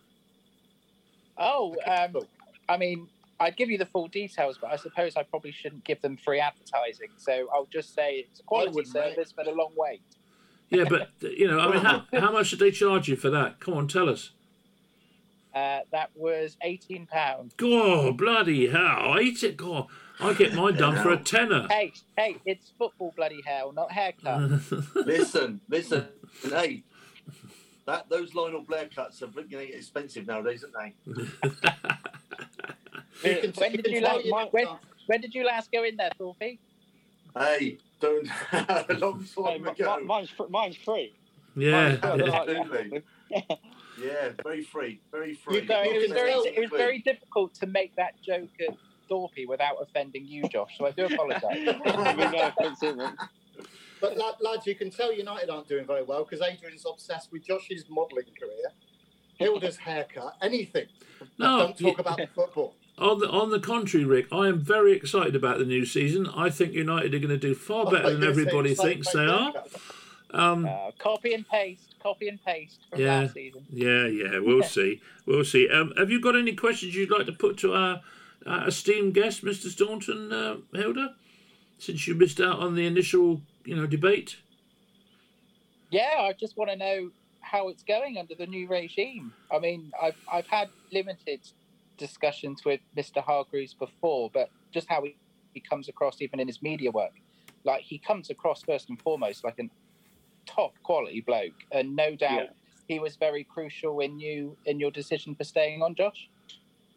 Oh, 1.38 1.74
um, 1.86 2.26
I 2.68 2.76
mean, 2.76 3.08
I'd 3.42 3.56
give 3.56 3.70
you 3.70 3.78
the 3.78 3.86
full 3.86 4.08
details, 4.08 4.58
but 4.60 4.72
I 4.72 4.76
suppose 4.76 5.16
I 5.16 5.22
probably 5.24 5.52
shouldn't 5.52 5.84
give 5.84 6.00
them 6.00 6.16
free 6.16 6.40
advertising. 6.40 7.08
So 7.16 7.48
I'll 7.52 7.68
just 7.72 7.94
say 7.94 8.26
it's 8.30 8.40
a 8.40 8.42
quality 8.44 8.72
wouldn't, 8.72 8.92
service, 8.92 9.32
but 9.36 9.46
a 9.48 9.52
long 9.52 9.72
wait. 9.76 10.02
Yeah, 10.70 10.84
but, 10.88 11.10
you 11.20 11.48
know, 11.48 11.58
I 11.58 11.70
mean, 11.70 11.84
how, 11.84 12.04
how 12.12 12.32
much 12.32 12.50
did 12.50 12.60
they 12.60 12.70
charge 12.70 13.08
you 13.08 13.16
for 13.16 13.30
that? 13.30 13.60
Come 13.60 13.74
on, 13.74 13.88
tell 13.88 14.08
us. 14.08 14.30
Uh, 15.54 15.80
that 15.90 16.08
was 16.14 16.56
eighteen 16.62 17.06
pounds. 17.06 17.52
God, 17.58 18.16
bloody 18.16 18.68
hell. 18.68 19.20
Eat 19.20 19.42
it. 19.42 19.58
God, 19.58 19.86
I 20.18 20.32
get 20.32 20.54
mine 20.54 20.76
done 20.76 21.02
for 21.02 21.10
a 21.10 21.18
tenner. 21.18 21.66
Hey, 21.68 21.92
hey, 22.16 22.38
it's 22.46 22.72
football, 22.78 23.12
bloody 23.14 23.42
hell, 23.44 23.70
not 23.72 23.92
haircut. 23.92 24.62
listen, 24.94 25.60
listen, 25.68 26.08
hey, 26.44 26.84
that 27.84 28.08
those 28.08 28.34
Lionel 28.34 28.62
Blair 28.62 28.88
cuts 28.94 29.22
are 29.22 29.26
getting 29.26 29.74
expensive 29.74 30.26
nowadays, 30.26 30.64
aren't 30.64 30.94
they? 31.04 31.90
You 33.24 33.36
can- 33.40 33.52
when 33.52 33.72
did 33.72 33.84
can 33.84 33.92
you 33.94 34.00
last? 34.00 34.24
you- 34.24 34.32
When, 34.50 34.66
when 35.06 35.20
did 35.20 35.34
you 35.34 35.44
last 35.44 35.70
go 35.72 35.84
in 35.84 35.96
there, 35.96 36.10
Thorpe? 36.18 36.36
Hey, 37.36 37.78
don't 38.00 38.28
a 38.52 38.94
long 38.98 39.24
Hey, 39.36 39.42
time 39.42 39.62
mi- 39.62 39.70
ago. 39.70 39.96
mi- 40.00 40.04
mine's, 40.06 40.30
fr- 40.30 40.48
mine's 40.50 40.76
free. 40.76 41.14
Yeah. 41.56 41.70
Mine's 41.70 41.98
free. 42.00 42.10
I 42.10 42.16
don't 42.16 42.34
Absolutely. 42.34 43.02
Yeah, 44.02 44.30
very 44.42 44.62
free, 44.64 45.00
very 45.10 45.34
free. 45.34 45.60
You 45.60 45.66
So 45.66 45.82
it 45.82 46.00
was 46.02 46.10
very, 46.12 46.32
it 46.32 46.60
was 46.60 46.70
very 46.70 46.98
difficult 47.00 47.54
to 47.54 47.66
make 47.66 47.94
that 47.96 48.20
joke 48.22 48.48
at 48.68 48.74
Thorpe 49.08 49.32
without 49.46 49.76
offending 49.80 50.26
you, 50.26 50.42
Josh. 50.48 50.76
So 50.78 50.86
I 50.86 50.90
do 50.92 51.06
apologise. 51.06 51.42
With 51.66 52.32
no 52.32 52.52
offence 52.56 52.82
in 52.82 53.00
it. 53.00 53.10
But 54.00 54.16
lad, 54.16 54.34
lads, 54.40 54.66
you 54.66 54.74
can 54.74 54.90
tell 54.90 55.12
United 55.12 55.48
aren't 55.50 55.68
doing 55.68 55.86
very 55.86 56.02
well 56.02 56.24
because 56.24 56.40
Adrian's 56.40 56.84
obsessed 56.90 57.30
with 57.30 57.46
Josh's 57.46 57.84
modelling 57.88 58.24
career, 58.38 58.72
Hilda's 59.38 59.76
haircut, 59.76 60.34
anything. 60.42 60.86
No, 61.38 61.58
don't 61.58 61.68
talk 61.78 61.80
you- 61.80 61.94
about 61.98 62.16
the 62.18 62.26
football. 62.34 62.74
On 63.02 63.18
the 63.18 63.28
on 63.28 63.50
the 63.50 63.58
contrary, 63.60 64.04
Rick, 64.06 64.28
I 64.32 64.46
am 64.48 64.60
very 64.60 64.92
excited 64.92 65.34
about 65.34 65.58
the 65.58 65.64
new 65.64 65.84
season. 65.84 66.28
I 66.28 66.50
think 66.50 66.72
United 66.72 67.12
are 67.14 67.18
going 67.18 67.28
to 67.30 67.36
do 67.36 67.54
far 67.54 67.90
better 67.90 68.12
than 68.12 68.22
everybody 68.22 68.74
thinks 68.74 69.12
they 69.12 69.26
are. 69.26 69.52
Um, 70.30 70.64
Uh, 70.66 70.92
copy 70.98 71.34
and 71.34 71.46
paste, 71.48 71.94
copy 72.02 72.28
and 72.28 72.42
paste 72.44 72.80
from 72.88 73.00
Yeah. 73.00 73.20
last 73.22 73.34
season. 73.34 73.66
yeah, 73.70 74.06
yeah, 74.06 74.38
we'll 74.38 74.62
see, 74.76 75.00
we'll 75.26 75.44
see. 75.44 75.68
Um, 75.68 75.92
have 75.98 76.10
you 76.10 76.20
got 76.20 76.36
any 76.36 76.54
questions 76.54 76.94
you'd 76.94 77.10
like 77.10 77.26
to 77.26 77.32
put 77.32 77.58
to 77.58 77.74
our, 77.74 78.00
our 78.46 78.68
esteemed 78.68 79.14
guest, 79.14 79.44
Mr. 79.44 79.66
Staunton, 79.68 80.32
uh, 80.32 80.56
Hilda? 80.72 81.16
Since 81.78 82.06
you 82.06 82.14
missed 82.14 82.40
out 82.40 82.60
on 82.60 82.76
the 82.76 82.86
initial, 82.86 83.42
you 83.64 83.74
know, 83.74 83.86
debate. 83.86 84.36
Yeah, 85.90 86.18
I 86.20 86.32
just 86.32 86.56
want 86.56 86.70
to 86.70 86.76
know 86.76 87.10
how 87.40 87.68
it's 87.68 87.82
going 87.82 88.16
under 88.16 88.34
the 88.36 88.46
new 88.46 88.68
regime. 88.68 89.32
I 89.50 89.58
mean, 89.58 89.92
I've 90.00 90.16
I've 90.32 90.46
had 90.46 90.68
limited 90.92 91.40
discussions 91.98 92.64
with 92.64 92.80
Mr. 92.96 93.22
Hargreaves 93.22 93.74
before, 93.74 94.30
but 94.32 94.50
just 94.72 94.88
how 94.88 95.02
he, 95.02 95.16
he 95.54 95.60
comes 95.60 95.88
across 95.88 96.20
even 96.20 96.40
in 96.40 96.46
his 96.46 96.62
media 96.62 96.90
work. 96.90 97.12
Like 97.64 97.82
he 97.82 97.98
comes 97.98 98.30
across 98.30 98.62
first 98.62 98.88
and 98.88 99.00
foremost 99.00 99.44
like 99.44 99.58
a 99.58 99.64
top 100.46 100.74
quality 100.82 101.20
bloke, 101.20 101.54
and 101.70 101.94
no 101.94 102.16
doubt 102.16 102.42
Yeah. 102.42 102.50
he 102.88 102.98
was 102.98 103.16
very 103.16 103.44
crucial 103.44 104.00
in 104.00 104.18
you 104.18 104.56
in 104.66 104.80
your 104.80 104.90
decision 104.90 105.34
for 105.34 105.44
staying 105.44 105.82
on, 105.82 105.94
Josh. 105.94 106.28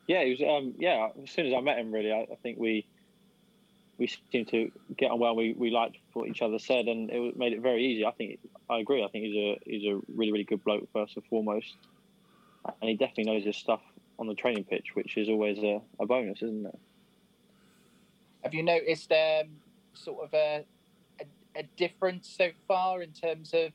Yeah, 0.08 0.24
he 0.24 0.32
was. 0.32 0.42
Um, 0.42 0.74
yeah, 0.78 1.10
as 1.24 1.32
soon 1.32 1.48
as 1.48 1.54
I 1.54 1.62
met 1.62 1.78
him, 1.78 1.92
really, 1.92 2.12
I, 2.12 2.22
I 2.22 2.36
think 2.42 2.58
we 2.60 2.86
we 3.98 4.08
seemed 4.32 4.48
to 4.50 4.72
get 4.98 5.12
on 5.12 5.20
well. 5.20 5.36
We 5.36 5.54
we 5.54 5.70
liked 5.70 5.98
what 6.14 6.28
each 6.28 6.42
other 6.42 6.58
said, 6.60 6.88
and 6.88 7.10
it 7.12 7.38
made 7.38 7.54
it 7.54 7.62
very 7.62 7.86
easy. 7.86 8.06
I 8.06 8.12
think 8.12 8.40
I 8.70 8.80
agree. 8.80 9.04
I 9.04 9.08
think 9.08 9.26
he's 9.26 9.36
a 9.36 9.60
he's 9.66 9.86
a 9.86 10.00
really 10.16 10.32
really 10.32 10.44
good 10.44 10.64
bloke 10.64 10.88
first 10.94 11.16
and 11.16 11.26
foremost, 11.26 11.76
and 12.82 12.90
he 12.90 12.96
definitely 12.96 13.26
knows 13.26 13.44
his 13.46 13.56
stuff 13.58 13.82
on 14.20 14.28
the 14.28 14.36
training 14.36 14.64
pitch, 14.64 14.90
which 14.94 15.18
is 15.18 15.30
always 15.30 15.58
a, 15.60 15.82
a 16.00 16.06
bonus, 16.06 16.42
isn't 16.42 16.66
it? 16.66 16.80
Have 18.44 18.54
you 18.54 18.64
noticed 18.64 19.12
um, 19.12 19.50
sort 19.94 20.24
of 20.24 20.34
a, 20.34 20.66
a, 21.20 21.26
a 21.60 21.64
difference 21.78 22.30
so 22.30 22.50
far 22.68 23.02
in 23.02 23.12
terms 23.12 23.54
of 23.54 23.72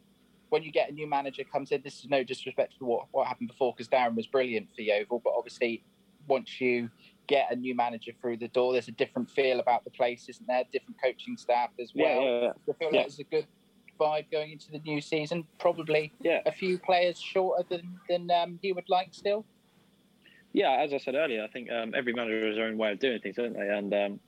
when 0.48 0.62
you 0.62 0.72
get 0.72 0.90
a 0.90 0.92
new 0.92 1.08
manager 1.08 1.44
comes 1.44 1.72
in? 1.72 1.82
This 1.82 2.00
is 2.00 2.08
no 2.08 2.22
disrespect 2.22 2.78
to 2.78 2.84
what 2.84 3.06
what 3.10 3.26
happened 3.26 3.48
before, 3.48 3.72
because 3.72 3.88
Darren 3.88 4.14
was 4.14 4.26
brilliant 4.26 4.68
for 4.74 4.82
Yeovil, 4.82 5.20
but 5.24 5.32
obviously 5.36 5.82
once 6.28 6.60
you 6.60 6.90
get 7.26 7.50
a 7.50 7.56
new 7.56 7.74
manager 7.74 8.12
through 8.20 8.36
the 8.36 8.48
door, 8.48 8.72
there's 8.72 8.88
a 8.88 8.92
different 8.92 9.30
feel 9.30 9.60
about 9.60 9.84
the 9.84 9.90
place, 9.90 10.28
isn't 10.28 10.46
there? 10.46 10.64
Different 10.72 10.96
coaching 11.02 11.36
staff 11.36 11.70
as 11.80 11.92
well. 11.94 12.22
Yeah, 12.22 12.28
yeah, 12.28 12.40
yeah. 12.42 12.52
I 12.68 12.72
feel 12.78 12.88
like 12.92 13.02
there's 13.02 13.18
a 13.18 13.24
good 13.24 13.46
vibe 13.98 14.30
going 14.30 14.52
into 14.52 14.70
the 14.70 14.78
new 14.80 15.00
season. 15.00 15.44
Probably 15.58 16.12
Yeah. 16.22 16.40
a 16.46 16.52
few 16.52 16.78
players 16.78 17.20
shorter 17.20 17.64
than 17.68 17.98
than 18.08 18.30
um, 18.30 18.58
he 18.62 18.72
would 18.72 18.88
like 18.88 19.08
still. 19.12 19.44
Yeah, 20.52 20.72
as 20.72 20.92
I 20.92 20.98
said 20.98 21.14
earlier, 21.14 21.44
I 21.44 21.48
think 21.48 21.70
um, 21.70 21.94
every 21.94 22.12
manager 22.12 22.46
has 22.46 22.56
their 22.56 22.66
own 22.66 22.76
way 22.76 22.92
of 22.92 22.98
doing 22.98 23.20
things, 23.20 23.36
don't 23.36 23.52
they? 23.52 23.68
And 23.68 23.94
um, 23.94 24.20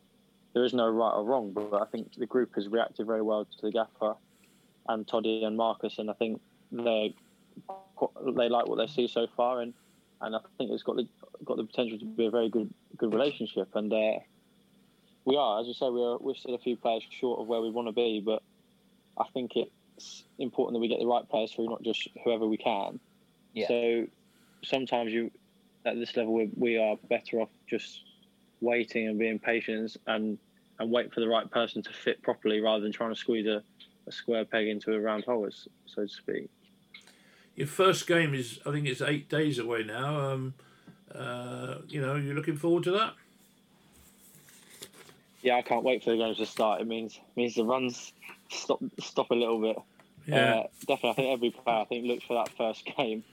there 0.55 0.65
is 0.65 0.73
no 0.73 0.89
right 0.89 1.13
or 1.13 1.25
wrong, 1.25 1.53
but 1.53 1.75
I 1.75 1.87
think 1.87 2.15
the 2.17 2.27
group 2.27 2.55
has 2.55 2.69
reacted 2.69 3.07
very 3.07 3.23
well 3.23 3.45
to 3.45 3.63
the 3.63 3.73
gaffer 3.73 4.15
and 4.89 5.07
Toddy 5.07 5.45
and 5.45 5.57
Marcus, 5.57 5.99
and 5.99 6.11
I 6.11 6.15
think 6.15 6.41
they 6.71 7.15
they 8.35 8.49
like 8.49 8.67
what 8.67 8.77
they 8.77 8.87
see 8.87 9.09
so 9.09 9.27
far, 9.37 9.61
and, 9.61 9.75
and 10.21 10.35
I 10.35 10.39
think 10.59 10.71
it's 10.71 10.83
got 10.83 10.97
the 10.97 11.09
got 11.45 11.57
the 11.57 11.65
potential 11.65 11.99
to 11.99 12.05
be 12.05 12.27
a 12.27 12.31
very 12.31 12.49
good 12.49 12.73
good 12.97 13.13
relationship. 13.13 13.75
And 13.75 13.93
uh, 13.93 14.21
we 15.25 15.37
are, 15.37 15.61
as 15.61 15.67
you 15.67 15.75
say, 15.75 15.89
we're 15.89 16.19
we're 16.19 16.35
still 16.35 16.55
a 16.55 16.59
few 16.59 16.77
players 16.77 17.03
short 17.11 17.41
of 17.41 17.47
where 17.47 17.61
we 17.61 17.71
want 17.71 17.89
to 17.89 17.93
be, 17.93 18.23
but 18.25 18.43
I 19.19 19.25
think 19.33 19.53
it's 19.57 20.25
important 20.39 20.75
that 20.75 20.81
we 20.81 20.89
get 20.89 20.99
the 21.01 21.07
right 21.07 21.29
players 21.29 21.53
through, 21.53 21.69
not 21.69 21.83
just 21.83 22.09
whoever 22.25 22.47
we 22.47 22.57
can. 22.57 22.99
Yeah. 23.55 23.69
So 23.69 24.07
sometimes 24.65 25.13
you 25.13 25.31
at 25.85 25.97
this 25.97 26.17
level 26.17 26.33
we, 26.33 26.51
we 26.57 26.79
are 26.79 26.97
better 27.09 27.41
off 27.41 27.49
just 27.69 28.03
waiting 28.61 29.09
and 29.09 29.19
being 29.19 29.39
patient 29.39 29.97
and 30.07 30.39
and 30.79 30.91
wait 30.91 31.13
for 31.13 31.21
the 31.21 31.29
right 31.29 31.51
person 31.51 31.83
to 31.83 31.93
fit 31.93 32.23
properly 32.23 32.61
rather 32.61 32.83
than 32.83 32.93
trying 32.93 33.11
to 33.11 33.17
squeeze 33.17 33.47
a, 33.47 33.63
a 34.07 34.13
square 34.13 34.45
peg 34.45 34.69
into 34.69 34.93
a 34.95 35.01
round 35.01 35.25
hole, 35.25 35.49
so 35.87 36.03
to 36.03 36.09
speak. 36.09 36.49
Your 37.55 37.67
first 37.67 38.07
game 38.07 38.35
is, 38.35 38.59
I 38.67 38.73
think 38.73 38.87
it's 38.87 39.03
eight 39.03 39.29
days 39.29 39.59
away 39.59 39.85
now. 39.85 40.19
Um, 40.19 40.55
uh, 41.15 41.77
you 41.87 42.01
know, 42.01 42.17
you're 42.17 42.35
looking 42.35 42.57
forward 42.57 42.85
to 42.85 42.91
that. 42.93 43.15
Yeah, 45.43 45.57
I 45.57 45.63
can't 45.63 45.85
wait 45.85 46.03
for 46.03 46.11
the 46.11 46.17
games 46.17 46.39
to 46.39 46.47
start. 46.47 46.81
It 46.81 46.87
means 46.87 47.21
means 47.37 47.55
the 47.55 47.65
runs 47.65 48.13
stop 48.51 48.81
stop 49.01 49.31
a 49.31 49.35
little 49.35 49.61
bit. 49.61 49.77
Yeah, 50.27 50.55
Uh, 50.55 50.67
definitely, 50.87 51.11
I 51.11 51.15
think 51.15 51.33
every 51.33 51.51
player 51.51 51.79
I 51.79 51.85
think 51.85 52.07
looks 52.07 52.25
for 52.25 52.35
that 52.35 52.49
first 52.57 52.85
game 52.97 53.25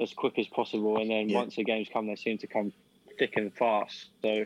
as 0.00 0.12
quick 0.14 0.38
as 0.38 0.46
possible, 0.48 0.98
and 0.98 1.10
then 1.10 1.28
Yeah. 1.28 1.38
once 1.38 1.56
the 1.56 1.64
games 1.64 1.88
come, 1.92 2.06
they 2.06 2.16
seem 2.16 2.38
to 2.38 2.46
come 2.46 2.72
thick 3.18 3.36
and 3.36 3.54
fast. 3.54 4.08
So 4.22 4.44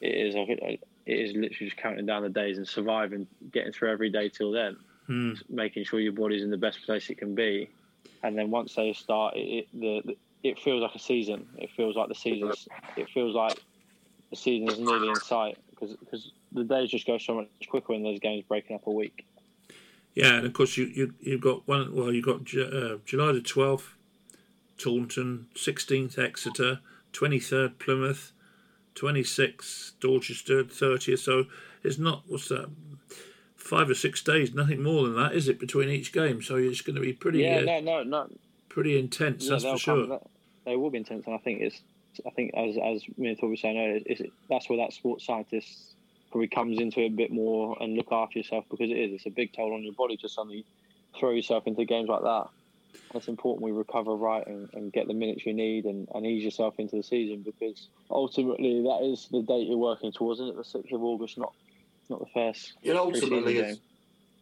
it 0.00 0.14
is 0.14 0.34
it 0.36 0.80
is 1.06 1.32
literally 1.34 1.70
just 1.70 1.76
counting 1.76 2.04
down 2.06 2.22
the 2.22 2.28
days 2.28 2.58
and 2.58 2.66
surviving, 2.66 3.26
getting 3.52 3.72
through 3.72 3.90
every 3.92 4.10
day 4.10 4.28
till 4.28 4.50
then, 4.50 4.76
Hmm. 5.06 5.34
making 5.48 5.84
sure 5.84 6.00
your 6.00 6.12
body's 6.12 6.42
in 6.42 6.50
the 6.50 6.56
best 6.56 6.82
place 6.84 7.08
it 7.10 7.18
can 7.18 7.34
be, 7.34 7.68
and 8.22 8.36
then 8.36 8.50
once 8.50 8.74
they 8.74 8.92
start, 8.92 9.34
it, 9.36 9.68
the, 9.72 10.02
the 10.04 10.16
it 10.42 10.58
feels 10.60 10.82
like 10.82 10.94
a 10.94 10.98
season. 10.98 11.46
It 11.58 11.70
feels 11.76 11.96
like 11.96 12.08
the 12.08 12.14
season's. 12.14 12.68
It 12.96 13.08
feels 13.10 13.34
like 13.34 13.58
the 14.30 14.36
season 14.36 14.68
is 14.68 14.78
nearly 14.78 15.08
in 15.08 15.16
sight 15.16 15.58
because 15.70 15.96
because 15.96 16.32
the 16.52 16.64
days 16.64 16.90
just 16.90 17.06
go 17.06 17.18
so 17.18 17.34
much 17.34 17.48
quicker 17.68 17.92
when 17.92 18.02
there's 18.02 18.20
games 18.20 18.44
breaking 18.48 18.76
up 18.76 18.86
a 18.86 18.90
week. 18.90 19.24
yeah, 20.14 20.34
and 20.38 20.46
of 20.46 20.52
course 20.52 20.76
you 20.76 20.86
you 20.86 21.14
you've 21.20 21.40
got 21.40 21.66
one. 21.66 21.94
Well, 21.94 22.12
you've 22.12 22.24
got 22.24 22.44
Ju- 22.44 22.64
uh, 22.64 22.98
July 23.04 23.32
the 23.32 23.40
twelfth, 23.40 23.95
Taunton, 24.78 25.46
sixteenth 25.54 26.18
Exeter, 26.18 26.80
twenty 27.12 27.40
third 27.40 27.78
Plymouth, 27.78 28.32
twenty 28.94 29.24
sixth 29.24 29.92
Dorchester, 30.00 30.64
thirtieth. 30.64 31.20
So 31.20 31.46
it's 31.82 31.98
not 31.98 32.22
what's 32.26 32.48
that. 32.48 32.70
Five 33.56 33.90
or 33.90 33.94
six 33.94 34.22
days, 34.22 34.54
nothing 34.54 34.80
more 34.80 35.02
than 35.04 35.16
that, 35.16 35.34
is 35.34 35.48
it? 35.48 35.58
Between 35.58 35.88
each 35.88 36.12
game, 36.12 36.40
so 36.40 36.54
it's 36.54 36.82
going 36.82 36.94
to 36.94 37.02
be 37.02 37.12
pretty, 37.12 37.40
yeah, 37.40 37.58
uh, 37.58 37.62
no, 37.62 37.80
no, 37.80 38.02
no. 38.04 38.28
pretty 38.68 38.96
intense. 38.96 39.44
Yeah, 39.44 39.52
that's 39.52 39.64
for 39.64 39.78
sure. 39.78 40.06
come- 40.06 40.20
they 40.64 40.76
will 40.76 40.90
be 40.90 40.98
intense, 40.98 41.26
and 41.26 41.34
I 41.34 41.38
think 41.38 41.62
it's. 41.62 41.80
I 42.26 42.30
think 42.30 42.52
as 42.54 42.76
as 42.76 43.02
me 43.18 43.28
and 43.30 43.38
Thor 43.38 43.48
were 43.48 43.56
saying 43.56 43.78
earlier, 43.78 44.00
is 44.06 44.20
it, 44.20 44.32
that's 44.48 44.68
where 44.68 44.78
that 44.78 44.92
sports 44.92 45.26
scientist 45.26 45.94
probably 46.30 46.48
comes 46.48 46.78
into 46.80 47.00
it 47.00 47.06
a 47.06 47.10
bit 47.10 47.30
more 47.30 47.76
and 47.80 47.94
look 47.94 48.10
after 48.10 48.38
yourself 48.38 48.64
because 48.70 48.90
it 48.90 48.94
is. 48.94 49.12
It's 49.12 49.26
a 49.26 49.30
big 49.30 49.52
toll 49.52 49.74
on 49.74 49.82
your 49.82 49.94
body 49.94 50.16
to 50.18 50.28
suddenly 50.28 50.64
throw 51.18 51.30
yourself 51.30 51.66
into 51.66 51.84
games 51.84 52.08
like 52.08 52.22
that. 52.22 52.48
It's 53.14 53.28
important 53.28 53.62
we 53.62 53.72
recover 53.72 54.14
right 54.14 54.46
and, 54.46 54.68
and 54.74 54.92
get 54.92 55.06
the 55.06 55.14
minutes 55.14 55.46
you 55.46 55.54
need 55.54 55.84
and, 55.84 56.08
and 56.14 56.26
ease 56.26 56.44
yourself 56.44 56.74
into 56.78 56.96
the 56.96 57.02
season 57.02 57.42
because 57.44 57.88
ultimately 58.10 58.82
that 58.82 59.00
is 59.02 59.28
the 59.30 59.42
date 59.42 59.68
you're 59.68 59.78
working 59.78 60.12
towards, 60.12 60.40
isn't 60.40 60.54
it? 60.54 60.56
The 60.56 60.64
sixth 60.64 60.92
of 60.92 61.02
August, 61.02 61.38
not 61.38 61.52
not 62.08 62.20
the 62.20 62.26
first. 62.34 62.74
You 62.82 62.94
know, 62.94 63.12
ultimately, 63.12 63.64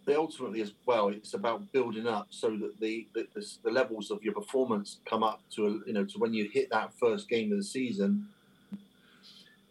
they 0.07 0.15
ultimately 0.15 0.61
as 0.61 0.73
well. 0.87 1.09
It's 1.09 1.35
about 1.35 1.73
building 1.73 2.07
up 2.07 2.29
so 2.31 2.51
that 2.51 2.79
the 2.81 3.07
the, 3.15 3.27
the 3.35 3.47
the 3.65 3.71
levels 3.71 4.11
of 4.11 4.23
your 4.23 4.35
performance 4.35 4.99
come 5.09 5.23
up 5.23 5.41
to 5.57 5.67
a, 5.67 5.71
you 5.87 5.93
know 5.93 6.05
to 6.05 6.19
when 6.19 6.35
you 6.35 6.49
hit 6.53 6.71
that 6.71 6.93
first 6.99 7.29
game 7.29 7.53
of 7.53 7.59
the 7.59 7.65
season. 7.65 8.29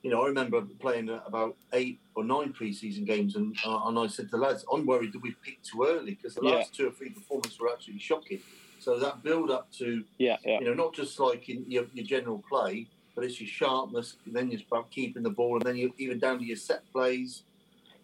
You 0.01 0.11
know, 0.11 0.23
I 0.23 0.27
remember 0.27 0.61
playing 0.79 1.07
about 1.09 1.55
eight 1.71 1.97
or 2.13 2.25
nine 2.25 2.51
pre-season 2.51 3.05
games, 3.05 3.35
and 3.35 3.55
uh, 3.65 3.87
and 3.87 3.97
I 3.97 4.07
said 4.07 4.25
to 4.25 4.31
the 4.31 4.37
lads, 4.37 4.65
"I'm 4.71 4.85
worried 4.85 5.13
that 5.13 5.21
we 5.21 5.35
picked 5.45 5.65
too 5.65 5.85
early 5.87 6.15
because 6.15 6.35
the 6.35 6.41
Yeah. 6.43 6.55
last 6.55 6.75
two 6.75 6.87
or 6.87 6.91
three 6.91 7.09
performances 7.09 7.59
were 7.59 7.71
absolutely 7.71 8.01
shocking." 8.01 8.41
So 8.83 8.99
that 8.99 9.23
build 9.23 9.49
up 9.49 9.71
to 9.73 10.03
Yeah, 10.17 10.37
yeah. 10.45 10.59
you 10.59 10.65
know, 10.65 10.73
not 10.73 10.93
just 10.93 11.19
like 11.19 11.47
in 11.49 11.65
your, 11.67 11.85
your 11.93 12.05
general 12.05 12.43
play, 12.49 12.87
but 13.15 13.23
it's 13.23 13.39
your 13.39 13.47
sharpness, 13.47 14.17
and 14.25 14.35
then 14.35 14.61
about 14.69 14.91
keeping 14.91 15.23
the 15.23 15.29
ball, 15.29 15.55
and 15.55 15.65
then 15.65 15.77
you 15.77 15.93
even 15.97 16.19
down 16.19 16.39
to 16.39 16.45
your 16.45 16.57
set 16.57 16.83
plays. 16.91 17.43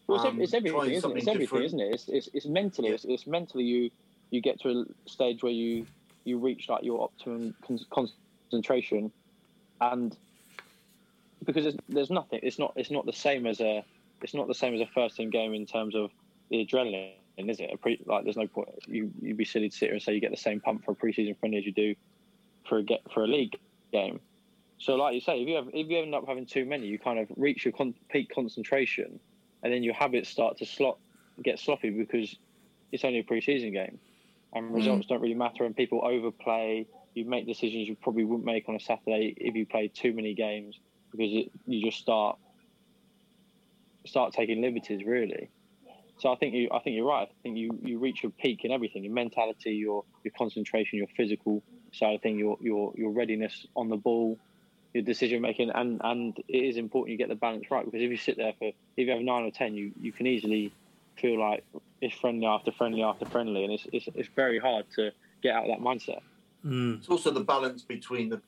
Well, 0.08 0.18
it's, 0.18 0.26
um, 0.26 0.42
it's 0.42 0.54
everything, 0.54 0.92
isn't 0.92 1.12
it? 1.12 1.18
It's 1.18 1.28
everything, 1.28 1.40
different. 1.40 1.66
isn't 1.66 1.80
it? 1.80 1.94
It's, 1.94 2.08
it's, 2.10 2.30
it's 2.34 2.46
mentally. 2.46 2.90
It's, 2.90 3.06
it's 3.06 3.28
mentally 3.28 3.64
you 3.64 3.92
you 4.32 4.42
get 4.42 4.62
to 4.62 4.70
a 4.70 5.10
stage 5.10 5.44
where 5.44 5.52
you 5.52 5.86
you 6.24 6.38
reach 6.38 6.70
like 6.70 6.84
your 6.84 7.04
optimum 7.04 7.56
con- 7.66 7.80
concentration, 8.50 9.12
and 9.82 10.16
because 11.44 11.64
there's, 11.64 11.76
there's 11.90 12.10
nothing. 12.10 12.40
It's 12.42 12.58
not 12.58 12.74
it's 12.76 12.92
not 12.92 13.06
the 13.06 13.14
same 13.14 13.46
as 13.46 13.60
a 13.60 13.84
it's 14.22 14.34
not 14.34 14.48
the 14.48 14.56
same 14.56 14.74
as 14.74 14.82
a 14.82 14.88
first 14.94 15.18
team 15.18 15.30
game 15.30 15.54
in 15.54 15.66
terms 15.66 15.96
of 15.96 16.12
the 16.50 16.66
adrenaline, 16.66 17.14
is 17.48 17.60
it? 17.60 17.70
A 17.72 17.78
pre, 17.78 18.02
like 18.06 18.24
there's 18.24 18.38
no 18.38 18.48
point. 18.48 18.70
You 18.88 19.12
you'd 19.22 19.38
be 19.38 19.46
silly 19.46 19.70
to 19.70 19.76
sit 19.76 19.86
here 19.86 19.94
and 19.94 20.02
say 20.02 20.14
you 20.14 20.20
get 20.20 20.32
the 20.32 20.38
same 20.38 20.60
pump 20.60 20.84
for 20.84 20.92
a 20.92 20.96
preseason 20.96 21.40
friendly 21.40 21.60
as 21.60 21.66
you 21.66 21.72
do 21.72 21.96
for 22.68 22.80
a 22.80 22.84
get 22.84 23.02
for 23.14 23.24
a 23.24 23.28
league 23.28 23.56
game. 23.92 24.20
So, 24.80 24.96
like 24.96 25.14
you 25.14 25.22
say, 25.22 25.42
if 25.42 25.48
you 25.48 25.56
have 25.56 25.68
if 25.74 25.88
you 25.88 26.00
end 26.00 26.16
up 26.16 26.26
having 26.28 26.46
too 26.46 26.66
many, 26.66 26.88
you 26.88 26.98
kind 26.98 27.20
of 27.20 27.28
reach 27.36 27.66
your 27.66 27.74
con- 27.74 27.96
peak 28.10 28.34
concentration, 28.34 29.20
and 29.62 29.74
then 29.74 29.84
your 29.84 29.94
habits 29.94 30.30
start 30.30 30.58
to 30.58 30.66
slot 30.66 30.98
get 31.44 31.60
sloppy 31.60 31.90
because 31.90 32.36
it's 32.92 33.04
only 33.04 33.20
a 33.20 33.24
pre-season 33.24 33.72
game, 33.72 34.00
and 34.54 34.72
mm. 34.72 34.76
results 34.76 35.08
don't 35.08 35.22
really 35.22 35.36
matter, 35.36 35.66
and 35.66 35.76
people 35.76 36.02
overplay. 36.04 36.88
You 37.14 37.26
make 37.26 37.46
decisions 37.46 37.88
you 37.88 37.96
probably 37.96 38.24
wouldn't 38.24 38.46
make 38.46 38.70
on 38.70 38.76
a 38.76 38.80
Saturday 38.80 39.34
if 39.36 39.56
you 39.56 39.66
played 39.66 39.94
too 39.94 40.14
many 40.14 40.34
games 40.34 40.80
because 41.12 41.34
it, 41.34 41.52
you 41.66 41.84
just 41.84 42.00
start 42.00 42.38
start 44.06 44.34
taking 44.34 44.62
liberties 44.62 45.04
really. 45.06 45.50
So 46.20 46.32
I 46.32 46.36
think 46.36 46.54
you 46.54 46.70
I 46.72 46.80
think 46.80 46.96
you're 46.96 47.08
right. 47.08 47.28
I 47.28 47.42
think 47.44 47.58
you, 47.58 47.80
you 47.82 47.98
reach 47.98 48.24
your 48.24 48.32
peak 48.32 48.66
in 48.66 48.72
everything: 48.72 49.04
your 49.04 49.14
mentality, 49.14 49.72
your 49.72 50.04
your 50.24 50.34
concentration, 50.38 50.98
your 50.98 51.08
physical 51.16 51.64
side 51.94 52.16
of 52.16 52.22
thing, 52.22 52.38
your 52.38 52.58
your 52.60 52.94
your 52.96 53.12
readiness 53.12 53.66
on 53.76 53.88
the 53.88 53.96
ball, 53.96 54.38
your 54.94 55.04
decision 55.04 55.42
making, 55.42 55.70
and 55.70 56.02
and 56.04 56.38
it 56.50 56.58
is 56.58 56.76
important 56.76 57.12
you 57.12 57.18
get 57.18 57.30
the 57.30 57.36
balance 57.36 57.72
right 57.72 57.86
because 57.86 58.02
if 58.02 58.12
you 58.12 58.18
sit 58.18 58.36
there 58.36 58.54
for 58.60 58.68
if 58.68 58.76
you 58.98 59.10
have 59.12 59.22
nine 59.22 59.44
or 59.44 59.52
ten, 59.52 59.74
you 59.74 59.94
you 60.00 60.12
can 60.12 60.28
easily 60.28 60.74
feel 61.16 61.40
like 61.40 61.64
it's 62.02 62.16
friendly 62.16 62.46
after 62.46 62.72
friendly 62.74 63.02
after 63.02 63.26
friendly, 63.26 63.64
and 63.64 63.74
it's 63.74 63.88
it's, 63.94 64.10
it's 64.14 64.30
very 64.36 64.60
hard 64.60 64.86
to 64.96 65.12
get 65.42 65.56
out 65.56 65.70
of 65.70 65.70
that 65.70 65.80
mindset. 65.80 66.20
Mm. 66.66 66.98
It's 66.98 67.08
also 67.08 67.32
the 67.32 67.40
balance 67.40 67.84
between 67.84 68.28
the 68.28 68.42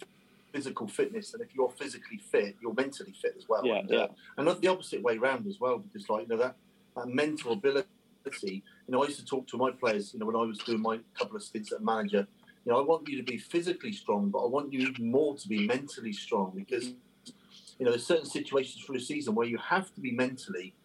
physical 0.51 0.89
fitness, 0.89 1.33
and 1.33 1.41
if 1.41 1.55
you're 1.55 1.69
physically 1.69 2.17
fit, 2.17 2.57
you're 2.61 2.73
mentally 2.73 3.13
fit 3.13 3.35
as 3.37 3.47
well. 3.47 3.65
Yeah, 3.65 3.75
and, 3.75 3.89
yeah. 3.89 3.97
Uh, 3.99 4.07
and 4.35 4.45
not 4.45 4.61
the 4.61 4.67
opposite 4.67 5.01
way 5.01 5.15
around 5.15 5.47
as 5.47 5.57
well, 5.61 5.77
because 5.77 6.09
like 6.09 6.23
you 6.23 6.27
know 6.27 6.43
that 6.43 6.55
that 6.95 7.07
mental 7.07 7.53
ability. 7.53 7.85
You 8.25 8.61
know, 8.87 9.03
I 9.03 9.07
used 9.07 9.19
to 9.19 9.25
talk 9.25 9.47
to 9.47 9.57
my 9.57 9.71
players. 9.71 10.13
You 10.13 10.19
know, 10.19 10.25
when 10.27 10.35
I 10.35 10.43
was 10.43 10.59
doing 10.59 10.81
my 10.81 10.99
couple 11.17 11.35
of 11.35 11.43
stints 11.43 11.71
at 11.71 11.81
manager. 11.81 12.27
You 12.65 12.71
know, 12.71 12.79
I 12.79 12.83
want 12.83 13.07
you 13.07 13.17
to 13.17 13.23
be 13.23 13.37
physically 13.37 13.91
strong, 13.91 14.29
but 14.29 14.39
I 14.43 14.47
want 14.47 14.71
you 14.71 14.93
more 14.99 15.35
to 15.35 15.47
be 15.47 15.65
mentally 15.65 16.13
strong 16.13 16.53
because 16.55 16.93
you 17.79 17.85
know 17.85 17.91
there's 17.91 18.05
certain 18.05 18.25
situations 18.25 18.83
through 18.85 18.97
a 18.97 18.99
season 18.99 19.33
where 19.33 19.47
you 19.47 19.57
have 19.57 19.91
to 19.95 20.01
be 20.01 20.11
mentally 20.11 20.75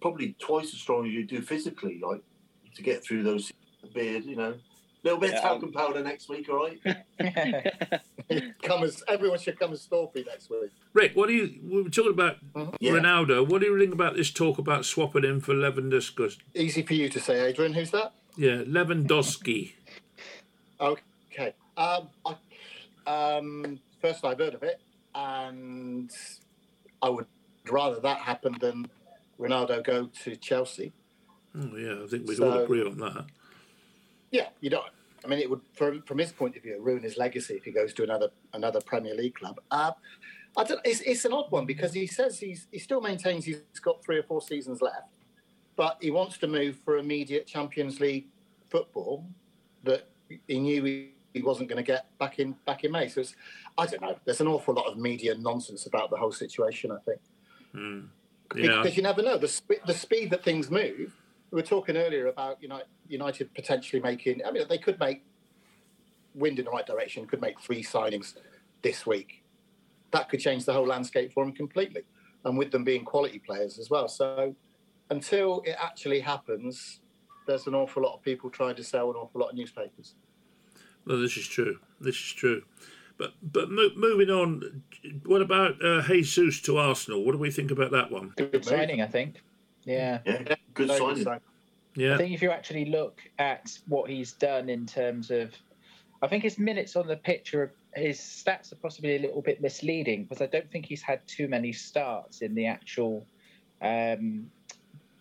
probably 0.00 0.36
twice 0.38 0.72
as 0.72 0.78
strong 0.78 1.06
as 1.06 1.12
you 1.12 1.24
do 1.24 1.40
physically, 1.42 2.00
like 2.00 2.22
to 2.74 2.82
get 2.82 3.02
through 3.02 3.22
those 3.22 3.52
beard, 3.94 4.24
you 4.24 4.36
know, 4.36 4.54
little 5.06 5.20
bit 5.20 5.30
of 5.30 5.34
Yeah, 5.36 5.40
talcum 5.48 5.72
powder 5.72 6.02
next 6.02 6.28
week, 6.28 6.48
all 6.48 6.66
right? 6.66 6.80
come 8.62 8.82
as 8.82 9.02
everyone 9.08 9.38
should 9.38 9.58
come 9.58 9.72
as 9.72 9.86
Storpy 9.86 10.26
next 10.26 10.50
week. 10.50 10.70
Rick, 10.92 11.12
what 11.14 11.28
do 11.28 11.32
you? 11.34 11.60
We 11.62 11.82
were 11.82 11.88
talking 11.90 12.10
about 12.12 12.36
Yeah. 12.80 12.92
Ronaldo. 12.92 13.48
What 13.48 13.60
do 13.60 13.68
you 13.68 13.78
think 13.78 13.92
about 13.94 14.16
this 14.16 14.30
talk 14.32 14.58
about 14.58 14.84
swapping 14.84 15.24
him 15.24 15.40
for 15.40 15.54
Lewandowski? 15.54 16.36
Easy 16.54 16.82
for 16.82 16.94
you 16.94 17.08
to 17.08 17.20
say, 17.20 17.46
Adrian. 17.46 17.72
Who's 17.72 17.90
that? 17.92 18.12
Yeah, 18.36 18.62
Lewandowski. 18.64 19.72
Okay. 20.78 21.54
Um, 21.78 22.08
I, 22.26 22.36
um, 23.06 23.78
first 24.02 24.22
I've 24.26 24.38
heard 24.38 24.52
of 24.54 24.62
it, 24.62 24.78
and 25.14 26.10
I 27.00 27.08
would 27.08 27.26
rather 27.70 27.98
that 28.00 28.18
happen 28.18 28.54
than 28.60 28.86
Ronaldo 29.40 29.82
go 29.82 30.10
to 30.24 30.36
Chelsea. 30.36 30.92
Oh 31.58 31.74
yeah, 31.78 32.02
I 32.04 32.06
think 32.08 32.28
we'd 32.28 32.36
So- 32.36 32.50
all 32.52 32.58
agree 32.58 32.84
on 32.84 32.98
that. 32.98 33.24
Yeah, 34.30 34.48
you 34.60 34.68
don't. 34.68 34.84
I 35.24 35.28
mean, 35.28 35.38
it 35.38 35.48
would, 35.48 35.60
from 35.74 36.02
from 36.02 36.18
his 36.18 36.32
point 36.32 36.56
of 36.56 36.62
view, 36.62 36.80
ruin 36.80 37.02
his 37.02 37.16
legacy 37.16 37.54
if 37.54 37.64
he 37.64 37.70
goes 37.70 37.92
to 37.94 38.02
another 38.02 38.28
another 38.52 38.80
Premier 38.80 39.14
League 39.14 39.34
club. 39.34 39.60
Uh, 39.70 39.92
I 40.56 40.64
don't. 40.64 40.80
It's, 40.84 41.00
it's 41.00 41.24
an 41.24 41.32
odd 41.32 41.50
one 41.50 41.66
because 41.66 41.92
he 41.92 42.06
says 42.06 42.38
he's 42.38 42.66
he 42.70 42.78
still 42.78 43.00
maintains 43.00 43.44
he's 43.44 43.60
got 43.82 44.02
three 44.04 44.18
or 44.18 44.22
four 44.22 44.40
seasons 44.40 44.80
left, 44.80 45.12
but 45.76 45.98
he 46.00 46.10
wants 46.10 46.38
to 46.38 46.46
move 46.46 46.78
for 46.84 46.98
immediate 46.98 47.46
Champions 47.46 48.00
League 48.00 48.28
football 48.68 49.26
that 49.84 50.08
he 50.48 50.58
knew 50.58 50.82
he, 50.84 51.12
he 51.34 51.42
wasn't 51.42 51.68
going 51.68 51.76
to 51.76 51.86
get 51.86 52.06
back 52.18 52.38
in 52.38 52.54
back 52.64 52.84
in 52.84 52.92
May. 52.92 53.08
So 53.08 53.20
it's, 53.20 53.34
I 53.78 53.86
don't 53.86 54.02
know. 54.02 54.16
There's 54.24 54.40
an 54.40 54.48
awful 54.48 54.74
lot 54.74 54.86
of 54.86 54.98
media 54.98 55.34
nonsense 55.36 55.86
about 55.86 56.10
the 56.10 56.16
whole 56.16 56.32
situation. 56.32 56.90
I 56.90 56.98
think 57.04 57.20
Hmm. 57.72 58.00
Yeah, 58.54 58.82
because 58.82 58.96
you 58.96 59.02
never 59.02 59.22
know 59.22 59.36
the 59.36 59.48
sp- 59.50 59.84
the 59.86 59.92
speed 59.94 60.30
that 60.30 60.42
things 60.42 60.70
move. 60.70 61.14
We 61.50 61.56
were 61.56 61.66
talking 61.66 61.96
earlier 61.96 62.26
about 62.26 62.62
United, 62.62 62.88
United 63.08 63.54
potentially 63.54 64.02
making. 64.02 64.42
I 64.44 64.50
mean, 64.50 64.64
they 64.68 64.78
could 64.78 64.98
make 64.98 65.24
wind 66.34 66.58
in 66.58 66.64
the 66.64 66.70
right 66.70 66.86
direction. 66.86 67.26
Could 67.26 67.40
make 67.40 67.60
three 67.60 67.82
signings 67.82 68.34
this 68.82 69.06
week. 69.06 69.42
That 70.10 70.28
could 70.28 70.40
change 70.40 70.64
the 70.64 70.72
whole 70.72 70.86
landscape 70.86 71.32
for 71.32 71.44
them 71.44 71.52
completely, 71.52 72.02
and 72.44 72.58
with 72.58 72.70
them 72.70 72.84
being 72.84 73.04
quality 73.04 73.38
players 73.38 73.78
as 73.78 73.90
well. 73.90 74.08
So, 74.08 74.54
until 75.10 75.62
it 75.64 75.76
actually 75.80 76.20
happens, 76.20 77.00
there's 77.46 77.66
an 77.66 77.74
awful 77.74 78.02
lot 78.02 78.14
of 78.14 78.22
people 78.22 78.50
trying 78.50 78.76
to 78.76 78.84
sell 78.84 79.10
an 79.10 79.16
awful 79.16 79.40
lot 79.40 79.50
of 79.50 79.54
newspapers. 79.56 80.14
well, 81.06 81.18
this 81.18 81.36
is 81.36 81.46
true. 81.46 81.78
This 82.00 82.16
is 82.16 82.32
true. 82.32 82.62
But 83.18 83.32
but 83.42 83.70
mo- 83.70 83.90
moving 83.96 84.30
on, 84.30 84.82
what 85.24 85.42
about 85.42 85.82
uh, 85.82 86.02
Jesus 86.02 86.60
to 86.62 86.76
Arsenal? 86.78 87.24
What 87.24 87.32
do 87.32 87.38
we 87.38 87.50
think 87.50 87.70
about 87.70 87.92
that 87.92 88.10
one? 88.10 88.32
Good 88.36 88.64
signing, 88.64 89.00
I 89.00 89.06
think. 89.06 89.42
Yeah. 89.84 90.18
Yeah, 90.26 90.56
good 90.76 90.88
No, 90.88 90.98
signing. 90.98 91.24
so- 91.24 91.40
I 91.98 92.16
think 92.18 92.34
if 92.34 92.42
you 92.42 92.50
actually 92.50 92.84
look 92.84 93.22
at 93.38 93.78
what 93.88 94.10
he's 94.10 94.32
done 94.34 94.68
in 94.68 94.84
terms 94.84 95.30
of, 95.30 95.54
I 96.20 96.28
think 96.28 96.42
his 96.42 96.58
minutes 96.58 96.94
on 96.94 97.06
the 97.06 97.16
pitch 97.16 97.54
are 97.54 97.72
his 97.94 98.18
stats 98.18 98.70
are 98.72 98.76
possibly 98.76 99.16
a 99.16 99.18
little 99.18 99.40
bit 99.40 99.62
misleading 99.62 100.24
because 100.24 100.42
I 100.42 100.46
don't 100.46 100.70
think 100.70 100.84
he's 100.84 101.00
had 101.00 101.26
too 101.26 101.48
many 101.48 101.72
starts 101.72 102.42
in 102.42 102.54
the 102.54 102.66
actual 102.66 103.26
um, 103.80 104.50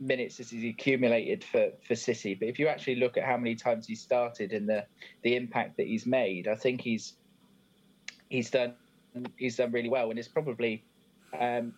minutes 0.01 0.41
as 0.41 0.49
he's 0.49 0.66
accumulated 0.74 1.45
for, 1.45 1.72
for 1.88 1.95
City. 1.95 2.34
But 2.36 2.49
if 2.49 2.60
you 2.60 2.68
actually 2.68 2.95
look 2.95 3.16
at 3.16 3.24
how 3.24 3.38
many 3.38 3.56
times 3.56 3.88
he 3.88 3.95
started 3.95 4.51
and 4.51 4.68
the 4.68 4.86
the 5.22 5.38
impact 5.38 5.78
that 5.78 5.88
he's 5.88 6.06
made, 6.06 6.49
I 6.49 6.56
think 6.56 6.82
he's 6.82 7.14
he's 8.28 8.49
done 8.49 8.74
he's 9.38 9.56
done 9.56 9.72
really 9.72 9.89
well, 9.89 10.10
and 10.10 10.20
it's 10.20 10.28
probably. 10.28 10.84
Um, 11.39 11.74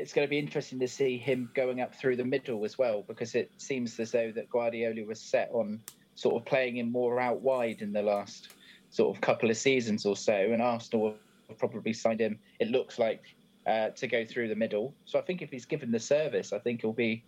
it's 0.00 0.12
going 0.12 0.26
to 0.26 0.30
be 0.30 0.38
interesting 0.38 0.78
to 0.80 0.88
see 0.88 1.18
him 1.18 1.50
going 1.54 1.80
up 1.80 1.94
through 1.94 2.16
the 2.16 2.24
middle 2.24 2.64
as 2.64 2.78
well 2.78 3.04
because 3.06 3.34
it 3.34 3.50
seems 3.58 4.00
as 4.00 4.10
though 4.10 4.32
that 4.34 4.48
Guardiola 4.48 5.04
was 5.04 5.20
set 5.20 5.50
on 5.52 5.80
sort 6.14 6.36
of 6.36 6.46
playing 6.46 6.78
him 6.78 6.90
more 6.90 7.20
out 7.20 7.40
wide 7.40 7.82
in 7.82 7.92
the 7.92 8.02
last 8.02 8.48
sort 8.90 9.14
of 9.14 9.20
couple 9.20 9.50
of 9.50 9.56
seasons 9.56 10.04
or 10.04 10.16
so, 10.16 10.34
and 10.34 10.60
Arsenal 10.60 11.14
have 11.48 11.58
probably 11.58 11.92
signed 11.92 12.20
him. 12.20 12.38
It 12.58 12.70
looks 12.70 12.98
like 12.98 13.22
uh, 13.66 13.90
to 13.90 14.06
go 14.06 14.24
through 14.24 14.48
the 14.48 14.56
middle. 14.56 14.94
So 15.04 15.18
I 15.18 15.22
think 15.22 15.42
if 15.42 15.50
he's 15.50 15.66
given 15.66 15.90
the 15.90 16.00
service, 16.00 16.52
I 16.52 16.58
think 16.58 16.80
he'll 16.80 16.92
be 16.92 17.24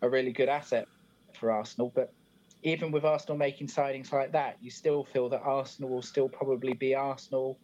a 0.00 0.08
really 0.08 0.32
good 0.32 0.48
asset 0.48 0.88
for 1.38 1.50
Arsenal. 1.50 1.92
But 1.94 2.12
even 2.62 2.90
with 2.90 3.04
Arsenal 3.04 3.36
making 3.36 3.66
signings 3.66 4.12
like 4.12 4.32
that, 4.32 4.56
you 4.62 4.70
still 4.70 5.04
feel 5.04 5.28
that 5.28 5.42
Arsenal 5.42 5.90
will 5.90 6.02
still 6.02 6.28
probably 6.28 6.72
be 6.72 6.94
Arsenal 6.94 7.58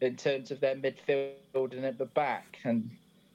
in 0.00 0.16
terms 0.16 0.50
of 0.50 0.60
their 0.60 0.76
midfield 0.76 1.72
and 1.72 1.84
at 1.84 1.98
the 1.98 2.06
back, 2.06 2.58
and 2.64 2.90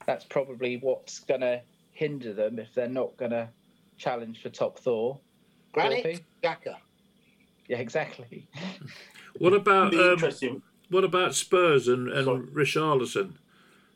that's 0.05 0.25
probably 0.25 0.77
what's 0.77 1.19
going 1.19 1.41
to 1.41 1.61
hinder 1.91 2.33
them 2.33 2.59
if 2.59 2.73
they're 2.73 2.87
not 2.87 3.15
going 3.17 3.31
to 3.31 3.49
challenge 3.97 4.41
for 4.41 4.49
top 4.49 4.79
Thor. 4.79 5.19
Granite 5.73 6.03
Filthy. 6.03 6.23
Xhaka. 6.43 6.75
Yeah, 7.67 7.77
exactly. 7.77 8.47
what 9.39 9.53
about 9.53 9.93
um, 9.95 10.61
what 10.89 11.03
about 11.03 11.35
Spurs 11.35 11.87
and, 11.87 12.09
Sorry. 12.09 12.37
and 12.37 12.47
Richarlison? 12.49 13.33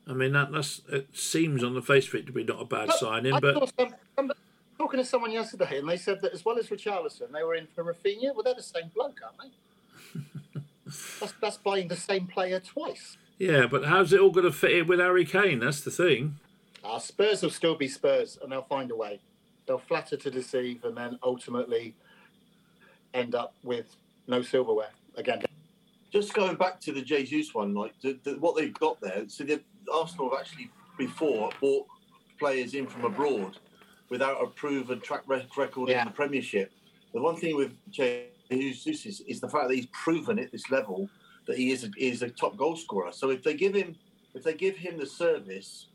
I 0.07 0.14
mean, 0.14 0.34
that 0.34 0.51
that's 0.51 0.82
it 0.89 1.10
seems 1.14 1.64
on 1.64 1.76
the 1.76 1.82
face 1.82 2.07
of 2.07 2.16
it 2.16 2.26
to 2.26 2.32
be 2.32 2.43
not 2.43 2.62
a 2.62 2.66
bad 2.66 2.88
Look, 2.88 2.97
signing, 2.97 3.34
I 3.34 3.39
but 3.39 3.53
saw 3.53 3.68
some, 3.78 3.95
some, 4.16 4.32
talking 4.78 4.99
to 4.99 5.05
someone 5.05 5.32
yesterday, 5.32 5.78
and 5.78 5.88
they 5.88 5.97
said 5.97 6.20
that 6.22 6.34
as 6.34 6.43
well 6.43 6.57
as 6.57 6.68
Richarlison, 6.70 7.32
they 7.32 7.43
were 7.43 7.53
in 7.55 7.68
for 7.68 7.84
Rafinha. 7.84 8.34
Well, 8.34 8.43
they're 8.43 8.55
the 8.55 8.64
same 8.64 8.89
bloke, 8.95 9.20
aren't 9.24 9.53
they? 10.16 10.62
that's, 11.20 11.34
that's 11.39 11.57
buying 11.57 11.88
the 11.88 11.95
same 11.95 12.26
player 12.26 12.60
twice. 12.60 13.18
Yeah, 13.40 13.66
but 13.66 13.86
how's 13.86 14.14
it 14.14 14.20
all 14.20 14.32
going 14.32 14.46
to 14.46 14.52
fit 14.52 14.72
in 14.74 14.88
with 14.88 15.00
Harry 15.00 15.26
Kane? 15.26 15.60
That's 15.60 15.82
the 15.82 15.92
thing. 15.92 16.38
Our 16.84 17.00
Spurs 17.00 17.42
will 17.42 17.50
still 17.50 17.76
be 17.76 17.88
Spurs, 17.88 18.38
and 18.42 18.52
they'll 18.52 18.62
find 18.64 18.92
a 18.92 18.96
way. 18.96 19.20
They'll 19.66 19.80
flatter 19.80 20.18
to 20.18 20.30
deceive, 20.30 20.84
and 20.84 20.96
then 20.96 21.18
ultimately 21.24 21.96
end 23.14 23.36
up 23.36 23.56
with 23.64 23.96
no 24.28 24.42
silverware 24.42 24.92
again. 25.16 25.42
Just 26.12 26.34
going 26.34 26.56
back 26.56 26.80
to 26.82 26.92
the 26.92 27.02
Jesus 27.02 27.54
one, 27.54 27.74
like 27.74 27.94
the, 28.02 28.20
the, 28.24 28.32
what 28.40 28.56
they've 28.56 28.74
got 28.74 29.00
there. 29.02 29.24
So 29.28 29.44
the, 29.44 29.62
Arsenal 29.92 30.30
have 30.32 30.40
actually 30.42 30.70
before 30.98 31.50
bought 31.62 31.88
players 32.38 32.74
in 32.74 32.86
from 32.88 33.06
abroad 33.06 33.58
without 34.10 34.44
a 34.44 34.48
proven 34.48 35.00
track 35.00 35.24
record 35.28 35.90
Yeah. 35.90 36.02
in 36.02 36.08
the 36.08 36.14
Premiership. 36.14 36.72
The 37.14 37.22
one 37.22 37.36
thing 37.36 37.56
with 37.56 37.72
Jesus 37.90 39.06
is, 39.06 39.22
is 39.22 39.40
the 39.40 39.50
fact 39.50 39.68
that 39.68 39.76
he's 39.76 39.88
proven 39.88 40.38
at 40.40 40.52
this 40.52 40.70
level 40.70 41.10
that 41.50 41.58
he 41.58 41.72
is 41.72 41.84
a, 41.84 41.89
is 41.97 42.22
a 42.22 42.30
top 42.30 42.56
goal 42.56 42.76
scorer. 42.76 43.12
So 43.12 43.32
if 43.32 43.41
they 43.43 43.56
give 43.56 43.74
him 43.74 43.95
if 44.36 44.43
they 44.43 44.54
give 44.54 44.78
him 44.78 45.00
the 45.00 45.06
service 45.08 45.88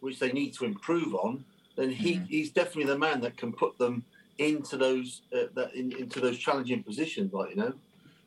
which 0.00 0.18
they 0.18 0.32
need 0.32 0.54
to 0.54 0.64
improve 0.64 1.14
on, 1.14 1.44
then 1.76 1.90
he, 1.90 2.14
he's 2.28 2.50
definitely 2.50 2.86
the 2.86 2.98
man 2.98 3.20
that 3.20 3.36
can 3.36 3.52
put 3.52 3.76
them 3.78 4.04
into 4.38 4.78
those 4.78 5.20
uh, 5.36 5.44
that 5.54 5.74
in, 5.74 5.92
into 5.92 6.18
those 6.18 6.38
challenging 6.38 6.82
positions, 6.82 7.30
like 7.34 7.50
you 7.50 7.56
know. 7.56 7.74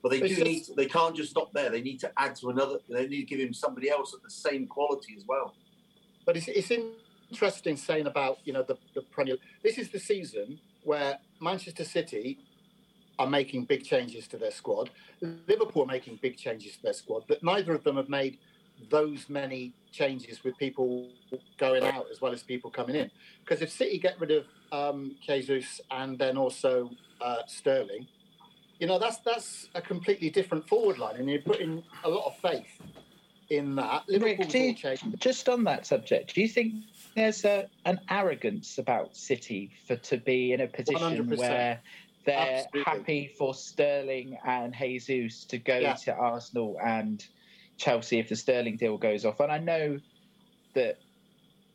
But 0.03 0.11
they 0.11 0.19
It's 0.21 0.35
do 0.35 0.43
just- 0.43 0.69
need. 0.69 0.77
They 0.77 0.85
can't 0.85 1.15
just 1.15 1.31
stop 1.31 1.51
there. 1.53 1.71
They 1.71 1.81
need 1.81 1.99
to 2.01 2.11
add 2.17 2.35
to 2.35 2.51
another. 2.51 2.77
They 2.87 3.07
need 3.07 3.21
to 3.21 3.29
give 3.35 3.39
him 3.39 3.53
somebody 3.53 3.89
else 3.89 4.13
at 4.13 4.21
the 4.21 4.29
same 4.29 4.67
quality 4.67 5.15
as 5.17 5.23
well. 5.27 5.55
But 6.23 6.37
it's, 6.37 6.47
it's 6.47 6.71
interesting 7.31 7.77
saying 7.77 8.05
about 8.05 8.37
you 8.45 8.53
know 8.53 8.61
the, 8.61 8.77
the 8.93 9.01
Premier. 9.01 9.37
This 9.63 9.79
is 9.79 9.89
the 9.89 9.99
season 9.99 10.59
where 10.83 11.17
Manchester 11.41 11.83
City 11.83 12.37
are 13.19 13.27
making 13.27 13.65
big 13.65 13.83
changes 13.83 14.27
to 14.27 14.37
their 14.37 14.51
squad. 14.51 14.89
Liverpool 15.21 15.83
are 15.83 15.87
making 15.87 16.19
big 16.21 16.37
changes 16.37 16.75
to 16.77 16.83
their 16.83 16.93
squad, 16.93 17.23
but 17.27 17.43
neither 17.43 17.73
of 17.73 17.83
them 17.83 17.97
have 17.97 18.09
made 18.09 18.37
those 18.89 19.29
many 19.29 19.73
changes 19.91 20.43
with 20.43 20.57
people 20.57 21.09
going 21.57 21.83
out 21.83 22.07
as 22.11 22.19
well 22.21 22.33
as 22.33 22.43
people 22.43 22.69
coming 22.69 22.95
in. 22.95 23.09
Because 23.43 23.61
if 23.61 23.71
City 23.71 23.97
get 23.97 24.19
rid 24.19 24.31
of 24.31 24.45
um, 24.71 25.15
Jesus 25.25 25.79
and 25.91 26.17
then 26.19 26.37
also 26.37 26.91
uh, 27.21 27.37
Sterling, 27.47 28.05
you 28.79 28.87
know 28.87 28.99
that's 28.99 29.19
that's 29.19 29.69
a 29.75 29.81
completely 29.81 30.29
different 30.29 30.67
forward 30.67 30.97
line, 30.97 31.15
and 31.15 31.29
you're 31.29 31.41
putting 31.41 31.81
a 32.03 32.09
lot 32.09 32.25
of 32.25 32.37
faith 32.39 32.67
in 33.49 33.75
that. 33.75 34.03
Rick, 34.09 34.49
do 34.49 34.57
all 34.57 34.65
you- 34.65 34.75
just 35.17 35.47
on 35.47 35.63
that 35.63 35.85
subject, 35.85 36.35
do 36.35 36.41
you 36.41 36.49
think 36.49 36.73
there's 37.15 37.45
a, 37.45 37.69
an 37.85 37.99
arrogance 38.09 38.77
about 38.77 39.15
City 39.15 39.71
for 39.87 39.95
to 39.95 40.17
be 40.17 40.51
in 40.51 40.61
a 40.61 40.67
position 40.67 41.25
100%. 41.25 41.37
where 41.37 41.81
they're 42.25 42.65
Absolutely. 42.65 42.83
happy 42.83 43.35
for 43.37 43.53
Sterling 43.53 44.37
and 44.45 44.75
Jesus 44.75 45.45
to 45.45 45.57
go 45.57 45.77
Yeah. 45.79 45.93
to 46.05 46.13
Arsenal 46.13 46.77
and 46.83 47.23
Chelsea 47.77 48.19
if 48.19 48.29
the 48.29 48.35
Sterling 48.35 48.77
deal 48.77 48.97
goes 48.97 49.25
off? 49.25 49.39
And 49.39 49.51
I 49.51 49.59
know 49.59 49.99
that 50.73 50.97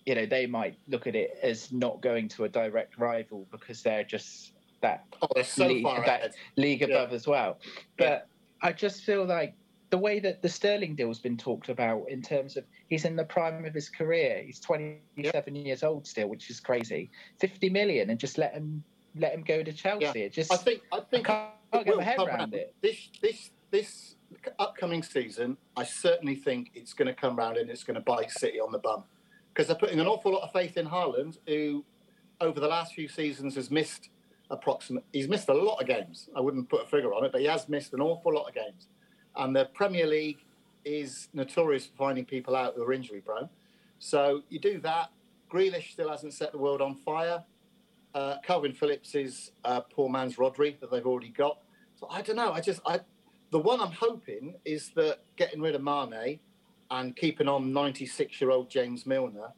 you 0.06 0.14
know 0.14 0.26
they 0.26 0.46
might 0.46 0.76
look 0.88 1.06
at 1.06 1.14
it 1.14 1.30
as 1.42 1.72
not 1.72 2.02
going 2.02 2.28
to 2.28 2.44
a 2.44 2.48
direct 2.48 2.98
rival 2.98 3.46
because 3.50 3.82
they're 3.82 4.04
just 4.04 4.52
that 4.82 5.04
Oh, 5.22 5.28
they're 5.34 5.44
so 5.44 5.66
league, 5.66 5.82
far 5.82 6.04
that 6.06 6.34
league 6.56 6.80
Yeah. 6.80 6.88
above 6.88 7.12
as 7.12 7.26
well. 7.26 7.60
But 7.98 8.26
I 8.62 8.72
just 8.72 9.04
feel 9.04 9.24
like 9.26 9.54
the 9.90 9.98
way 9.98 10.20
that 10.20 10.40
the 10.40 10.48
Sterling 10.48 10.94
deal's 10.96 11.20
been 11.20 11.36
talked 11.36 11.68
about 11.68 12.04
in 12.08 12.22
terms 12.22 12.56
of 12.56 12.64
he's 12.88 13.04
in 13.04 13.16
the 13.16 13.24
prime 13.24 13.64
of 13.64 13.74
his 13.74 13.90
career. 13.90 14.42
He's 14.44 14.60
27 14.60 15.54
years 15.54 15.82
old 15.82 16.06
still, 16.06 16.28
which 16.28 16.48
is 16.48 16.60
crazy. 16.60 17.10
50 17.40 17.70
million 17.70 18.08
and 18.08 18.18
just 18.18 18.38
let 18.38 18.54
him 18.54 18.84
let 19.16 19.32
him 19.34 19.42
go 19.42 19.62
to 19.62 19.72
Chelsea. 19.72 20.22
It 20.22 20.32
just 20.32 20.52
I 20.52 20.56
think 20.56 20.82
I 20.92 21.00
think 21.00 21.28
I 21.28 21.50
can't, 21.72 21.86
get 21.86 21.96
my 21.96 22.02
head 22.02 22.18
around 22.18 22.54
it. 22.54 22.74
This 22.80 23.08
this 23.22 23.50
this 23.70 24.16
upcoming 24.58 25.02
season, 25.02 25.56
I 25.76 25.84
certainly 25.84 26.36
think 26.36 26.70
it's 26.74 26.92
going 26.92 27.08
to 27.08 27.14
come 27.14 27.36
round 27.36 27.56
and 27.56 27.70
it's 27.70 27.84
going 27.84 27.96
to 27.96 28.00
bite 28.00 28.30
City 28.30 28.60
on 28.60 28.72
the 28.72 28.78
bum 28.78 29.04
because 29.52 29.66
they're 29.66 29.76
putting 29.76 30.00
an 30.00 30.06
awful 30.06 30.32
lot 30.32 30.42
of 30.42 30.52
faith 30.52 30.76
in 30.76 30.86
Haaland, 30.86 31.38
who 31.46 31.84
over 32.40 32.60
the 32.60 32.68
last 32.68 32.94
few 32.94 33.08
seasons 33.08 33.56
has 33.56 33.70
missed 33.70 34.10
approximate. 34.50 35.04
He's 35.12 35.28
missed 35.28 35.48
a 35.48 35.54
lot 35.54 35.80
of 35.80 35.86
games. 35.86 36.28
I 36.36 36.40
wouldn't 36.40 36.68
put 36.68 36.82
a 36.82 36.86
figure 36.86 37.12
on 37.14 37.24
it, 37.24 37.32
but 37.32 37.40
he 37.40 37.46
has 37.46 37.68
missed 37.68 37.92
an 37.92 38.00
awful 38.00 38.34
lot 38.34 38.48
of 38.48 38.54
games. 38.54 38.88
And 39.36 39.54
the 39.54 39.66
Premier 39.74 40.06
League 40.06 40.38
is 40.84 41.28
notorious 41.32 41.86
for 41.86 41.96
finding 41.96 42.24
people 42.24 42.56
out 42.56 42.74
who 42.74 42.82
are 42.82 42.92
injury 42.92 43.20
prone. 43.20 43.48
So 43.98 44.42
you 44.48 44.58
do 44.58 44.80
that. 44.80 45.10
Grealish 45.52 45.92
still 45.92 46.08
hasn't 46.08 46.32
set 46.32 46.52
the 46.52 46.58
world 46.58 46.80
on 46.80 46.94
fire. 46.94 47.42
Uh, 48.14 48.36
Kalvin 48.46 48.76
Phillips 48.76 49.14
is 49.14 49.52
uh, 49.64 49.80
poor 49.80 50.08
man's 50.08 50.36
Rodri 50.36 50.78
that 50.80 50.90
they've 50.90 51.06
already 51.06 51.28
got. 51.28 51.58
So 51.94 52.08
I 52.10 52.22
don't 52.22 52.36
know. 52.36 52.52
I 52.52 52.60
just 52.60 52.80
I 52.86 53.00
the 53.50 53.58
one 53.58 53.80
I'm 53.80 53.92
hoping 53.92 54.54
is 54.64 54.90
that 54.96 55.20
getting 55.36 55.60
rid 55.60 55.74
of 55.74 55.82
Mane 55.82 56.40
and 56.90 57.14
keeping 57.14 57.48
on 57.48 57.72
96 57.72 58.40
year 58.40 58.50
old 58.50 58.70
James 58.70 59.06
Milner 59.06 59.48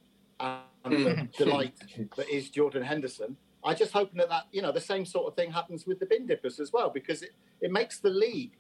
and 0.41 0.63
the 0.85 1.29
delight 1.37 1.75
that 2.17 2.29
is 2.29 2.51
Jordan 2.51 2.83
Henderson. 2.83 3.37
I 3.65 3.75
just 3.75 3.93
hoping 3.93 4.19
that 4.19 4.29
that 4.29 4.47
you 4.53 4.61
know 4.61 4.73
the 4.73 4.81
same 4.81 5.07
sort 5.07 5.29
of 5.29 5.37
thing 5.37 5.51
happens 5.51 5.87
with 5.87 6.01
the 6.01 6.07
bin 6.07 6.27
dippers 6.27 6.59
as 6.59 6.73
well 6.73 6.91
because 6.91 7.23
it, 7.23 7.31
it 7.61 7.71
makes 7.71 7.99
the 7.99 8.11
league 8.11 8.53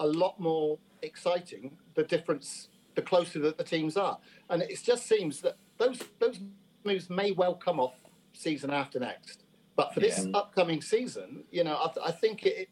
a 0.00 0.06
lot 0.06 0.40
more 0.40 0.78
exciting. 1.02 1.76
The 1.94 2.04
difference, 2.04 2.68
the 2.94 3.02
closer 3.02 3.38
that 3.40 3.58
the 3.58 3.64
teams 3.64 3.96
are, 3.96 4.18
and 4.48 4.62
it 4.62 4.80
just 4.82 5.06
seems 5.06 5.40
that 5.42 5.56
those 5.78 6.00
those 6.18 6.40
moves 6.84 7.10
may 7.10 7.32
well 7.32 7.54
come 7.54 7.78
off 7.80 7.94
season 8.36 8.70
after 8.70 8.98
next. 9.00 9.44
But 9.76 9.92
for 9.92 10.00
this 10.00 10.24
Yeah. 10.24 10.32
upcoming 10.38 10.80
season, 10.80 11.44
you 11.50 11.64
know, 11.64 11.74
I, 11.76 12.08
I 12.08 12.12
think 12.12 12.46
it, 12.46 12.68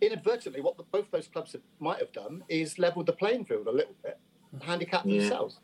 inadvertently 0.00 0.60
what 0.60 0.76
the, 0.76 0.84
both 0.84 1.10
those 1.10 1.26
clubs 1.28 1.52
have, 1.52 1.62
might 1.80 1.98
have 1.98 2.12
done 2.12 2.44
is 2.48 2.78
leveled 2.78 3.06
the 3.06 3.12
playing 3.12 3.44
field 3.44 3.66
a 3.66 3.72
little 3.72 3.94
bit, 4.02 4.18
handicapped 4.62 5.06
Yeah. 5.06 5.20
themselves. 5.20 5.60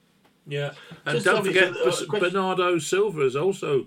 Yeah, 0.47 0.73
and 1.07 1.15
Just 1.15 1.27
don't 1.27 1.45
forget 1.45 1.73
uh, 1.77 2.19
Bernardo 2.19 2.79
Silva 2.81 3.21
is 3.25 3.37
also. 3.37 3.85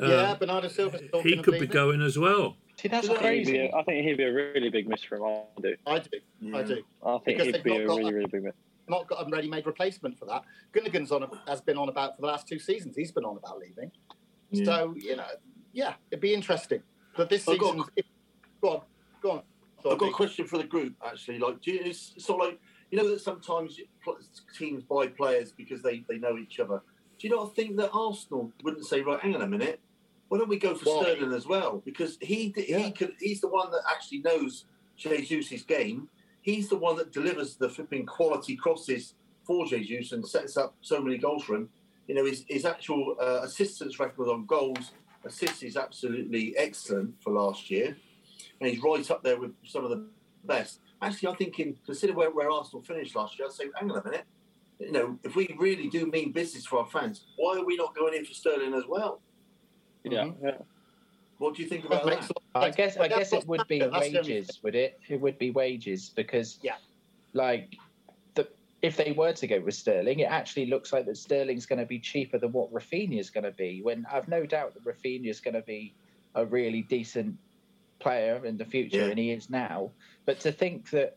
Uh, 0.00 0.06
yeah, 0.08 0.34
Bernardo 0.36 0.68
Silva's 0.68 1.02
talking 1.12 1.36
he 1.36 1.42
could 1.42 1.52
be 1.54 1.60
leaving. 1.60 1.68
going 1.74 2.00
as 2.02 2.18
well. 2.18 2.56
See, 2.80 2.88
that's 2.88 3.08
I 3.10 3.14
think 3.16 3.20
I 3.20 3.22
think, 3.22 3.36
he'd 3.36 3.44
be 3.44 3.58
crazy. 3.58 3.70
a, 3.70 3.76
I 3.76 3.82
think 3.82 4.06
he'd 4.06 4.16
be 4.16 4.22
a 4.24 4.32
really 4.32 4.70
big 4.70 4.88
miss 4.88 5.02
for 5.02 5.16
him. 5.16 5.24
I 5.24 5.60
do. 5.60 5.76
I 5.86 5.98
do, 5.98 6.08
I 6.54 6.62
do. 6.62 6.82
I 7.04 7.18
think 7.18 7.24
Because 7.38 7.46
he'd 7.54 7.62
be 7.62 7.76
a 7.76 7.84
really, 7.84 8.08
a- 8.08 8.12
really 8.14 8.26
big 8.26 8.44
miss. 8.44 8.54
Not 8.88 9.06
got 9.06 9.26
a 9.26 9.30
ready-made 9.30 9.66
replacement 9.66 10.18
for 10.18 10.24
that. 10.26 10.44
Gunnigan's 10.72 11.12
on 11.12 11.28
has 11.46 11.60
been 11.60 11.76
on 11.76 11.90
about 11.90 12.14
for 12.16 12.22
the 12.22 12.28
last 12.28 12.48
two 12.48 12.58
seasons. 12.58 12.96
He's 12.96 13.12
been 13.12 13.24
on 13.26 13.36
about 13.36 13.58
leaving. 13.58 13.90
Yeah. 14.50 14.64
So 14.64 14.94
you 14.96 15.16
know, 15.16 15.24
yeah, 15.72 15.94
it'd 16.10 16.20
be 16.20 16.34
interesting. 16.34 16.82
But 17.16 17.28
this 17.28 17.48
I've 17.48 17.58
got- 17.58 17.72
season, 17.74 17.84
go 18.62 18.68
on, 18.70 18.80
go 19.22 19.30
on. 19.32 19.42
I've 19.90 19.98
got 19.98 20.08
a 20.10 20.12
question 20.12 20.46
for 20.46 20.58
the 20.58 20.64
group 20.64 20.94
actually. 21.04 21.38
Like, 21.38 21.60
do 21.62 21.70
you, 21.72 21.80
it's 21.84 22.12
sort 22.18 22.40
of 22.42 22.48
like 22.48 22.60
you 22.90 22.98
know 22.98 23.08
that 23.10 23.20
sometimes 23.20 23.78
teams 24.56 24.82
buy 24.82 25.06
players 25.08 25.52
because 25.52 25.82
they, 25.82 26.04
they 26.08 26.18
know 26.18 26.36
each 26.38 26.58
other. 26.60 26.82
Do 27.18 27.28
you 27.28 27.34
not 27.34 27.54
think 27.54 27.76
that 27.76 27.90
Arsenal 27.92 28.52
wouldn't 28.62 28.86
say, 28.86 29.00
right, 29.02 29.18
hang 29.20 29.34
on 29.34 29.42
a 29.42 29.46
minute, 29.46 29.80
why 30.28 30.38
don't 30.38 30.48
we 30.48 30.58
go 30.58 30.74
for 30.74 30.84
Why? 30.98 31.02
Sterling 31.02 31.32
as 31.32 31.46
well? 31.46 31.82
Because 31.84 32.16
he 32.20 32.52
Yeah. 32.56 32.78
he 32.78 32.90
could 32.92 33.12
he's 33.20 33.40
the 33.40 33.48
one 33.48 33.70
that 33.70 33.82
actually 33.90 34.18
knows 34.20 34.64
Jesus' 34.96 35.62
game. 35.62 36.08
He's 36.42 36.68
the 36.68 36.76
one 36.76 36.96
that 36.96 37.12
delivers 37.12 37.56
the 37.56 37.68
flipping 37.68 38.06
quality 38.06 38.56
crosses 38.56 39.14
for 39.44 39.66
Jesus 39.66 40.12
and 40.12 40.26
sets 40.26 40.56
up 40.56 40.74
so 40.80 41.00
many 41.00 41.18
goals 41.18 41.44
for 41.44 41.54
him. 41.56 41.68
You 42.08 42.14
know, 42.14 42.24
his, 42.24 42.44
his 42.48 42.64
actual 42.64 43.16
uh, 43.20 43.40
assistance 43.42 44.00
record 44.00 44.28
on 44.28 44.46
goals, 44.46 44.92
assists 45.24 45.62
is 45.62 45.76
absolutely 45.76 46.56
excellent 46.56 47.14
for 47.22 47.32
last 47.34 47.70
year 47.70 47.96
and 48.60 48.70
he's 48.70 48.82
right 48.82 49.08
up 49.10 49.22
there 49.22 49.38
with 49.38 49.52
some 49.64 49.84
of 49.84 49.90
the 49.90 50.06
best. 50.44 50.80
Actually, 51.02 51.28
I'm 51.28 51.36
thinking, 51.36 51.76
consider 51.84 52.14
where, 52.14 52.30
where 52.30 52.50
Arsenal 52.50 52.82
finished 52.82 53.14
last 53.14 53.38
year. 53.38 53.46
I'd 53.46 53.52
say, 53.52 53.64
hang 53.78 53.90
on 53.90 53.98
a 53.98 54.04
minute. 54.04 54.24
You 54.80 54.92
know, 54.92 55.18
if 55.22 55.36
we 55.36 55.54
really 55.58 55.88
do 55.88 56.06
mean 56.06 56.32
business 56.32 56.64
for 56.64 56.78
our 56.80 56.86
fans, 56.86 57.26
why 57.36 57.58
are 57.58 57.64
we 57.64 57.76
not 57.76 57.94
going 57.94 58.14
in 58.14 58.24
for 58.24 58.32
Sterling 58.32 58.74
as 58.74 58.84
well? 58.88 59.20
Yeah, 60.04 60.24
Mhm. 60.24 60.36
yeah. 60.42 60.58
What 61.38 61.54
do 61.56 61.62
you 61.62 61.68
think 61.68 61.84
about 61.84 62.06
makes 62.06 62.28
that? 62.28 62.36
I 62.54 62.70
guess. 62.70 62.96
I 62.96 63.06
guess 63.06 63.32
it 63.32 63.46
would 63.46 63.66
be 63.68 63.80
what's- 63.80 63.92
that's 63.92 64.10
the 64.10 64.18
only 64.18 64.30
wages, 64.32 64.62
would 64.62 64.74
it? 64.74 64.98
It 65.08 65.20
would 65.20 65.38
be 65.38 65.50
wages 65.50 66.10
because 66.10 66.58
Yeah. 66.62 66.76
like 67.32 67.70
the 67.70 67.78
if 68.82 68.96
they 68.96 69.12
were 69.12 69.32
to 69.32 69.46
go 69.46 69.60
with 69.60 69.74
Sterling, 69.74 70.20
it 70.20 70.30
actually 70.30 70.66
looks 70.66 70.92
like 70.92 71.06
that 71.06 71.16
Sterling's 71.16 71.66
going 71.66 71.80
to 71.80 71.86
be 71.86 71.98
cheaper 71.98 72.38
than 72.38 72.52
what 72.52 72.72
Rafinha 72.72 73.18
is 73.18 73.30
going 73.30 73.44
to 73.44 73.50
be. 73.50 73.82
When 73.82 74.06
I've 74.10 74.28
no 74.28 74.46
doubt 74.46 74.74
that 74.74 74.84
Rafinha 74.84 75.28
is 75.28 75.40
going 75.40 75.54
to 75.54 75.62
be 75.62 75.94
a 76.34 76.44
really 76.46 76.82
decent 76.82 77.36
player 77.98 78.44
in 78.44 78.56
the 78.56 78.64
future, 78.64 78.98
Yeah. 78.98 79.06
and 79.06 79.18
he 79.18 79.32
is 79.32 79.50
now. 79.50 79.90
But 80.26 80.38
to 80.40 80.52
think 80.52 80.90
that 80.90 81.16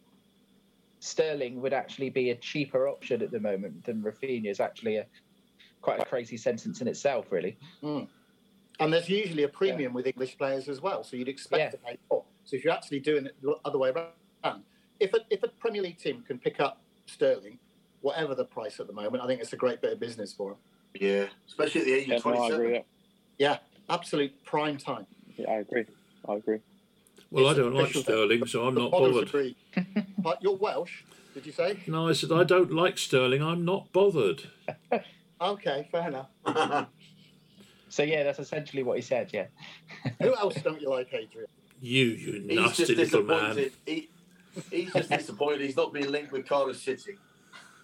Sterling 0.99 1.62
would 1.62 1.74
actually 1.74 2.09
be 2.09 2.32
a 2.32 2.36
cheaper 2.36 2.88
option 2.88 3.22
at 3.22 3.32
the 3.32 3.39
moment 3.39 3.84
than 3.86 4.01
Rafinha 4.01 4.47
is 4.49 4.59
actually 4.59 4.97
a 4.97 5.05
quite 5.82 5.99
a 5.99 6.05
crazy 6.05 6.38
sentence 6.38 6.82
in 6.82 6.88
itself, 6.88 7.32
really. 7.32 7.57
Mm. 7.84 8.07
And 8.80 8.93
there's 8.93 9.09
usually 9.09 9.43
a 9.43 9.47
premium 9.47 9.93
with 9.93 10.07
English 10.07 10.38
players 10.38 10.68
as 10.70 10.82
well, 10.82 11.03
so 11.03 11.16
you'd 11.18 11.28
expect 11.28 11.59
Yeah. 11.59 11.70
to 11.72 11.78
pay 11.78 11.97
more. 12.09 12.24
So 12.43 12.55
if 12.55 12.64
you're 12.64 12.74
actually 12.74 12.99
doing 12.99 13.26
it 13.28 13.36
the 13.41 13.55
other 13.66 13.78
way 13.78 13.89
around, 13.89 14.64
if 14.99 15.14
a, 15.14 15.20
if 15.30 15.41
a 15.43 15.47
Premier 15.47 15.82
League 15.82 15.97
team 15.97 16.24
can 16.28 16.38
pick 16.38 16.59
up 16.59 16.82
Sterling, 17.12 17.59
whatever 18.01 18.36
the 18.36 18.45
price 18.45 18.80
at 18.80 18.88
the 18.88 18.93
moment, 18.93 19.24
I 19.24 19.28
think 19.28 19.41
it's 19.41 19.53
a 19.53 19.57
great 19.57 19.82
bit 19.82 19.93
of 19.93 19.99
business 19.99 20.34
for 20.34 20.51
him. 20.51 20.57
Yeah, 20.99 21.26
especially 21.47 21.82
at 21.82 21.88
the 21.88 21.93
age 21.93 22.07
Yeah, 22.07 22.16
of 22.16 22.26
no, 22.26 22.32
I 22.32 22.36
27. 22.49 22.66
agree. 22.66 22.82
Yeah, 23.38 23.57
absolute 23.89 24.43
prime 24.45 24.78
time. 24.78 25.05
Yeah, 25.38 25.49
I 25.49 25.55
agree. 25.59 25.86
I 26.28 26.36
agree. 26.36 26.59
Well, 27.30 27.47
I 27.47 27.53
don't 27.53 27.74
like. 27.74 27.93
Sterling, 27.93 28.45
so 28.45 28.68
I'm 28.68 28.76
not 28.76 28.91
bothered. 28.91 29.28
agree. 29.30 29.55
but 30.18 30.41
you're 30.43 30.55
Welsh, 30.57 31.03
did 31.34 31.45
you 31.45 31.51
say? 31.53 31.80
No, 31.88 32.09
I 32.09 32.14
said 32.14 32.32
I 32.32 32.43
don't 32.43 32.72
like 32.74 32.97
Sterling. 32.97 33.41
I'm 33.41 33.64
not 33.64 33.91
bothered. 33.93 34.43
Okay, 35.39 35.88
fair 35.91 36.07
enough. 36.07 36.30
So 37.89 38.03
yeah, 38.03 38.24
that's 38.24 38.39
essentially 38.39 38.84
what 38.84 38.95
he 38.95 39.01
said. 39.01 39.32
Yeah. 39.34 39.47
Who 40.22 40.34
else 40.34 40.55
don't 40.62 40.82
you 40.82 40.89
like, 40.89 41.07
Adrian? 41.14 41.47
You, 41.82 42.05
you 42.05 42.32
he's 42.47 42.57
nasty 42.57 42.86
just 42.95 43.12
little 43.12 43.24
man. 43.24 43.70
He, 43.86 44.09
he's 44.70 44.91
just 44.93 45.10
disappointed 45.10 45.62
he's 45.62 45.76
not 45.76 45.93
being 45.93 46.10
linked 46.12 46.32
with 46.32 46.47
Cardiff 46.47 46.78
City. 46.78 47.18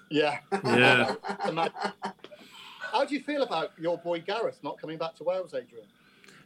Yeah. 0.09 0.39
Yeah. 0.63 1.15
How 2.91 3.05
do 3.05 3.13
you 3.13 3.21
feel 3.21 3.43
about 3.43 3.71
your 3.79 3.97
boy 3.97 4.21
Gareth 4.21 4.59
not 4.63 4.79
coming 4.79 4.97
back 4.97 5.15
to 5.17 5.23
Wales, 5.23 5.53
Adrian? 5.53 5.85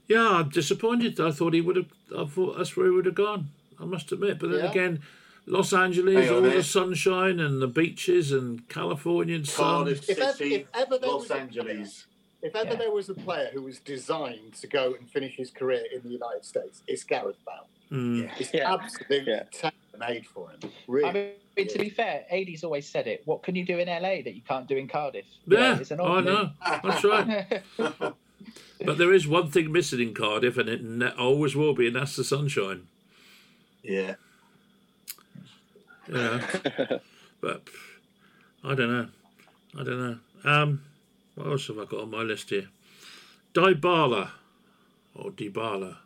Yeah, 0.07 0.28
I'm 0.30 0.49
disappointed. 0.49 1.19
I 1.19 1.32
thought 1.32 1.53
he 1.53 1.61
would 1.61 1.76
have. 1.76 1.86
I 2.17 2.26
thought 2.26 2.57
that's 2.57 2.76
where 2.76 2.88
he 2.88 2.91
would 2.91 3.05
have 3.05 3.15
gone. 3.15 3.49
I 3.80 3.86
must 3.86 4.11
admit. 4.11 4.39
But 4.39 4.51
then 4.51 4.59
Yeah. 4.65 4.72
again, 4.72 5.01
Los 5.45 5.74
Angeles, 5.74 6.26
Hang 6.26 6.30
on 6.38 6.45
all 6.45 6.51
the 6.51 6.63
sunshine 6.63 7.39
and 7.39 7.61
the 7.61 7.67
beaches 7.67 8.32
and 8.32 8.67
Californian 8.69 9.45
sun. 9.45 9.86
Cardiff 9.86 10.09
If 10.09 10.19
ever- 10.19 10.34
City, 10.34 10.55
if 10.55 10.67
ever 10.74 10.97
there 10.97 11.09
Los 11.09 11.22
was 11.24 11.32
a- 11.32 11.36
Angeles. 11.36 12.05
If 12.41 12.55
ever 12.55 12.72
Yeah. 12.72 12.76
there 12.76 12.91
was 12.91 13.07
a 13.09 13.13
player 13.13 13.49
who 13.53 13.61
was 13.61 13.80
designed 13.80 14.53
to 14.55 14.67
go 14.67 14.95
and 14.95 15.07
finish 15.09 15.36
his 15.36 15.51
career 15.51 15.84
in 15.93 16.01
the 16.01 16.09
United 16.09 16.43
States, 16.43 16.82
it's 16.88 17.03
Gareth 17.03 17.38
Bale. 17.45 17.67
Mm. 17.91 18.31
It's 18.39 18.53
Yeah. 18.53 18.73
absolutely 18.73 19.33
Yeah. 19.33 19.43
tailor-made 19.51 20.25
for 20.25 20.49
him. 20.51 20.59
Really. 20.87 21.09
I 21.09 21.35
mean, 21.57 21.67
to 21.67 21.77
be 21.79 21.89
fair, 21.89 22.25
Adie's 22.31 22.63
always 22.63 22.87
said 22.87 23.07
it. 23.07 23.21
What 23.25 23.43
can 23.43 23.55
you 23.55 23.65
do 23.65 23.79
in 23.79 23.87
LA 23.89 24.21
that 24.21 24.33
you 24.33 24.41
can't 24.41 24.67
do 24.67 24.77
in 24.77 24.87
Cardiff? 24.87 25.25
Yeah, 25.45 25.77
it's 25.79 25.91
an 25.91 25.99
I 25.99 26.21
know. 26.21 26.51
That's 26.83 27.03
right. 27.03 27.61
But 28.83 28.97
there 28.97 29.13
is 29.13 29.27
one 29.27 29.51
thing 29.51 29.71
missing 29.71 29.99
in 29.99 30.15
Cardiff, 30.15 30.57
and 30.57 30.67
it 30.67 30.83
ne- 30.83 31.11
always 31.11 31.55
will 31.55 31.75
be, 31.75 31.85
and 31.85 31.95
that's 31.95 32.15
the 32.15 32.23
sunshine. 32.23 32.87
Yeah. 33.83 34.15
Yeah. 36.11 36.41
but 37.41 37.61
I 38.63 38.73
don't 38.73 38.91
know. 38.91 39.07
I 39.79 39.83
don't 39.83 39.99
know. 39.99 40.17
Um, 40.43 40.81
what 41.35 41.47
else 41.47 41.67
have 41.67 41.77
I 41.77 41.85
got 41.85 42.01
on 42.01 42.09
my 42.09 42.23
list 42.23 42.49
here? 42.49 42.69
Dybala 43.53 44.31
or 45.13 45.29
Dybala. 45.29 45.97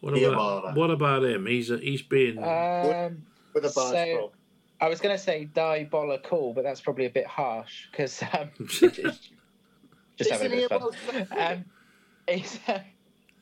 What 0.00 0.16
about 0.16 0.64
Dybala. 0.64 0.76
what 0.76 0.90
about 0.90 1.24
him? 1.24 1.46
He's 1.46 1.70
a, 1.70 1.78
he's 1.78 2.02
been 2.02 2.38
um, 2.38 3.22
with 3.54 3.64
a 3.64 3.72
bar 3.74 3.92
So- 3.92 4.32
I 4.80 4.88
was 4.88 5.00
going 5.00 5.16
to 5.16 5.20
say 5.20 5.44
diabolical, 5.46 6.30
cool, 6.30 6.54
but 6.54 6.62
that's 6.62 6.80
probably 6.80 7.06
a 7.06 7.10
bit 7.10 7.26
harsh 7.26 7.88
because 7.90 8.22
um, 8.32 8.50
just 8.68 10.30
having 10.30 10.52
Isn't 10.52 10.52
a 10.52 10.56
he 10.56 10.66
bit 10.68 10.72
of 10.72 10.94
fun. 10.96 11.26
Um, 11.36 11.64
he's, 12.28 12.60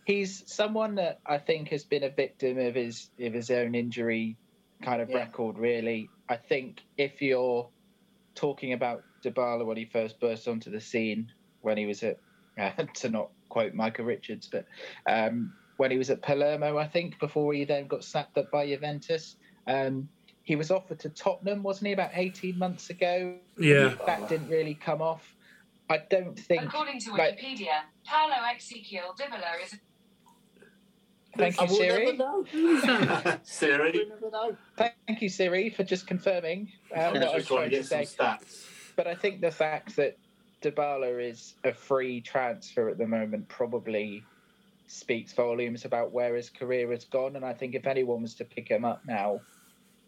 he's 0.04 0.42
someone 0.46 0.94
that 0.94 1.20
I 1.26 1.36
think 1.36 1.68
has 1.68 1.84
been 1.84 2.04
a 2.04 2.08
victim 2.10 2.58
of 2.58 2.74
his 2.74 3.10
of 3.20 3.34
his 3.34 3.50
own 3.50 3.74
injury 3.74 4.36
kind 4.82 5.02
of 5.02 5.10
Yeah. 5.10 5.16
record. 5.18 5.58
Really, 5.58 6.08
I 6.28 6.36
think 6.36 6.80
if 6.96 7.20
you're 7.20 7.68
talking 8.34 8.72
about 8.72 9.02
Dybala 9.22 9.66
when 9.66 9.76
he 9.76 9.84
first 9.84 10.18
burst 10.20 10.48
onto 10.48 10.70
the 10.70 10.80
scene, 10.80 11.30
when 11.60 11.76
he 11.76 11.84
was 11.84 12.02
at 12.02 12.18
uh, 12.58 12.70
to 12.94 13.10
not 13.10 13.28
quote 13.50 13.74
Michael 13.74 14.06
Richards, 14.06 14.48
but 14.50 14.64
um, 15.06 15.52
when 15.76 15.90
he 15.90 15.98
was 15.98 16.10
at 16.10 16.22
Palermo, 16.22 16.78
I 16.78 16.86
think 16.86 17.18
before 17.18 17.52
he 17.52 17.64
then 17.64 17.86
got 17.86 18.04
snapped 18.04 18.36
up 18.38 18.50
by 18.50 18.66
Juventus. 18.66 19.36
Um, 19.66 20.08
he 20.42 20.54
was 20.56 20.70
offered 20.70 21.00
to 21.00 21.08
Tottenham, 21.10 21.62
wasn't 21.62 21.88
he, 21.88 21.92
about 21.92 22.10
18 22.14 22.58
months 22.58 22.90
ago? 22.90 23.34
yeah. 23.58 23.94
That 24.06 24.28
didn't 24.28 24.48
really 24.48 24.74
come 24.74 25.02
off. 25.02 25.34
I 25.90 25.98
don't 26.10 26.38
think. 26.38 26.62
According 26.62 27.00
to 27.00 27.12
like- 27.12 27.38
Wikipedia, 27.38 27.82
Paulo 28.04 28.34
Exequiel 28.54 29.16
Dybala 29.16 29.64
is 29.64 29.72
a 29.74 29.76
Thank 31.36 31.60
you, 31.60 31.66
will 31.66 31.76
Siri. 31.76 32.04
never 32.06 32.16
know. 32.16 32.44
Siri. 33.42 34.06
Never 34.08 34.30
know. 34.30 34.56
Thank 34.76 35.20
you, 35.20 35.28
Siri, 35.28 35.68
for 35.68 35.84
just 35.84 36.06
confirming 36.06 36.72
uh, 36.96 37.00
I'm 37.00 37.12
what 37.14 37.22
I 37.24 37.34
was 37.36 37.46
trying 37.46 37.58
trying 37.58 37.70
to 37.70 37.76
to 37.78 37.84
say. 37.84 38.02
stats. 38.02 38.64
But 38.96 39.06
I 39.06 39.14
think 39.14 39.42
the 39.42 39.50
fact 39.50 39.96
that 39.96 40.16
Dybala 40.62 41.22
is 41.28 41.54
a 41.64 41.72
free 41.74 42.22
transfer 42.22 42.88
at 42.88 42.96
the 42.96 43.06
moment 43.06 43.48
probably 43.48 44.24
speaks 44.88 45.32
volumes 45.32 45.84
about 45.84 46.12
where 46.12 46.34
his 46.36 46.48
career 46.50 46.90
has 46.92 47.04
gone. 47.04 47.36
And 47.36 47.44
I 47.44 47.52
think 47.52 47.74
if 47.74 47.86
anyone 47.86 48.22
was 48.22 48.34
to 48.34 48.44
pick 48.44 48.68
him 48.68 48.84
up 48.84 49.02
now, 49.06 49.40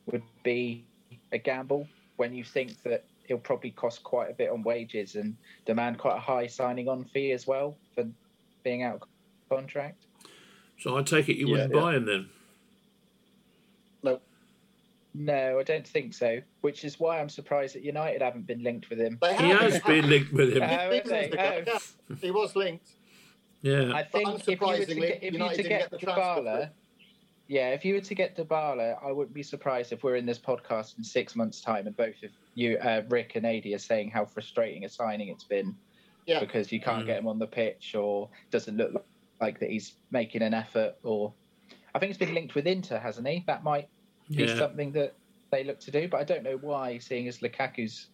would 0.06 0.22
be 0.42 0.84
a 1.32 1.38
gamble 1.38 1.86
when 2.16 2.32
you 2.34 2.42
think 2.44 2.82
that 2.84 3.04
he'll 3.26 3.38
probably 3.38 3.70
cost 3.70 4.02
quite 4.02 4.30
a 4.30 4.34
bit 4.34 4.50
on 4.50 4.62
wages 4.62 5.14
and 5.16 5.36
demand 5.66 5.98
quite 5.98 6.16
a 6.16 6.20
high 6.20 6.46
signing 6.46 6.88
on 6.88 7.04
fee 7.04 7.32
as 7.32 7.46
well 7.46 7.76
for 7.94 8.04
being 8.64 8.82
out 8.82 8.96
of 8.96 9.02
contract. 9.50 10.06
So 10.78 10.96
I 10.96 11.02
take 11.02 11.28
it 11.28 11.36
you 11.36 11.46
Yeah, 11.46 11.52
wouldn't 11.52 11.74
yeah. 11.74 11.80
buy 11.80 11.94
him 11.96 12.06
then. 12.06 12.28
No, 14.02 14.20
No, 15.14 15.58
I 15.58 15.62
don't 15.62 15.86
think 15.86 16.14
so. 16.14 16.40
Which 16.62 16.84
is 16.84 16.98
why 17.00 17.20
I'm 17.20 17.28
surprised 17.28 17.74
that 17.74 17.82
United 17.84 18.22
haven't 18.22 18.46
been 18.46 18.62
linked 18.62 18.88
with 18.88 18.98
him. 19.00 19.18
They 19.20 19.36
He 19.36 19.48
has 19.50 19.80
been 19.80 20.08
linked 20.08 20.32
with 20.32 20.54
him. 20.56 20.62
Uh, 20.62 20.66
have 20.68 20.92
Seasons 20.92 21.10
they? 21.10 21.24
ago, 21.30 21.64
Oh. 21.74 22.14
he 22.20 22.30
was 22.30 22.54
linked. 22.56 22.92
Yeah. 23.62 23.92
I 23.92 24.02
think 24.04 24.28
if 24.40 24.48
you 24.48 24.56
were 24.66 24.76
to 24.84 24.94
get, 24.94 25.22
if 25.22 25.34
you 25.34 25.38
to 25.38 25.62
get, 25.62 25.68
get 25.68 25.90
the 25.90 25.98
transfer 25.98 26.22
Dybala, 26.42 26.70
yeah, 27.48 27.70
if 27.70 27.84
you 27.84 27.94
were 27.94 28.00
to 28.00 28.14
get 28.14 28.36
Dybala, 28.36 29.02
I 29.04 29.10
wouldn't 29.10 29.34
be 29.34 29.42
surprised 29.42 29.92
if 29.92 30.04
we're 30.04 30.16
in 30.16 30.26
this 30.26 30.38
podcast 30.38 30.98
in 30.98 31.04
six 31.04 31.34
months' 31.34 31.60
time 31.60 31.86
and 31.86 31.96
both 31.96 32.22
of 32.22 32.30
you, 32.54 32.76
uh, 32.78 33.02
Rick 33.08 33.32
and 33.36 33.46
Adi, 33.46 33.74
are 33.74 33.78
saying 33.78 34.10
how 34.10 34.24
frustrating 34.24 34.84
a 34.84 34.88
signing 34.88 35.28
it's 35.28 35.44
been 35.44 35.74
Yeah. 36.26 36.40
because 36.40 36.70
you 36.70 36.80
can't 36.80 37.04
Mm. 37.04 37.06
get 37.06 37.18
him 37.18 37.26
on 37.26 37.38
the 37.38 37.46
pitch 37.46 37.94
or 37.94 38.28
doesn't 38.50 38.76
look 38.76 39.04
like 39.40 39.58
that 39.60 39.70
he's 39.70 39.94
making 40.10 40.42
an 40.42 40.52
effort. 40.54 40.96
Or 41.02 41.32
I 41.94 41.98
think 41.98 42.10
it's 42.10 42.18
been 42.18 42.34
linked 42.34 42.54
with 42.54 42.66
Inter, 42.66 42.98
hasn't 42.98 43.26
he? 43.26 43.44
That 43.46 43.64
might 43.64 43.88
be 44.28 44.44
Yeah. 44.44 44.56
something 44.56 44.92
that 44.92 45.14
they 45.50 45.64
look 45.64 45.80
to 45.80 45.90
do, 45.90 46.06
but 46.06 46.20
I 46.20 46.24
don't 46.24 46.42
know 46.42 46.58
why, 46.58 46.98
seeing 46.98 47.26
as 47.28 47.40
Lukaku's 47.40 48.08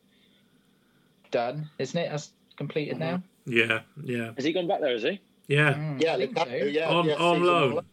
done, 1.30 1.68
isn't 1.78 1.98
it? 2.00 2.08
That's 2.10 2.32
completed 2.56 2.98
now. 2.98 3.22
Yeah. 3.46 3.82
Yeah. 4.02 4.32
Has 4.36 4.44
he 4.44 4.52
gone 4.52 4.68
back 4.68 4.80
there? 4.80 4.94
Is 4.94 5.02
he? 5.02 5.20
Yeah. 5.48 5.74
Mm, 5.74 6.00
Yeah, 6.00 6.14
I 6.14 6.16
think 6.18 6.34
Lukaku, 6.36 6.60
so. 6.60 6.66
yeah, 6.66 6.88
On- 6.88 7.04
yeah, 7.06 7.14
on 7.14 7.42
loan. 7.42 7.84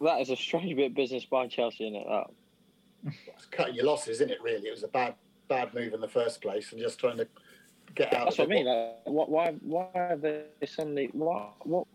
That 0.00 0.20
is 0.20 0.30
a 0.30 0.36
strange 0.36 0.74
bit 0.76 0.86
of 0.86 0.94
business 0.94 1.24
by 1.26 1.46
Chelsea, 1.46 1.84
isn't 1.86 1.96
it? 1.96 2.06
That. 2.08 3.12
It's 3.34 3.46
cutting 3.50 3.74
your 3.74 3.84
losses, 3.84 4.16
isn't 4.20 4.30
it? 4.30 4.38
Really, 4.42 4.66
it 4.66 4.70
was 4.70 4.82
a 4.82 4.88
bad, 4.88 5.14
bad 5.48 5.74
move 5.74 5.92
in 5.92 6.00
the 6.00 6.08
first 6.08 6.40
place, 6.40 6.72
and 6.72 6.80
just 6.80 6.98
trying 6.98 7.18
to 7.18 7.26
get 7.94 8.12
out. 8.14 8.24
That's 8.24 8.38
of 8.38 8.48
what 8.48 8.54
I 8.56 8.56
mean. 8.56 8.66
Like, 8.66 8.96
what, 9.04 9.28
why? 9.30 9.52
Why 9.60 9.86
have 9.94 10.22
they 10.22 10.44
suddenly? 10.66 11.10
What? 11.12 11.52
What? 11.66 11.86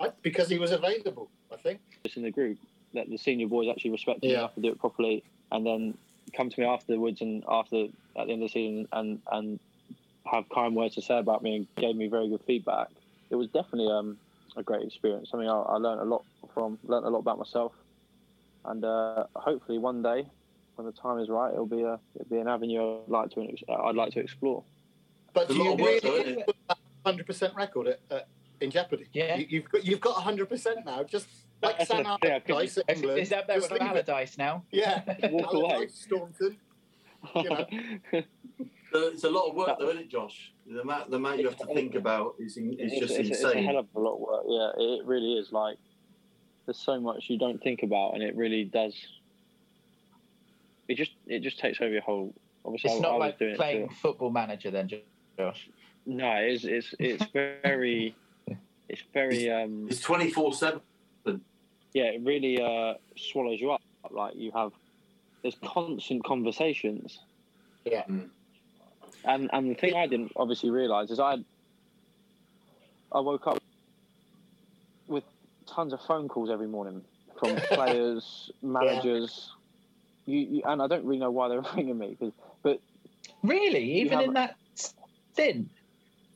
I- 0.00 0.10
because 0.22 0.48
he 0.48 0.58
was 0.58 0.72
available. 0.72 1.28
I 1.52 1.56
think. 1.56 1.80
was 2.02 2.16
in 2.16 2.22
the 2.24 2.30
group 2.32 2.58
that 2.94 3.08
the 3.08 3.16
senior 3.16 3.46
boys 3.46 3.68
actually 3.70 3.92
respected 3.92 4.30
Yeah. 4.30 4.38
enough 4.38 4.54
to 4.56 4.60
do 4.60 4.70
it 4.72 4.78
properly, 4.80 5.22
and 5.52 5.64
then 5.64 5.96
come 6.36 6.50
to 6.50 6.60
me 6.60 6.66
afterwards 6.66 7.20
and 7.20 7.44
after 7.48 7.84
at 8.16 8.26
the 8.26 8.32
end 8.32 8.42
of 8.42 8.48
the 8.48 8.48
season 8.48 8.88
and 8.92 9.20
and 9.30 9.60
have 10.26 10.48
kind 10.48 10.74
words 10.74 10.94
to 10.96 11.02
say 11.02 11.18
about 11.18 11.42
me 11.42 11.56
and 11.56 11.66
gave 11.76 11.94
me 11.94 12.08
very 12.08 12.28
good 12.28 12.40
feedback. 12.46 12.88
It 13.30 13.36
was 13.36 13.48
definitely 13.48 13.90
um, 13.92 14.16
a 14.56 14.62
great 14.62 14.82
experience. 14.86 15.30
I 15.34 15.36
mean, 15.38 15.48
I, 15.48 15.58
I 15.60 15.76
learned 15.76 16.00
a 16.00 16.04
lot 16.04 16.24
from 16.52 16.78
learned 16.84 17.06
a 17.06 17.08
lot 17.10 17.18
about 17.20 17.38
myself, 17.38 17.72
and 18.64 18.84
uh, 18.84 19.24
hopefully 19.34 19.78
one 19.78 20.02
day, 20.02 20.26
when 20.76 20.86
the 20.86 20.92
time 20.92 21.18
is 21.18 21.28
right, 21.28 21.52
it'll 21.52 21.66
be 21.66 21.82
a 21.82 21.98
it'll 22.14 22.30
be 22.30 22.38
an 22.38 22.48
avenue 22.48 23.00
I'd 23.02 23.08
like 23.08 23.30
to 23.30 23.56
I'd 23.68 23.94
like 23.96 24.12
to 24.12 24.20
explore. 24.20 24.62
But 25.32 25.44
It's 25.44 25.54
do 25.54 25.62
you 25.62 25.72
of 25.72 25.80
work, 25.80 26.02
really 26.04 26.42
put 26.44 26.56
that 26.68 26.78
hundred 27.04 27.26
percent 27.26 27.54
record 27.56 27.88
at, 27.88 28.00
uh, 28.10 28.20
in 28.60 28.70
jeopardy? 28.70 29.06
Yeah. 29.12 29.36
You, 29.36 29.46
you've 29.48 29.68
got 29.70 29.84
you've 29.84 30.00
got 30.00 30.14
hundred 30.22 30.48
percent 30.48 30.84
now. 30.86 31.02
Just 31.02 31.26
like 31.62 31.78
That's 31.78 31.88
Sam 31.90 32.04
the 32.04 32.18
thing, 32.22 32.32
I 32.32 32.38
couldn't- 32.40 32.50
Allardyce 32.50 32.78
at 32.78 32.96
England. 32.96 33.18
is 33.18 33.28
that 33.30 33.46
there 33.46 33.56
just 33.56 33.72
with 33.72 33.80
leave 33.80 33.90
it. 33.90 34.08
Allardyce 34.08 34.38
now? 34.38 34.64
Yeah. 34.70 35.02
Walk 35.30 35.52
away. 35.52 35.72
Allardyce, 35.72 35.94
Staunton. 35.94 36.56
You 37.34 37.44
know. 37.44 37.64
So 38.92 38.98
it's 39.08 39.24
a 39.24 39.30
lot 39.30 39.48
of 39.48 39.54
work, 39.56 39.78
though, 39.78 39.88
isn't 39.88 40.02
it, 40.02 40.08
Josh? 40.10 40.52
The 40.66 40.80
amount, 40.80 41.10
the 41.10 41.16
amount 41.16 41.40
you 41.40 41.48
have 41.48 41.58
to 41.58 41.66
think 41.66 41.94
about 41.94 42.36
is, 42.38 42.56
in, 42.56 42.72
is 42.74 42.92
it's, 42.92 43.00
just 43.00 43.18
it's, 43.18 43.30
it's 43.30 43.42
a 43.44 43.48
insane. 43.48 43.64
hell 43.64 43.78
of 43.78 43.86
a 43.94 44.00
lot 44.00 44.14
of 44.14 44.20
work. 44.20 44.44
Yeah, 44.48 44.70
it 44.82 45.04
really 45.04 45.34
is. 45.34 45.52
Like, 45.52 45.76
there's 46.64 46.78
so 46.78 46.98
much 46.98 47.28
you 47.28 47.38
don't 47.38 47.62
think 47.62 47.82
about, 47.82 48.14
and 48.14 48.22
it 48.22 48.34
really 48.34 48.64
does. 48.64 48.94
It 50.88 50.94
just 50.96 51.12
it 51.26 51.40
just 51.40 51.58
takes 51.58 51.80
over 51.80 51.90
your 51.90 52.02
whole. 52.02 52.34
Obviously, 52.64 52.90
It's 52.90 53.00
I, 53.00 53.02
not 53.02 53.14
I 53.14 53.16
like 53.16 53.38
doing 53.38 53.56
playing 53.56 53.88
football 53.90 54.30
manager 54.30 54.70
then, 54.70 54.90
Josh. 55.38 55.68
No, 56.06 56.32
it's 56.36 56.64
it's 56.64 56.94
it's 56.98 57.24
very, 57.32 58.14
it's 58.88 59.02
very 59.12 59.50
um 59.50 59.86
It's 59.90 60.00
twenty 60.00 60.30
four 60.30 60.52
seven. 60.54 60.80
yeah. 61.92 62.04
It 62.04 62.22
really 62.22 62.60
uh 62.60 62.94
swallows 63.16 63.60
you 63.60 63.70
up. 63.70 63.82
Like 64.10 64.34
you 64.36 64.50
have, 64.52 64.72
there's 65.42 65.56
constant 65.64 66.24
conversations. 66.24 67.18
Yeah. 67.84 68.04
Mm. 68.04 68.28
And 69.24 69.48
and 69.52 69.70
the 69.70 69.74
thing 69.74 69.94
I 69.94 70.06
didn't 70.06 70.32
obviously 70.36 70.70
realise 70.70 71.10
is 71.10 71.18
I 71.18 71.36
I 73.12 73.20
woke 73.20 73.46
up 73.46 73.58
with 75.08 75.24
tons 75.66 75.92
of 75.92 76.00
phone 76.02 76.28
calls 76.28 76.50
every 76.50 76.66
morning 76.66 77.02
from 77.38 77.56
players, 77.70 78.50
managers. 78.62 79.50
You, 80.26 80.38
you 80.40 80.62
and 80.64 80.80
I 80.82 80.86
don't 80.86 81.04
really 81.04 81.20
know 81.20 81.30
why 81.30 81.48
they're 81.48 81.62
ringing 81.76 81.98
me, 81.98 82.16
'cause- 82.18 82.32
but 82.62 82.80
Really? 83.42 84.00
Even 84.00 84.18
have- 84.18 84.26
in 84.28 84.32
that 84.34 84.56
stint? 84.74 85.68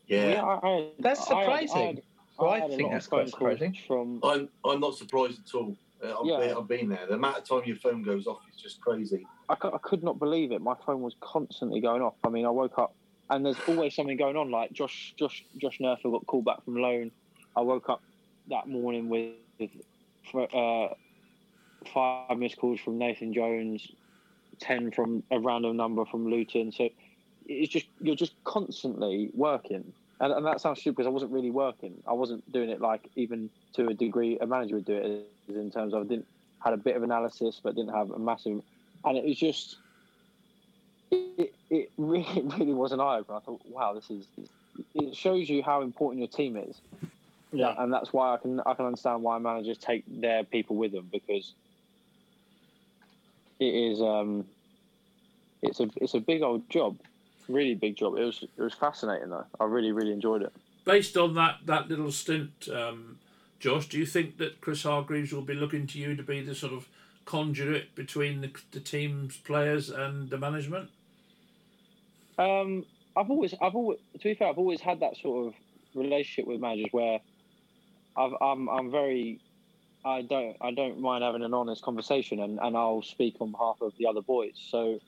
Yeah. 0.07 0.29
yeah, 0.31 0.43
I, 0.45 0.67
I, 0.69 0.89
That's 0.99 1.31
I 1.31 1.35
had- 1.35 1.43
surprising. 1.69 2.03
I, 2.41 2.45
had, 2.45 2.53
I 2.53 2.59
had 2.61 2.71
think 2.77 2.91
that's 2.93 3.07
quite 3.07 3.29
surprising. 3.29 3.77
From 3.87 4.21
I'm 4.23 4.49
I'm 4.65 4.81
not 4.81 4.95
surprised 4.97 5.41
at 5.47 5.55
all. 5.55 5.77
Uh, 6.03 6.21
I've, 6.21 6.27
Yeah. 6.27 6.39
been, 6.41 6.57
I've 6.57 6.69
been 6.69 6.89
there. 6.89 7.07
The 7.09 7.15
amount 7.15 7.39
of 7.39 7.45
time 7.45 7.63
your 7.67 7.77
phone 7.77 8.03
goes 8.03 8.27
off 8.27 8.39
is 8.55 8.61
just 8.61 8.81
crazy. 8.81 9.27
I, 9.49 9.55
I 9.55 9.79
could 9.83 10.03
not 10.03 10.19
believe 10.19 10.53
it. 10.53 10.61
My 10.61 10.75
phone 10.85 11.01
was 11.01 11.15
constantly 11.21 11.81
going 11.81 12.03
off. 12.03 12.15
I 12.25 12.29
mean, 12.29 12.45
I 12.45 12.51
woke 12.51 12.79
up 12.79 12.95
and 13.31 13.45
there's 13.45 13.59
always 13.67 13.95
something 13.95 14.17
going 14.17 14.37
on. 14.37 14.51
Like 14.51 14.73
Josh, 14.73 15.15
Josh, 15.19 15.45
Josh 15.59 15.79
Neufville 15.81 16.13
got 16.13 16.27
called 16.27 16.45
back 16.45 16.65
from 16.65 16.77
loan. 16.77 17.11
I 17.57 17.61
woke 17.61 17.89
up 17.89 18.03
that 18.49 18.69
morning 18.69 19.09
with, 19.09 19.35
with 19.59 20.55
uh, 20.55 20.89
five 21.93 22.39
missed 22.39 22.57
calls 22.57 22.81
from 22.81 22.99
Nathan 22.99 23.33
Jones, 23.33 23.87
ten 24.61 24.91
from 24.91 25.23
a 25.31 25.39
random 25.39 25.77
number 25.77 26.05
from 26.05 26.31
Luton. 26.31 26.73
So 26.73 26.89
it's 27.47 27.73
just 27.73 27.87
you're 28.01 28.17
just 28.17 28.33
constantly 28.45 29.31
working. 29.35 29.93
And, 30.21 30.33
and 30.33 30.47
that 30.47 30.61
sounds 30.61 30.81
stupid 30.81 30.97
because 30.97 31.07
I 31.07 31.11
wasn't 31.11 31.33
really 31.33 31.51
working. 31.51 32.03
I 32.07 32.13
wasn't 32.13 32.51
doing 32.53 32.71
it 32.71 32.81
like 32.81 33.09
even 33.15 33.51
to 33.75 33.89
a 33.89 33.95
degree 33.95 34.39
a 34.41 34.47
manager 34.47 34.77
would 34.77 34.85
do 34.85 34.95
it 34.95 35.55
in 35.55 35.71
terms 35.71 35.95
of 35.95 36.03
I 36.03 36.07
didn't 36.07 36.27
had 36.61 36.75
a 36.75 36.77
bit 36.77 36.97
of 36.97 37.05
analysis 37.05 37.61
but 37.63 37.77
didn't 37.77 37.95
have 37.95 38.11
a 38.11 38.19
massive 38.19 38.63
and 39.05 39.17
it 39.17 39.25
was 39.25 39.37
just 39.37 39.77
it, 41.11 41.55
it 41.71 41.91
really 41.97 42.43
really 42.59 42.75
was 42.75 42.93
an 42.93 43.01
eye 43.01 43.19
opener. 43.19 43.39
I 43.39 43.41
thought, 43.41 43.61
wow, 43.67 43.95
this 43.95 44.11
is 44.11 44.27
it 44.95 45.17
shows 45.17 45.49
you 45.49 45.63
how 45.63 45.83
important 45.83 46.21
your 46.21 46.29
team 46.29 46.57
is. 46.57 46.77
Yeah. 47.51 47.75
and 47.79 47.91
that's 47.91 48.13
why 48.13 48.35
I 48.35 48.37
can 48.37 48.61
I 48.61 48.75
can 48.75 48.87
understand 48.87 49.23
why 49.23 49.39
managers 49.39 49.79
take 49.79 50.05
their 50.07 50.45
people 50.45 50.77
with 50.77 50.93
them 50.93 51.09
because 51.11 51.55
it 53.59 53.75
is 53.75 54.03
um 54.03 54.45
it's 55.63 55.81
a 55.81 55.89
it's 55.97 56.15
a 56.15 56.21
big 56.21 56.43
old 56.43 56.69
job, 56.69 56.99
really 57.49 57.75
big 57.75 57.97
job. 57.97 58.17
It 58.17 58.25
was 58.25 58.43
it 58.43 58.63
was 58.63 58.75
fascinating 58.75 59.31
though. 59.31 59.47
I 59.59 59.65
really 59.65 59.93
really 59.93 60.13
enjoyed 60.13 60.43
it. 60.43 60.53
Based 60.85 61.17
on 61.17 61.35
that, 61.35 61.59
that 61.67 61.89
little 61.89 62.11
stint, 62.11 62.69
um, 62.73 63.19
Josh, 63.61 63.89
do 63.89 63.99
you 63.99 64.07
think 64.07 64.39
that 64.39 64.63
Chris 64.63 64.85
Hargreaves 64.85 65.35
will 65.35 65.43
be 65.43 65.53
looking 65.53 65.87
to 65.89 65.99
you 65.99 66.17
to 66.17 66.23
be 66.23 66.41
the 66.41 66.55
sort 66.55 66.73
of 66.73 66.89
conduit 67.29 67.95
between 67.95 68.41
the, 68.41 68.51
the 68.71 68.81
team's 68.81 69.37
players 69.37 69.91
and 69.91 70.31
the 70.31 70.39
management? 70.39 70.89
Um, 72.39 72.87
I've 73.15 73.31
always, 73.31 73.55
I've 73.61 73.75
always, 73.75 73.99
to 74.15 74.25
be 74.25 74.35
fair, 74.35 74.49
I've 74.49 74.57
always 74.57 74.81
had 74.81 75.01
that 75.01 75.15
sort 75.19 75.49
of 75.49 75.55
relationship 75.95 76.47
with 76.47 76.59
managers 76.59 76.89
where 76.91 77.21
I've, 78.17 78.33
I'm, 78.41 78.71
I'm 78.71 78.91
very, 78.91 79.41
I 80.07 80.23
don't, 80.23 80.57
I 80.63 80.71
don't 80.71 81.01
mind 81.03 81.23
having 81.23 81.43
an 81.43 81.53
honest 81.53 81.83
conversation, 81.83 82.41
and, 82.41 82.59
and 82.63 82.75
I'll 82.75 83.03
speak 83.03 83.37
on 83.41 83.53
behalf 83.53 83.77
of 83.83 83.93
the 83.99 84.07
other 84.07 84.23
boys. 84.23 84.55
So 84.71 84.99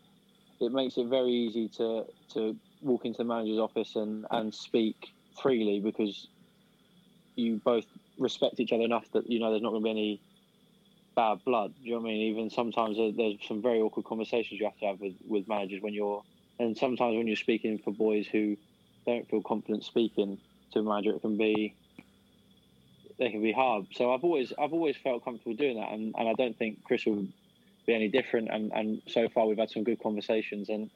it 0.61 0.73
makes 0.73 0.99
it 0.99 1.07
very 1.07 1.31
easy 1.31 1.68
to, 1.79 2.05
to 2.35 2.55
walk 2.83 3.07
into 3.07 3.18
the 3.18 3.25
manager's 3.25 3.59
office 3.59 3.97
and, 3.97 4.27
and 4.31 4.55
speak 4.55 5.09
freely 5.41 5.81
because 5.81 6.29
you 7.35 7.62
both 7.64 7.87
respect 8.18 8.61
each 8.61 8.73
other 8.73 8.85
enough 8.85 9.11
that 9.12 9.31
you 9.31 9.41
know 9.41 9.49
there's 9.51 9.62
not 9.62 9.71
going 9.71 9.81
to 9.81 9.85
be 9.85 9.91
any 9.91 10.21
bad 11.16 11.44
blood. 11.44 11.74
Do 11.80 11.88
you 11.88 11.94
know 11.94 12.00
what 12.00 12.08
I 12.08 12.12
mean? 12.12 12.22
Even 12.32 12.50
sometimes 12.50 12.96
there- 12.96 13.12
there's 13.12 13.36
some 13.46 13.62
very 13.62 13.80
awkward 13.80 14.06
conversations 14.06 14.61
you 14.61 14.66
have 14.66 14.78
to 14.78 14.86
have 14.86 15.00
with, 15.00 15.14
with 15.26 15.48
managers 15.48 15.82
when 15.82 15.94
you're 15.94 16.22
and 16.58 16.76
sometimes 16.76 17.16
when 17.16 17.26
you're 17.26 17.36
speaking 17.36 17.78
for 17.78 17.90
boys 17.90 18.26
who 18.26 18.54
don't 19.06 19.26
feel 19.30 19.40
confident 19.40 19.82
speaking 19.82 20.38
to 20.72 20.80
a 20.80 20.82
manager, 20.82 21.12
it 21.16 21.20
can 21.20 21.38
be 21.38 21.74
they 23.18 23.30
can 23.30 23.42
be 23.42 23.52
hard. 23.52 23.86
So 23.94 24.12
I've 24.12 24.24
always 24.24 24.52
I've 24.58 24.72
always 24.72 24.96
felt 24.96 25.24
comfortable 25.24 25.54
doing 25.54 25.78
that, 25.80 25.90
and, 25.90 26.14
and 26.18 26.28
I 26.28 26.34
don't 26.34 26.56
think 26.56 26.84
Chris 26.84 27.06
will 27.06 27.26
be 27.86 27.94
any 27.94 28.08
different. 28.08 28.48
And, 28.50 28.72
and 28.72 29.02
so 29.08 29.28
far 29.28 29.46
we've 29.46 29.58
had 29.58 29.70
some 29.70 29.84
good 29.84 30.02
conversations, 30.02 30.68
and 30.68 30.90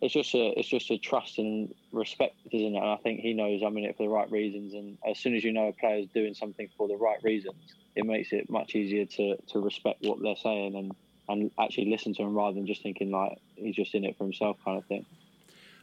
it's 0.00 0.14
just 0.14 0.34
a 0.34 0.58
it's 0.58 0.68
just 0.68 0.90
a 0.90 0.98
trust 0.98 1.38
and 1.38 1.72
respect, 1.92 2.34
isn't 2.50 2.74
it? 2.74 2.78
And 2.78 2.88
I 2.88 2.96
think 2.96 3.20
he 3.20 3.34
knows 3.34 3.62
I'm 3.62 3.76
in 3.78 3.84
it 3.84 3.96
for 3.96 4.04
the 4.04 4.08
right 4.08 4.30
reasons. 4.30 4.74
And 4.74 4.98
as 5.08 5.18
soon 5.18 5.36
as 5.36 5.44
you 5.44 5.52
know 5.52 5.68
a 5.68 5.72
player's 5.72 6.08
doing 6.12 6.34
something 6.34 6.68
for 6.76 6.88
the 6.88 6.96
right 6.96 7.22
reasons, 7.22 7.54
it 7.94 8.06
makes 8.06 8.32
it 8.32 8.48
much 8.50 8.74
easier 8.74 9.04
to, 9.04 9.36
to 9.48 9.60
respect 9.60 9.98
what 10.02 10.20
they're 10.22 10.36
saying 10.36 10.74
and 10.74 10.92
and 11.28 11.50
actually 11.58 11.88
listen 11.88 12.12
to 12.12 12.22
them 12.22 12.34
rather 12.34 12.54
than 12.54 12.66
just 12.66 12.82
thinking 12.82 13.10
like 13.10 13.38
he's 13.54 13.76
just 13.76 13.94
in 13.94 14.04
it 14.04 14.16
for 14.18 14.24
himself 14.24 14.56
kind 14.64 14.78
of 14.78 14.84
thing. 14.86 15.06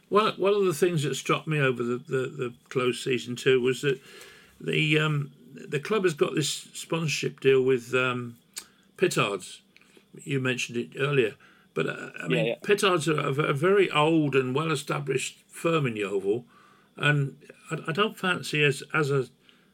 One, 0.08 0.34
one 0.34 0.52
of 0.52 0.64
the 0.64 0.74
things 0.74 1.02
that 1.04 1.14
struck 1.14 1.46
me 1.46 1.60
over 1.60 1.82
the, 1.82 1.96
the, 1.96 2.16
the 2.26 2.54
close 2.68 3.02
season 3.02 3.36
two 3.36 3.60
was 3.60 3.82
that 3.82 4.00
the 4.60 4.98
um, 4.98 5.30
the 5.54 5.80
club 5.80 6.04
has 6.04 6.14
got 6.14 6.34
this 6.34 6.68
sponsorship 6.74 7.40
deal 7.40 7.62
with 7.62 7.94
um, 7.94 8.36
Pittards. 8.96 9.62
You 10.24 10.40
mentioned 10.40 10.76
it 10.76 10.90
earlier, 10.98 11.36
but 11.74 11.86
uh, 11.88 12.10
I 12.22 12.28
mean, 12.28 12.46
yeah. 12.46 12.54
Pittards 12.62 13.08
are 13.08 13.18
a, 13.18 13.30
a 13.30 13.52
very 13.54 13.90
old 13.90 14.34
and 14.34 14.54
well-established 14.54 15.38
firm 15.48 15.86
in 15.86 15.96
Yeovil, 15.96 16.44
and 16.96 17.36
I, 17.70 17.78
I 17.88 17.92
don't 17.92 18.18
fancy 18.18 18.62
as 18.64 18.82
as 18.92 19.10
a 19.10 19.26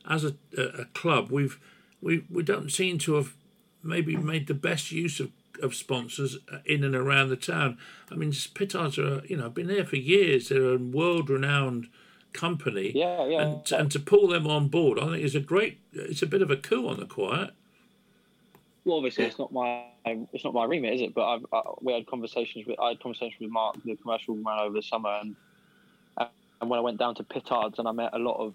as 0.08 0.24
a, 0.24 0.34
a 0.56 0.84
club 0.94 1.30
we've 1.30 1.58
we 2.06 2.24
we 2.30 2.42
don't 2.42 2.70
seem 2.70 2.98
to 2.98 3.14
have 3.14 3.34
maybe 3.82 4.16
made 4.16 4.46
the 4.46 4.54
best 4.54 4.92
use 4.92 5.18
of, 5.18 5.30
of 5.62 5.74
sponsors 5.74 6.38
uh, 6.52 6.58
in 6.64 6.84
and 6.84 6.94
around 6.94 7.28
the 7.28 7.36
town. 7.36 7.78
I 8.10 8.14
mean, 8.14 8.32
Pittards 8.54 8.96
are 8.98 9.22
you 9.26 9.36
know 9.36 9.50
been 9.50 9.66
there 9.66 9.84
for 9.84 9.96
years. 9.96 10.48
They're 10.48 10.74
a 10.74 10.78
world-renowned 10.78 11.88
company. 12.32 12.92
Yeah, 12.94 13.26
yeah. 13.26 13.42
And 13.42 13.72
and 13.72 13.90
to 13.90 13.98
pull 13.98 14.28
them 14.28 14.46
on 14.46 14.68
board, 14.68 14.98
I 15.00 15.06
think 15.06 15.24
is 15.24 15.34
a 15.34 15.40
great. 15.40 15.80
It's 15.92 16.22
a 16.22 16.26
bit 16.26 16.42
of 16.42 16.50
a 16.50 16.56
coup 16.56 16.88
on 16.88 17.00
the 17.00 17.06
quiet. 17.06 17.50
Well, 18.84 18.98
obviously, 18.98 19.24
it's 19.24 19.38
not 19.38 19.52
my 19.52 19.84
it's 20.04 20.44
not 20.44 20.54
my 20.54 20.64
remit, 20.64 20.94
is 20.94 21.00
it? 21.00 21.12
But 21.12 21.24
I've, 21.24 21.46
I, 21.52 21.62
we 21.80 21.92
had 21.92 22.06
conversations 22.06 22.66
with 22.66 22.78
I 22.78 22.90
had 22.90 23.00
conversations 23.00 23.40
with 23.40 23.50
Mark, 23.50 23.82
the 23.84 23.96
commercial 23.96 24.36
man, 24.36 24.60
over 24.60 24.74
the 24.74 24.82
summer, 24.82 25.18
and 25.20 25.34
and 26.60 26.70
when 26.70 26.78
I 26.78 26.82
went 26.82 26.98
down 26.98 27.16
to 27.16 27.24
Pittards 27.24 27.80
and 27.80 27.88
I 27.88 27.92
met 27.92 28.10
a 28.12 28.18
lot 28.18 28.38
of 28.38 28.54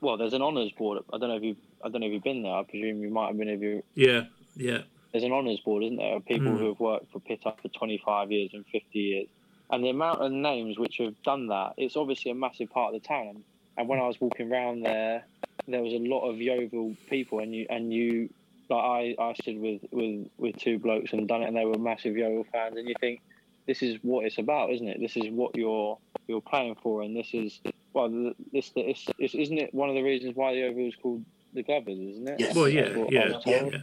well, 0.00 0.16
there's 0.16 0.34
an 0.34 0.42
honours 0.42 0.70
board. 0.72 1.02
I 1.12 1.18
don't 1.18 1.28
know 1.28 1.36
if 1.36 1.42
you 1.42 1.56
I 1.84 1.88
don't 1.88 2.00
know 2.00 2.06
if 2.06 2.12
you've 2.12 2.22
been 2.22 2.42
there. 2.42 2.54
I 2.54 2.62
presume 2.62 3.02
you 3.02 3.10
might 3.10 3.28
have 3.28 3.38
been 3.38 3.48
if 3.48 3.60
you. 3.60 3.82
Yeah, 3.94 4.24
yeah. 4.56 4.82
There's 5.12 5.24
an 5.24 5.32
honours 5.32 5.60
board, 5.60 5.82
isn't 5.84 5.96
there? 5.96 6.20
People 6.20 6.52
Mm. 6.52 6.58
who 6.58 6.68
have 6.68 6.80
worked 6.80 7.10
for 7.10 7.20
Pittards 7.20 7.58
for 7.60 7.68
25 7.68 8.30
years 8.30 8.50
and 8.52 8.64
50 8.66 8.98
years, 8.98 9.28
and 9.70 9.84
the 9.84 9.90
amount 9.90 10.20
of 10.20 10.30
names 10.30 10.78
which 10.78 10.98
have 10.98 11.20
done 11.22 11.48
that, 11.48 11.74
it's 11.76 11.96
obviously 11.96 12.30
a 12.30 12.34
massive 12.34 12.70
part 12.70 12.94
of 12.94 13.02
the 13.02 13.06
town. 13.06 13.28
And, 13.28 13.44
and 13.76 13.88
when 13.88 13.98
I 13.98 14.06
was 14.06 14.20
walking 14.20 14.52
around 14.52 14.82
there, 14.82 15.24
there 15.66 15.82
was 15.82 15.92
a 15.92 15.98
lot 15.98 16.28
of 16.28 16.36
Yeovil 16.38 16.96
people, 17.08 17.40
and 17.40 17.54
you 17.54 17.66
and 17.70 17.92
you 17.92 18.30
like 18.68 19.16
I, 19.18 19.22
I 19.22 19.32
stood 19.34 19.58
with, 19.60 19.82
with, 19.90 20.28
with 20.38 20.56
two 20.56 20.78
blokes 20.78 21.12
and 21.12 21.26
done 21.26 21.42
it, 21.42 21.48
and 21.48 21.56
they 21.56 21.64
were 21.64 21.76
massive 21.76 22.16
Yeovil 22.16 22.46
fans, 22.52 22.76
and 22.76 22.88
you 22.88 22.94
think 23.00 23.20
this 23.66 23.82
is 23.82 23.98
what 24.02 24.26
it's 24.26 24.38
about, 24.38 24.70
isn't 24.70 24.86
it? 24.86 25.00
This 25.00 25.16
is 25.16 25.28
what 25.30 25.56
you're 25.56 25.98
you're 26.28 26.40
playing 26.40 26.76
for, 26.82 27.02
and 27.02 27.16
this 27.16 27.34
is 27.34 27.60
well, 27.92 28.32
this 28.52 28.70
this, 28.70 29.08
this 29.18 29.34
isn't 29.34 29.58
it 29.58 29.74
one 29.74 29.88
of 29.88 29.96
the 29.96 30.02
reasons 30.02 30.36
why 30.36 30.52
the 30.52 30.60
Yeovil 30.60 30.86
is 30.88 30.94
called 30.94 31.24
the 31.54 31.62
Glovers, 31.62 31.98
isn't 31.98 32.28
it? 32.28 32.40
Yes. 32.40 32.54
Well, 32.54 32.68
yeah, 32.68 32.96
what 32.96 33.08
I 33.08 33.10
yeah, 33.12 33.40
yeah. 33.46 33.78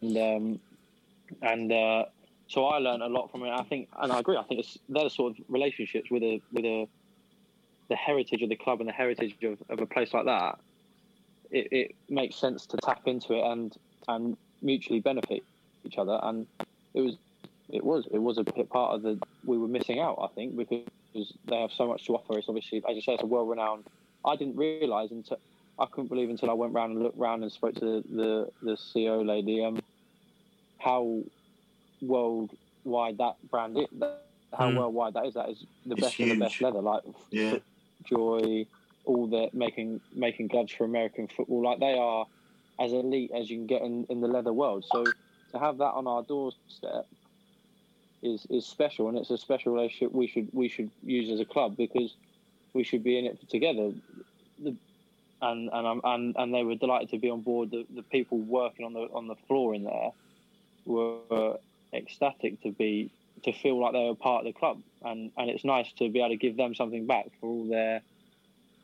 And 0.00 0.16
um, 0.16 0.60
and 1.40 1.72
uh, 1.72 2.04
so 2.48 2.66
I 2.66 2.78
learned 2.78 3.02
a 3.02 3.06
lot 3.06 3.30
from 3.30 3.44
it. 3.44 3.50
I 3.50 3.62
think, 3.62 3.88
and 4.00 4.12
I 4.12 4.18
agree. 4.18 4.36
I 4.36 4.42
think 4.42 4.60
it's 4.60 4.78
they're 4.88 5.04
the 5.04 5.10
sort 5.10 5.38
of 5.38 5.44
relationships 5.48 6.10
with 6.10 6.22
a 6.22 6.40
with 6.52 6.64
a 6.64 6.88
the 7.88 7.96
heritage 7.96 8.42
of 8.42 8.48
the 8.48 8.56
club 8.56 8.80
and 8.80 8.88
the 8.88 8.92
heritage 8.92 9.36
of, 9.42 9.58
of 9.68 9.80
a 9.80 9.86
place 9.86 10.14
like 10.14 10.24
that. 10.26 10.58
It, 11.50 11.68
it 11.70 11.94
makes 12.08 12.36
sense 12.36 12.66
to 12.66 12.76
tap 12.78 13.02
into 13.06 13.34
it 13.34 13.44
and 13.44 13.76
and 14.08 14.36
mutually 14.60 15.00
benefit 15.00 15.42
each 15.84 15.98
other. 15.98 16.18
And 16.22 16.46
it 16.94 17.00
was 17.00 17.16
it 17.68 17.84
was 17.84 18.06
it 18.10 18.18
was 18.18 18.38
a 18.38 18.44
bit 18.44 18.68
part 18.68 18.94
of 18.94 19.02
the 19.02 19.18
we 19.44 19.58
were 19.58 19.68
missing 19.68 20.00
out. 20.00 20.18
I 20.22 20.28
think 20.34 20.56
because 20.56 21.32
they 21.46 21.60
have 21.60 21.72
so 21.72 21.86
much 21.86 22.06
to 22.06 22.16
offer. 22.16 22.38
It's 22.38 22.48
obviously 22.48 22.82
as 22.88 22.96
you 22.96 23.02
say, 23.02 23.14
it's 23.14 23.22
a 23.22 23.26
world 23.26 23.48
renowned. 23.48 23.84
I 24.24 24.36
didn't 24.36 24.56
realise 24.56 25.10
until 25.10 25.38
I 25.78 25.86
couldn't 25.86 26.08
believe 26.08 26.30
until 26.30 26.50
I 26.50 26.54
went 26.54 26.74
round 26.74 26.92
and 26.92 27.02
looked 27.02 27.18
round 27.18 27.42
and 27.42 27.52
spoke 27.52 27.74
to 27.76 27.80
the 27.80 28.02
the, 28.08 28.48
the 28.62 28.72
CEO 28.72 29.26
lady 29.26 29.64
um, 29.64 29.78
how 30.78 31.22
worldwide 32.00 33.18
that 33.18 33.36
brand 33.50 33.78
is. 33.78 33.86
That, 33.98 34.18
how 34.56 34.70
Mm. 34.70 34.76
worldwide 34.76 35.14
that 35.14 35.26
is. 35.26 35.34
That 35.34 35.48
is 35.48 35.64
the 35.86 35.92
It's 35.92 36.00
best 36.02 36.20
of 36.20 36.28
the 36.28 36.34
best 36.34 36.60
leather. 36.60 36.80
Like 36.82 37.02
Yeah. 37.30 37.58
Joy, 38.04 38.66
all 39.04 39.26
the 39.26 39.48
making 39.52 40.00
making 40.14 40.48
gloves 40.48 40.72
for 40.72 40.84
American 40.84 41.28
football. 41.28 41.62
Like 41.64 41.80
they 41.80 41.94
are 41.96 42.26
as 42.80 42.92
elite 42.92 43.30
as 43.34 43.50
you 43.50 43.58
can 43.58 43.66
get 43.66 43.82
in, 43.82 44.06
in 44.10 44.20
the 44.20 44.28
leather 44.28 44.52
world. 44.52 44.84
So 44.92 45.04
to 45.52 45.58
have 45.58 45.78
that 45.78 45.92
on 45.94 46.06
our 46.06 46.22
doorstep 46.22 47.06
is 48.22 48.46
is 48.50 48.66
special, 48.66 49.08
and 49.08 49.18
it's 49.18 49.30
a 49.30 49.38
special 49.38 49.72
relationship 49.72 50.12
we 50.12 50.26
should 50.26 50.48
we 50.52 50.68
should 50.68 50.90
use 51.02 51.30
as 51.30 51.40
a 51.40 51.44
club 51.44 51.76
because 51.76 52.14
we 52.74 52.84
should 52.84 53.02
be 53.04 53.18
in 53.18 53.26
it 53.26 53.48
together. 53.48 53.92
And 55.42 55.68
and 55.72 56.00
and 56.04 56.36
and 56.38 56.54
they 56.54 56.62
were 56.62 56.76
delighted 56.76 57.10
to 57.10 57.18
be 57.18 57.28
on 57.28 57.40
board. 57.42 57.72
The, 57.72 57.84
the 57.94 58.02
people 58.04 58.38
working 58.38 58.86
on 58.86 58.92
the 58.92 59.08
on 59.12 59.26
the 59.26 59.34
floor 59.48 59.74
in 59.74 59.82
there 59.84 60.12
were 60.86 61.58
ecstatic 61.92 62.62
to 62.62 62.70
be 62.70 63.10
to 63.42 63.52
feel 63.52 63.78
like 63.80 63.92
they 63.92 64.04
were 64.04 64.14
part 64.14 64.46
of 64.46 64.52
the 64.52 64.58
club, 64.58 64.80
and 65.04 65.32
and 65.36 65.50
it's 65.50 65.64
nice 65.64 65.92
to 65.94 66.08
be 66.08 66.20
able 66.20 66.28
to 66.30 66.36
give 66.36 66.56
them 66.56 66.74
something 66.74 67.06
back 67.06 67.26
for 67.40 67.48
all 67.48 67.68
their 67.68 68.02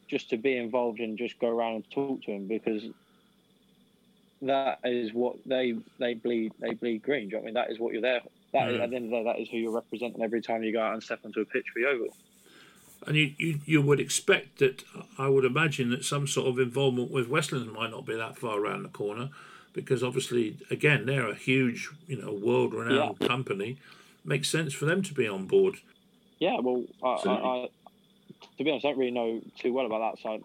just 0.08 0.30
to 0.30 0.36
be 0.36 0.56
involved 0.56 1.00
and 1.00 1.16
just 1.18 1.38
go 1.38 1.48
around 1.48 1.74
and 1.76 1.90
talk 1.90 2.22
to 2.22 2.32
them 2.32 2.48
because 2.48 2.82
that 4.42 4.78
is 4.84 5.12
what 5.12 5.36
they 5.46 5.74
they 5.98 6.14
bleed 6.14 6.52
they 6.60 6.74
bleed 6.74 7.02
green. 7.02 7.28
Do 7.28 7.36
you 7.36 7.36
know 7.36 7.38
what 7.38 7.42
I 7.42 7.46
mean? 7.46 7.54
That 7.54 7.70
is 7.70 7.78
what 7.78 7.92
you're 7.92 8.02
there. 8.02 8.20
That 8.52 8.70
is, 8.70 8.78
Mm. 8.78 8.82
at 8.84 8.90
the 8.90 8.96
end 8.96 9.04
of 9.06 9.10
the 9.10 9.16
day, 9.18 9.24
that 9.24 9.38
is 9.38 9.48
who 9.50 9.58
you're 9.58 9.72
representing 9.72 10.22
every 10.22 10.40
time 10.40 10.62
you 10.62 10.72
go 10.72 10.80
out 10.80 10.94
and 10.94 11.02
step 11.02 11.20
onto 11.24 11.40
a 11.40 11.44
pitch 11.44 11.66
for 11.72 11.80
Yeovil. 11.80 12.16
And 13.06 13.16
you, 13.16 13.34
you, 13.38 13.60
you 13.64 13.82
would 13.82 14.00
expect 14.00 14.58
that, 14.58 14.84
I 15.18 15.28
would 15.28 15.44
imagine 15.44 15.90
that 15.90 16.04
some 16.04 16.26
sort 16.26 16.48
of 16.48 16.58
involvement 16.58 17.10
with 17.10 17.28
Westlands 17.28 17.72
might 17.72 17.90
not 17.90 18.04
be 18.04 18.16
that 18.16 18.36
far 18.36 18.58
around 18.58 18.82
the 18.82 18.88
corner 18.88 19.30
because 19.72 20.02
obviously, 20.02 20.56
again, 20.70 21.06
they're 21.06 21.28
a 21.28 21.34
huge, 21.34 21.88
you 22.06 22.20
know, 22.20 22.32
world 22.32 22.74
renowned 22.74 23.20
company. 23.20 23.78
Makes 24.24 24.50
sense 24.50 24.74
for 24.74 24.84
them 24.84 25.02
to 25.02 25.14
be 25.14 25.28
on 25.28 25.46
board. 25.46 25.76
Yeah, 26.38 26.58
well, 26.60 26.84
I, 27.02 27.08
I, 27.08 27.32
I, 27.32 27.68
to 28.58 28.64
be 28.64 28.70
honest, 28.70 28.84
I 28.84 28.90
don't 28.90 28.98
really 28.98 29.10
know 29.12 29.40
too 29.58 29.72
well 29.72 29.86
about 29.86 30.16
that 30.16 30.22
side. 30.22 30.42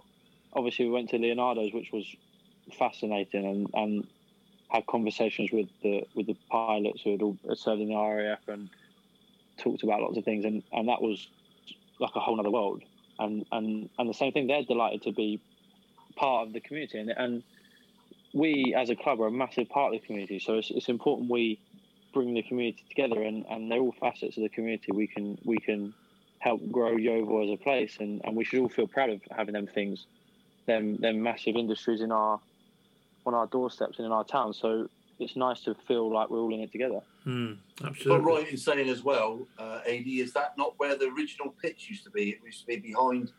Obviously, 0.53 0.85
we 0.85 0.91
went 0.91 1.09
to 1.09 1.17
Leonardo's, 1.17 1.73
which 1.73 1.91
was 1.91 2.05
fascinating, 2.77 3.45
and, 3.45 3.69
and 3.73 4.07
had 4.69 4.85
conversations 4.87 5.51
with 5.51 5.67
the 5.81 6.03
with 6.15 6.27
the 6.27 6.37
pilots 6.49 7.01
who 7.03 7.11
had 7.11 7.21
all 7.21 7.37
served 7.55 7.81
in 7.81 7.89
the 7.89 7.95
RAF 7.95 8.47
and 8.47 8.69
talked 9.57 9.83
about 9.83 10.01
lots 10.01 10.17
of 10.17 10.23
things, 10.23 10.45
and, 10.45 10.63
and 10.71 10.87
that 10.87 11.01
was 11.01 11.27
like 12.03 12.15
a 12.15 12.19
whole 12.19 12.39
other 12.39 12.51
world. 12.51 12.83
And, 13.19 13.45
and 13.51 13.89
and 13.97 14.09
the 14.09 14.13
same 14.13 14.31
thing, 14.31 14.47
they're 14.47 14.63
delighted 14.63 15.03
to 15.03 15.11
be 15.11 15.41
part 16.15 16.47
of 16.47 16.53
the 16.53 16.59
community, 16.59 16.99
and 16.99 17.09
and 17.09 17.43
we 18.33 18.73
as 18.75 18.89
a 18.89 18.95
club 18.95 19.21
are 19.21 19.27
a 19.27 19.31
massive 19.31 19.69
part 19.69 19.93
of 19.93 20.01
the 20.01 20.05
community. 20.05 20.39
So 20.39 20.57
it's, 20.57 20.71
it's 20.71 20.89
important 20.89 21.29
we 21.29 21.59
bring 22.13 22.33
the 22.33 22.43
community 22.43 22.83
together, 22.89 23.21
and, 23.21 23.45
and 23.49 23.71
they're 23.71 23.79
all 23.79 23.95
facets 23.99 24.37
of 24.37 24.43
the 24.43 24.49
community. 24.49 24.91
We 24.91 25.07
can 25.07 25.37
we 25.45 25.57
can 25.57 25.93
help 26.39 26.61
grow 26.71 26.97
Yeovil 26.97 27.43
as 27.43 27.51
a 27.59 27.63
place, 27.63 27.97
and, 27.99 28.21
and 28.25 28.35
we 28.35 28.43
should 28.43 28.59
all 28.61 28.69
feel 28.69 28.87
proud 28.87 29.09
of 29.11 29.21
having 29.31 29.53
them 29.53 29.67
things, 29.67 30.07
them 30.65 30.97
them 30.97 31.21
massive 31.21 31.55
industries 31.55 32.01
in 32.01 32.11
our 32.11 32.39
on 33.25 33.33
our 33.33 33.47
doorsteps 33.47 33.99
and 33.99 34.05
in 34.07 34.11
our 34.11 34.25
town. 34.25 34.53
So 34.53 34.89
it's 35.23 35.35
nice 35.35 35.61
to 35.61 35.73
feel 35.87 36.11
like 36.13 36.29
we're 36.29 36.39
all 36.39 36.53
in 36.53 36.59
it 36.59 36.71
together. 36.71 36.99
Hmm, 37.23 37.53
But 37.79 37.89
absolutely. 37.91 38.25
right 38.33 38.49
in 38.51 38.57
saying 38.57 38.89
as 38.89 39.03
well, 39.03 39.47
uh, 39.57 39.79
AD, 39.87 40.05
is 40.05 40.33
that 40.33 40.57
not 40.57 40.73
where 40.77 40.95
the 40.95 41.05
original 41.09 41.53
pitch 41.61 41.87
used 41.89 42.03
to 42.03 42.09
be? 42.11 42.29
It 42.31 42.39
used 42.45 42.61
to 42.61 42.67
be 42.67 42.77
behind 42.77 43.31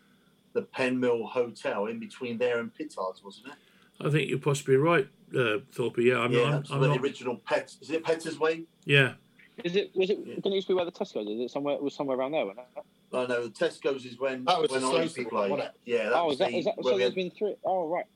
the 0.55 0.63
Penmill 0.63 1.29
Hotel, 1.29 1.87
in 1.87 1.99
between 1.99 2.39
there 2.39 2.61
and 2.61 2.73
Pittards, 2.75 3.23
wasn't 3.23 3.49
it? 3.49 3.55
I 4.01 4.11
think 4.11 4.29
you're 4.31 4.39
possibly 4.39 4.77
right, 4.77 5.07
uh, 5.39 5.59
Thorpe. 5.73 5.99
Yeah, 5.99 6.19
I'm 6.19 6.33
yeah, 6.33 6.43
not. 6.45 6.51
that's 6.53 6.71
I'm, 6.71 6.77
I'm 6.77 6.83
the 6.83 6.89
not 6.89 7.01
original 7.01 7.37
Pet. 7.47 7.75
Is 7.81 7.91
it 7.91 8.03
Petter's 8.05 8.39
Way? 8.41 8.65
yeah, 8.85 9.15
Is 9.63 9.77
it 9.77 9.91
was 9.95 10.11
it 10.11 10.19
Yeah. 10.19 10.35
didn't 10.37 10.53
it 10.53 10.55
used 10.57 10.67
to 10.67 10.73
be 10.73 10.77
where 10.77 10.85
the 10.85 10.93
Tesco's 10.93 11.29
is? 11.29 11.41
It 11.41 11.51
somewhere 11.51 11.75
it 11.77 11.83
was 11.83 11.95
somewhere 11.95 12.17
around 12.17 12.33
there, 12.33 12.45
wasn't 12.47 12.67
it? 12.77 12.83
Oh 13.13 13.27
no, 13.27 13.45
the 13.47 13.51
Tesco's 13.51 14.05
is 14.05 14.19
when 14.19 14.45
That 14.45 14.61
was 14.61 14.71
when 14.71 14.81
the 14.81 14.87
I 14.89 14.91
slow 14.91 15.01
used 15.03 15.15
to 15.17 15.25
play. 15.27 15.69
Yeah, 15.85 16.05
that 16.11 16.15
oh, 16.15 16.25
was 16.27 16.33
is 16.35 16.39
that, 16.41 16.51
the, 16.51 16.59
is 16.59 16.65
that 16.65 16.75
so? 16.83 16.93
we 16.93 16.99
There's 16.99 17.03
had- 17.11 17.15
been 17.15 17.31
three 17.31 17.55
oh 17.65 17.89
right. 17.89 18.07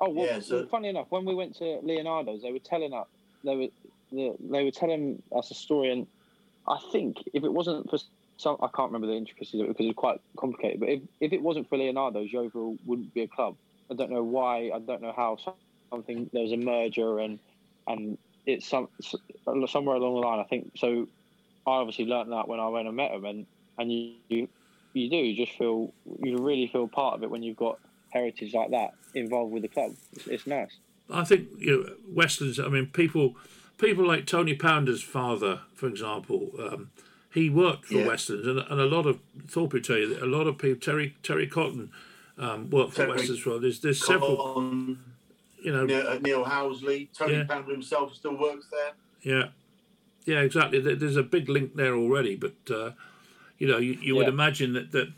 Oh 0.00 0.10
well, 0.10 0.26
Yeah, 0.26 0.40
so- 0.40 0.66
funny 0.66 0.88
enough, 0.88 1.06
when 1.10 1.24
we 1.24 1.34
went 1.34 1.56
to 1.56 1.80
Leonardo's, 1.82 2.42
they 2.42 2.52
were 2.52 2.58
telling 2.58 2.92
us 2.92 3.06
they 3.44 3.56
were 3.56 3.68
they, 4.12 4.64
were 4.64 4.70
telling 4.70 5.22
us 5.34 5.50
a 5.50 5.54
story, 5.54 5.90
and 5.90 6.06
I 6.68 6.78
think 6.92 7.22
if 7.32 7.42
it 7.42 7.52
wasn't 7.52 7.90
for 7.90 7.98
some, 8.36 8.56
I 8.60 8.68
can't 8.68 8.90
remember 8.92 9.06
the 9.06 9.16
intricacies 9.16 9.60
of 9.60 9.66
it 9.66 9.68
because 9.70 9.86
it's 9.86 9.96
quite 9.96 10.20
complicated. 10.36 10.80
But 10.80 10.88
if, 10.88 11.02
if 11.20 11.32
it 11.32 11.42
wasn't 11.42 11.68
for 11.68 11.78
Leonardo's, 11.78 12.32
Yeovil 12.32 12.76
wouldn't 12.86 13.12
be 13.14 13.22
a 13.22 13.28
club. 13.28 13.56
I 13.90 13.94
don't 13.94 14.10
know 14.10 14.22
why. 14.22 14.70
I 14.74 14.78
don't 14.78 15.02
know 15.02 15.12
how 15.14 15.38
something 15.90 16.30
there 16.32 16.42
was 16.42 16.52
a 16.52 16.56
merger 16.56 17.18
and 17.18 17.38
and 17.86 18.18
it's 18.46 18.66
some 18.68 18.88
somewhere 19.68 19.96
along 19.96 20.14
the 20.14 20.20
line. 20.20 20.38
I 20.40 20.44
think 20.44 20.72
so. 20.76 21.08
I 21.66 21.70
obviously 21.70 22.06
learnt 22.06 22.30
that 22.30 22.46
when 22.48 22.60
I 22.60 22.68
went 22.68 22.86
and 22.88 22.96
met 22.96 23.12
them, 23.12 23.24
and 23.24 23.46
and 23.78 23.92
you 23.92 24.14
you, 24.28 24.48
you 24.92 25.10
do 25.10 25.16
you 25.16 25.44
just 25.44 25.56
feel 25.58 25.92
you 26.22 26.38
really 26.38 26.66
feel 26.66 26.88
part 26.88 27.14
of 27.14 27.22
it 27.22 27.30
when 27.30 27.42
you've 27.42 27.56
got 27.56 27.78
heritage 28.14 28.54
like 28.54 28.70
that 28.70 28.94
involved 29.14 29.52
with 29.52 29.62
the 29.62 29.68
club. 29.68 29.92
It's, 30.12 30.26
it's 30.26 30.46
nice. 30.46 30.70
I 31.10 31.24
think 31.24 31.48
you 31.58 31.82
know 31.84 31.94
Westlands. 32.08 32.58
I 32.58 32.68
mean, 32.68 32.86
people 32.86 33.36
people 33.78 34.06
like 34.06 34.26
Tony 34.26 34.54
Pounder's 34.54 35.02
father, 35.02 35.60
for 35.74 35.86
example. 35.88 36.50
Um, 36.58 36.90
he 37.32 37.50
worked 37.50 37.86
for 37.86 37.94
Yeah. 37.94 38.06
Westlands, 38.06 38.46
and, 38.46 38.60
and 38.60 38.80
a 38.80 38.86
lot 38.86 39.06
of 39.06 39.18
Thorpe 39.48 39.72
will 39.72 39.80
tell 39.82 39.98
you 39.98 40.08
that 40.14 40.22
a 40.22 40.26
lot 40.26 40.46
of 40.46 40.56
people. 40.56 40.80
Terry 40.80 41.16
Terry 41.22 41.46
Cotton 41.48 41.90
um, 42.38 42.70
worked 42.70 42.92
for 42.92 42.98
Terry 42.98 43.10
Westlands 43.10 43.40
as 43.40 43.46
well. 43.46 43.60
There's 43.60 43.80
there's 43.80 44.04
several. 44.06 44.36
Con, 44.36 44.98
You 45.64 45.72
know, 45.72 45.84
Neil, 45.86 46.06
uh, 46.06 46.18
Neil 46.20 46.44
Housley, 46.44 47.08
Tony 47.12 47.34
Yeah. 47.34 47.44
Pounder 47.44 47.72
himself 47.72 48.14
still 48.14 48.36
works 48.38 48.66
there. 48.70 48.92
Yeah, 49.22 49.48
yeah, 50.26 50.40
exactly. 50.42 50.78
There's 50.78 51.16
a 51.16 51.22
big 51.22 51.48
link 51.48 51.74
there 51.74 51.94
already, 51.94 52.36
but 52.36 52.54
uh, 52.70 52.90
you 53.58 53.66
know, 53.66 53.78
you, 53.78 53.94
you 54.00 54.14
would 54.14 54.28
imagine 54.28 54.74
that 54.74 54.92
that 54.92 55.08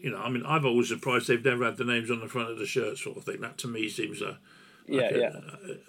you 0.00 0.10
know, 0.10 0.18
I 0.18 0.28
mean, 0.30 0.44
I've 0.46 0.64
always 0.64 0.88
surprised 0.88 1.28
they've 1.28 1.44
never 1.44 1.64
had 1.64 1.76
the 1.76 1.84
names 1.84 2.10
on 2.10 2.20
the 2.20 2.28
front 2.28 2.50
of 2.50 2.58
the 2.58 2.66
shirt, 2.66 2.98
sort 2.98 3.16
of 3.16 3.24
thing. 3.24 3.40
That 3.40 3.58
to 3.58 3.68
me 3.68 3.88
seems 3.88 4.22
a 4.22 4.38
Yeah, 4.86 5.02
Like, 5.02 5.12
uh, 5.12 5.16
yeah. 5.18 5.30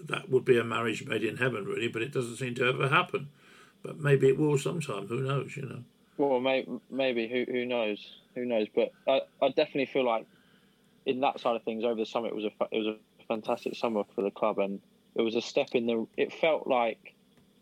that 0.07 0.29
would 0.29 0.45
be 0.45 0.57
a 0.57 0.63
marriage 0.63 1.05
made 1.05 1.23
in 1.23 1.37
heaven, 1.37 1.65
really, 1.65 1.87
but 1.87 2.01
it 2.01 2.11
doesn't 2.11 2.37
seem 2.37 2.55
to 2.55 2.65
ever 2.65 2.89
happen. 2.89 3.29
But 3.83 3.99
maybe 3.99 4.27
it 4.27 4.37
will 4.37 4.57
sometime. 4.57 5.07
Who 5.07 5.21
knows? 5.21 5.55
You 5.55 5.63
know. 5.63 5.83
Well, 6.17 6.39
may, 6.41 6.67
maybe 6.89 7.27
who 7.27 7.45
who 7.51 7.65
knows? 7.65 8.17
Who 8.35 8.45
knows? 8.45 8.67
But 8.75 8.91
I, 9.07 9.21
I 9.41 9.49
definitely 9.49 9.85
feel 9.85 10.05
like 10.05 10.25
in 11.05 11.21
that 11.21 11.39
side 11.39 11.55
of 11.55 11.63
things 11.63 11.83
over 11.83 11.95
the 11.95 12.05
summer 12.05 12.27
it 12.27 12.35
was 12.35 12.45
a 12.45 12.51
it 12.71 12.77
was 12.77 12.87
a 12.87 13.25
fantastic 13.27 13.75
summer 13.75 14.03
for 14.15 14.21
the 14.21 14.31
club 14.31 14.59
and 14.59 14.81
it 15.15 15.21
was 15.21 15.35
a 15.35 15.41
step 15.41 15.69
in 15.73 15.85
the. 15.87 16.07
It 16.17 16.33
felt 16.33 16.67
like 16.67 17.13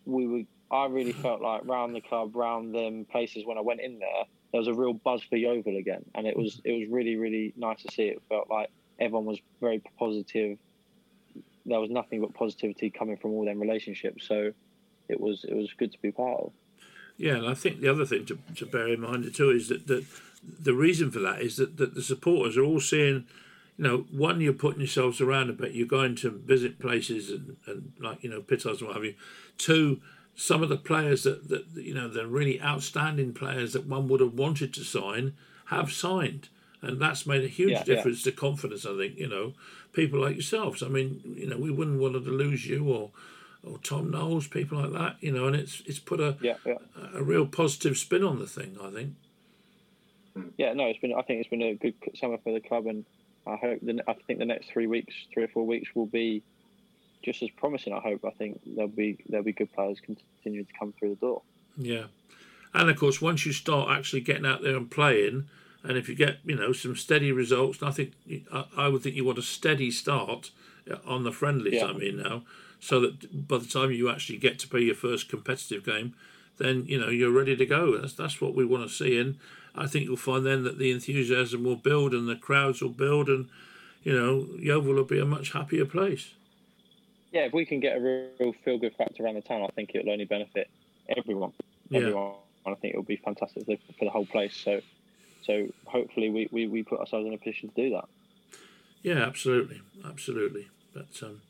we 0.06 0.28
were. 0.28 0.41
I 0.70 0.88
really 0.88 1.14
felt 1.14 1.41
like 1.41 1.62
round 1.66 1.95
the 1.95 2.02
club, 2.02 2.36
round 2.36 2.74
them 2.76 3.06
places 3.06 3.45
when 3.45 3.58
I 3.58 3.62
went 3.62 3.80
in 3.80 4.00
there, 4.00 4.26
there 4.52 4.60
was 4.60 4.68
a 4.68 4.74
real 4.74 4.93
buzz 4.93 5.22
for 5.24 5.36
Yeovil 5.36 5.78
again, 5.78 6.06
and 6.16 6.26
it 6.26 6.36
was 6.36 6.62
it 6.64 6.72
was 6.72 6.88
really 6.89 7.16
really 7.16 7.54
nice 7.58 7.82
to 7.84 7.91
see. 7.91 8.04
It 8.04 8.22
felt 8.30 8.50
like 8.50 8.70
everyone 9.00 9.26
was 9.26 9.39
very 9.62 9.82
positive. 10.00 10.58
There 11.66 11.80
was 11.80 11.89
nothing 11.89 12.22
but 12.22 12.34
positivity 12.34 12.89
coming 12.89 13.18
from 13.18 13.32
all 13.32 13.45
them 13.45 13.60
relationships. 13.60 14.28
So 14.28 14.52
it 15.10 15.20
was 15.20 15.45
it 15.48 15.56
was 15.56 15.72
good 15.74 15.91
to 15.91 16.02
be 16.02 16.12
part 16.12 16.39
of. 16.39 16.52
Yeah, 17.18 17.36
and 17.36 17.48
I 17.48 17.56
think 17.56 17.82
the 17.82 17.89
other 17.89 18.06
thing 18.06 18.26
to, 18.28 18.38
to 18.56 18.66
bear 18.66 18.88
in 18.89 19.02
mind 19.02 19.34
too 19.34 19.50
is 19.50 19.70
that, 19.70 19.88
that 19.88 20.06
the 20.60 20.74
reason 20.74 21.12
for 21.12 21.20
that 21.20 21.41
is 21.41 21.58
that, 21.58 21.78
that 21.78 21.95
the 21.95 22.04
supporters 22.04 22.58
are 22.58 22.64
all 22.64 22.80
seeing, 22.80 23.26
you 23.78 23.84
know, 23.84 24.06
one, 24.12 24.39
you're 24.39 24.54
putting 24.54 24.80
yourselves 24.80 25.20
around 25.20 25.50
a 25.50 25.54
bit, 25.54 25.74
you're 25.74 25.88
going 25.88 26.16
to 26.18 26.30
visit 26.30 26.80
places 26.80 27.32
and, 27.32 27.58
and 27.66 27.93
like, 28.00 28.24
you 28.24 28.30
know, 28.30 28.41
pitos 28.41 28.80
and 28.80 28.88
what 28.88 28.95
have 28.95 29.04
you. 29.04 29.16
Two, 29.58 30.00
some 30.40 30.62
of 30.62 30.70
the 30.70 30.78
players 30.78 31.24
that, 31.24 31.50
that, 31.50 31.66
you 31.74 31.96
know, 31.96 32.08
the 32.08 32.28
really 32.28 32.62
outstanding 32.62 33.34
players 33.34 33.74
that 33.74 33.88
one 33.88 34.08
would 34.08 34.22
have 34.22 34.36
wanted 34.36 34.72
to 34.76 34.84
sign 34.84 35.34
have 35.66 35.92
signed. 35.92 36.48
And 36.80 37.02
that's 37.02 37.26
made 37.26 37.44
a 37.44 37.48
huge 37.48 37.72
Yeah, 37.72 37.80
yeah. 37.80 37.96
difference 37.96 38.22
to 38.24 38.32
confidence, 38.32 38.86
I 38.86 38.96
think, 38.96 39.18
you 39.18 39.28
know, 39.28 39.56
people 39.94 40.20
like 40.22 40.36
yourselves. 40.36 40.84
I 40.84 40.90
mean, 40.90 41.22
you 41.26 41.48
know, 41.48 41.58
we 41.58 41.72
wouldn't 41.72 42.00
want 42.00 42.14
to 42.14 42.20
lose 42.20 42.68
you 42.68 42.88
or, 42.88 43.10
or 43.64 43.80
Tom 43.80 44.12
Knowles, 44.12 44.48
people 44.48 44.78
like 44.80 44.94
that, 44.94 45.16
you 45.22 45.32
know, 45.32 45.48
and 45.48 45.56
it's 45.56 45.82
it's 45.88 45.98
put 45.98 46.20
a, 46.20 46.38
Yeah, 46.40 46.58
yeah. 46.64 46.78
a 47.16 47.24
real 47.24 47.48
positive 47.48 47.98
spin 47.98 48.24
on 48.24 48.38
the 48.38 48.46
thing. 48.46 48.78
I 48.80 48.92
think. 48.92 49.16
Hmm. 50.36 50.50
Yeah, 50.58 50.74
no, 50.74 50.86
it's 50.86 51.00
been. 51.00 51.16
I 51.16 51.24
think 51.24 51.40
it's 51.40 51.50
been 51.50 51.64
a 51.64 51.74
good 51.74 51.96
summer 52.14 52.38
for 52.44 52.54
the 52.54 52.62
club, 52.62 52.86
and 52.86 53.06
I 53.48 53.56
hope. 53.56 53.80
The, 53.82 54.04
I 54.08 54.14
think 54.28 54.38
the 54.38 54.46
next 54.46 54.70
three 54.72 54.86
weeks, 54.86 55.16
three 55.34 55.46
or 55.46 55.48
four 55.48 55.66
weeks, 55.66 55.90
will 55.96 56.06
be 56.06 56.44
just 57.24 57.41
as 57.43 57.49
promising. 57.51 57.93
I 57.93 57.99
hope. 57.99 58.26
I 58.26 58.32
think 58.32 58.61
there'll 58.65 58.89
be 58.89 59.18
there'll 59.28 59.43
be 59.43 59.53
good 59.53 59.74
players 59.74 59.99
continuing 59.99 60.65
to 60.65 60.74
come 60.78 60.93
through 60.97 61.09
the 61.09 61.15
door. 61.15 61.41
Yeah, 61.78 62.05
and 62.74 62.89
of 62.89 62.97
course, 62.97 63.22
once 63.22 63.45
you 63.45 63.53
start 63.53 63.89
actually 63.89 64.22
getting 64.22 64.45
out 64.45 64.61
there 64.61 64.76
and 64.76 64.89
playing, 64.89 65.47
and 65.84 65.97
if 65.97 66.09
you 66.09 66.15
get 66.15 66.38
you 66.45 66.55
know 66.55 66.72
some 66.74 66.95
steady 66.95 67.32
results, 67.32 67.80
and 67.80 67.89
I 67.89 67.91
think 67.91 68.13
I, 68.51 68.65
I 68.78 68.88
would 68.88 69.03
think 69.03 69.15
you 69.15 69.26
want 69.26 69.38
a 69.38 69.43
steady 69.43 69.91
start 69.91 70.51
uh, 70.89 70.97
on 71.05 71.24
the 71.24 71.32
friendlies. 71.32 71.76
Yeah. 71.76 71.88
I 71.88 71.93
mean 71.93 72.18
now, 72.18 72.43
so 72.80 72.99
that 73.01 73.47
by 73.47 73.57
the 73.57 73.68
time 73.68 73.91
you 73.91 74.09
actually 74.09 74.38
get 74.38 74.59
to 74.59 74.68
play 74.68 74.82
your 74.82 74.95
first 74.95 75.30
competitive 75.30 75.86
game, 75.86 76.13
then 76.57 76.86
you 76.86 76.99
know 76.99 77.09
you're 77.09 77.32
ready 77.32 77.55
to 77.55 77.65
go. 77.65 77.97
That's 77.97 78.13
that's 78.13 78.41
what 78.41 78.55
we 78.55 78.65
want 78.65 78.88
to 78.88 78.93
see, 78.93 79.20
and 79.20 79.38
I 79.76 79.88
think 79.88 80.05
you'll 80.05 80.18
find 80.18 80.45
then 80.45 80.63
that 80.63 80.80
the 80.80 80.91
enthusiasm 80.91 81.63
will 81.63 81.76
build 81.76 82.13
and 82.13 82.28
the 82.28 82.36
crowds 82.36 82.82
will 82.82 82.89
build, 82.89 83.30
and 83.30 83.47
you 84.03 84.13
know 84.13 84.47
Yeovil 84.59 84.93
will 84.93 85.03
be 85.03 85.20
a 85.20 85.26
much 85.26 85.53
happier 85.53 85.86
place. 85.86 86.34
Yeah, 87.32 87.41
if 87.41 87.53
we 87.53 87.65
can 87.65 87.80
get 87.80 87.97
a 87.97 87.99
real, 87.99 88.30
real 88.39 88.53
feel 88.63 88.78
good 88.78 88.95
factor 88.95 89.23
around 89.23 89.36
the 89.36 89.41
town, 89.41 89.61
I 89.61 89.67
think 89.75 89.91
it'll 89.93 90.11
only 90.11 90.25
benefit 90.25 90.69
everyone. 91.15 91.53
Yeah. 91.89 91.99
Everyone. 91.99 92.34
I 92.65 92.73
think 92.75 92.93
it'll 92.93 93.03
be 93.03 93.17
fantastic 93.17 93.65
for, 93.65 93.75
for 93.97 94.05
the 94.05 94.11
whole 94.11 94.25
place. 94.25 94.55
So, 94.55 94.82
so 95.43 95.67
hopefully 95.86 96.30
we, 96.30 96.49
we, 96.51 96.67
we 96.67 96.84
put 96.84 96.99
ourselves 96.99 97.25
in 97.28 97.34
a 97.34 97.38
position 97.38 97.69
to 97.69 97.75
do 97.75 97.89
that. 97.91 98.05
Yeah, 99.03 99.19
absolutely, 99.23 99.82
absolutely. 100.05 100.67
But 100.93 101.07
um, 101.23 101.41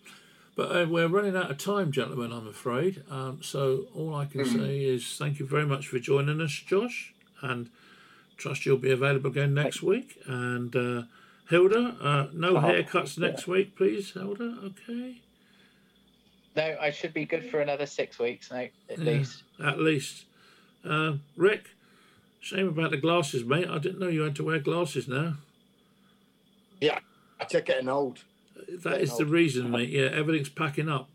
but 0.56 0.76
uh, 0.76 0.86
we're 0.90 1.08
running 1.08 1.36
out 1.36 1.50
of 1.50 1.58
time, 1.58 1.92
gentlemen. 1.92 2.32
I'm 2.32 2.48
afraid. 2.48 3.04
Um, 3.10 3.40
so 3.42 3.86
all 3.96 4.14
I 4.16 4.26
can 4.26 4.46
say 4.46 4.84
is 4.84 5.16
thank 5.18 5.40
you 5.40 5.46
very 5.48 5.66
much 5.66 5.88
for 5.88 5.98
joining 6.00 6.42
us, 6.42 6.52
Josh, 6.52 7.14
and 7.42 7.70
trust 8.36 8.66
you'll 8.66 8.78
be 8.78 8.92
available 8.92 9.30
again 9.30 9.54
next 9.54 9.82
week. 9.82 10.20
And 10.28 10.76
uh, 10.76 11.04
Hilda, 11.50 11.96
uh, 12.02 12.28
no 12.34 12.58
Uh-huh. 12.58 12.68
haircuts 12.68 13.18
next 13.18 13.48
week, 13.48 13.76
please, 13.76 14.12
Hilda. 14.12 14.58
Okay, 14.64 15.22
No, 16.58 16.76
I 16.82 16.90
should 16.90 17.14
be 17.14 17.24
good 17.26 17.50
for 17.52 17.62
another 17.62 17.86
six 17.86 18.18
weeks 18.18 18.50
now, 18.50 18.66
at 18.90 18.98
Yeah. 18.98 19.04
least. 19.04 19.44
at 19.64 19.80
least. 19.80 20.26
Uh, 20.84 21.18
Rick, 21.36 21.70
shame 22.40 22.68
about 22.68 22.90
the 22.92 22.98
glasses, 22.98 23.44
mate. 23.46 23.68
I 23.68 23.78
didn't 23.78 24.00
know 24.00 24.08
you 24.08 24.22
had 24.22 24.36
to 24.38 24.44
wear 24.44 24.60
glasses 24.60 25.08
now. 25.08 25.38
Yeah, 26.82 27.00
I 27.40 27.46
just 27.46 27.66
getting 27.66 27.88
old. 27.90 28.24
That 28.70 29.02
is 29.02 29.16
the 29.18 29.26
reason, 29.26 29.70
mate. 29.70 29.90
Yeah, 29.90 30.06
everything's 30.06 30.50
packing 30.50 30.90
up. 30.90 31.10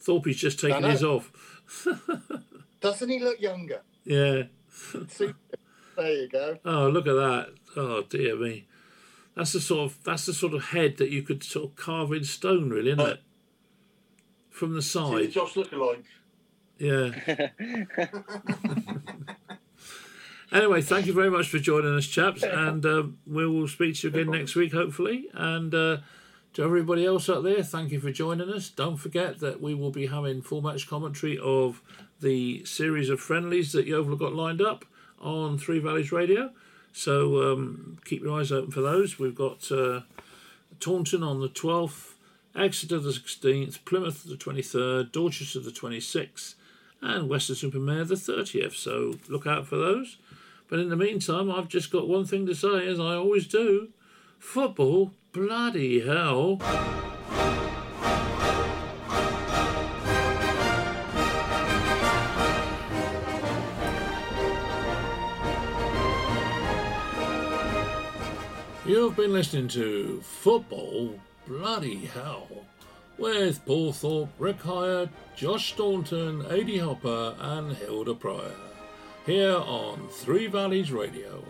Thorpe's 0.00 0.36
just 0.36 0.60
taking 0.60 0.84
his 0.84 1.02
off. 1.02 1.32
Doesn't 2.80 3.08
he 3.08 3.18
look 3.18 3.40
younger? 3.40 3.82
Yeah. 4.04 4.44
See, 5.08 5.32
there 5.96 6.12
you 6.12 6.28
go. 6.28 6.58
Oh, 6.64 6.88
look 6.88 7.06
at 7.08 7.14
that! 7.14 7.48
Oh 7.76 8.02
dear 8.02 8.36
me, 8.36 8.66
that's 9.34 9.52
the 9.52 9.60
sort 9.60 9.90
of 9.90 10.04
that's 10.04 10.26
the 10.26 10.34
sort 10.34 10.54
of 10.54 10.66
head 10.66 10.98
that 10.98 11.10
you 11.10 11.22
could 11.22 11.42
sort 11.42 11.70
of 11.70 11.76
carve 11.76 12.12
in 12.12 12.24
stone, 12.24 12.68
really, 12.70 12.90
isn't 12.90 13.00
it? 13.00 13.20
From 14.56 14.72
the 14.74 14.80
See 14.80 14.98
the 14.98 15.06
side, 15.06 15.30
Josh 15.32 15.54
lookalike. 15.54 16.04
yeah. 16.78 17.48
Anyway, 20.52 20.80
thank 20.80 21.06
you 21.06 21.12
very 21.12 21.28
much 21.28 21.48
for 21.48 21.58
joining 21.58 21.94
us, 21.96 22.06
chaps, 22.06 22.44
and 22.44 22.86
um, 22.86 23.18
we 23.26 23.44
will 23.46 23.66
speak 23.66 23.96
to 23.96 24.08
you 24.08 24.14
again 24.14 24.30
next 24.30 24.54
week, 24.54 24.72
hopefully. 24.72 25.26
And 25.34 25.74
uh, 25.74 25.98
to 26.54 26.62
everybody 26.62 27.04
else 27.04 27.28
out 27.28 27.42
there, 27.42 27.64
thank 27.64 27.90
you 27.90 27.98
for 27.98 28.12
joining 28.12 28.48
us. 28.50 28.70
Don't 28.70 28.96
forget 28.96 29.40
that 29.40 29.60
we 29.60 29.74
will 29.74 29.90
be 29.90 30.06
having 30.06 30.40
full 30.42 30.62
match 30.62 30.88
commentary 30.88 31.36
of 31.36 31.82
the 32.20 32.64
series 32.64 33.10
of 33.10 33.18
friendlies 33.20 33.72
that 33.72 33.86
Yeovil 33.88 34.12
have 34.12 34.20
got 34.20 34.34
lined 34.34 34.62
up 34.62 34.84
on 35.20 35.58
Three 35.58 35.80
Valleys 35.80 36.12
Radio. 36.12 36.52
So 36.92 37.52
um, 37.52 37.98
keep 38.04 38.22
your 38.22 38.38
eyes 38.38 38.52
open 38.52 38.70
for 38.70 38.82
those. 38.82 39.18
We've 39.18 39.34
got 39.34 39.70
uh, 39.72 40.02
Taunton 40.78 41.24
on 41.24 41.40
the 41.40 41.48
12th, 41.48 42.12
Exeter 42.56 42.98
the 42.98 43.10
16th, 43.10 43.84
Plymouth 43.84 44.24
the 44.24 44.34
23rd, 44.34 45.12
Dorchester 45.12 45.60
the 45.60 45.70
26th, 45.70 46.54
and 47.02 47.28
Weston-super-Mare 47.28 48.04
the 48.04 48.14
30th. 48.14 48.74
So 48.74 49.18
look 49.28 49.46
out 49.46 49.66
for 49.66 49.76
those. 49.76 50.16
But 50.68 50.78
in 50.78 50.88
the 50.88 50.96
meantime, 50.96 51.50
I've 51.50 51.68
just 51.68 51.92
got 51.92 52.08
one 52.08 52.24
thing 52.24 52.46
to 52.46 52.54
say, 52.54 52.86
as 52.86 52.98
I 52.98 53.14
always 53.14 53.46
do 53.46 53.90
football, 54.38 55.12
bloody 55.32 56.00
hell. 56.00 56.60
You've 68.86 69.16
been 69.16 69.32
listening 69.32 69.68
to 69.68 70.20
Football 70.22 71.18
Bloody 71.46 72.06
Hell 72.06 72.48
with 73.18 73.64
Paul 73.64 73.92
Thorpe, 73.92 74.30
Rick 74.38 74.60
Hyatt, 74.62 75.08
Josh 75.36 75.72
Staunton, 75.72 76.44
Adi 76.46 76.78
Hopper, 76.78 77.34
and 77.38 77.76
Hilda 77.76 78.14
Pryor 78.14 78.54
here 79.24 79.56
on 79.56 80.08
Three 80.08 80.46
Valleys 80.46 80.92
Radio. 80.92 81.42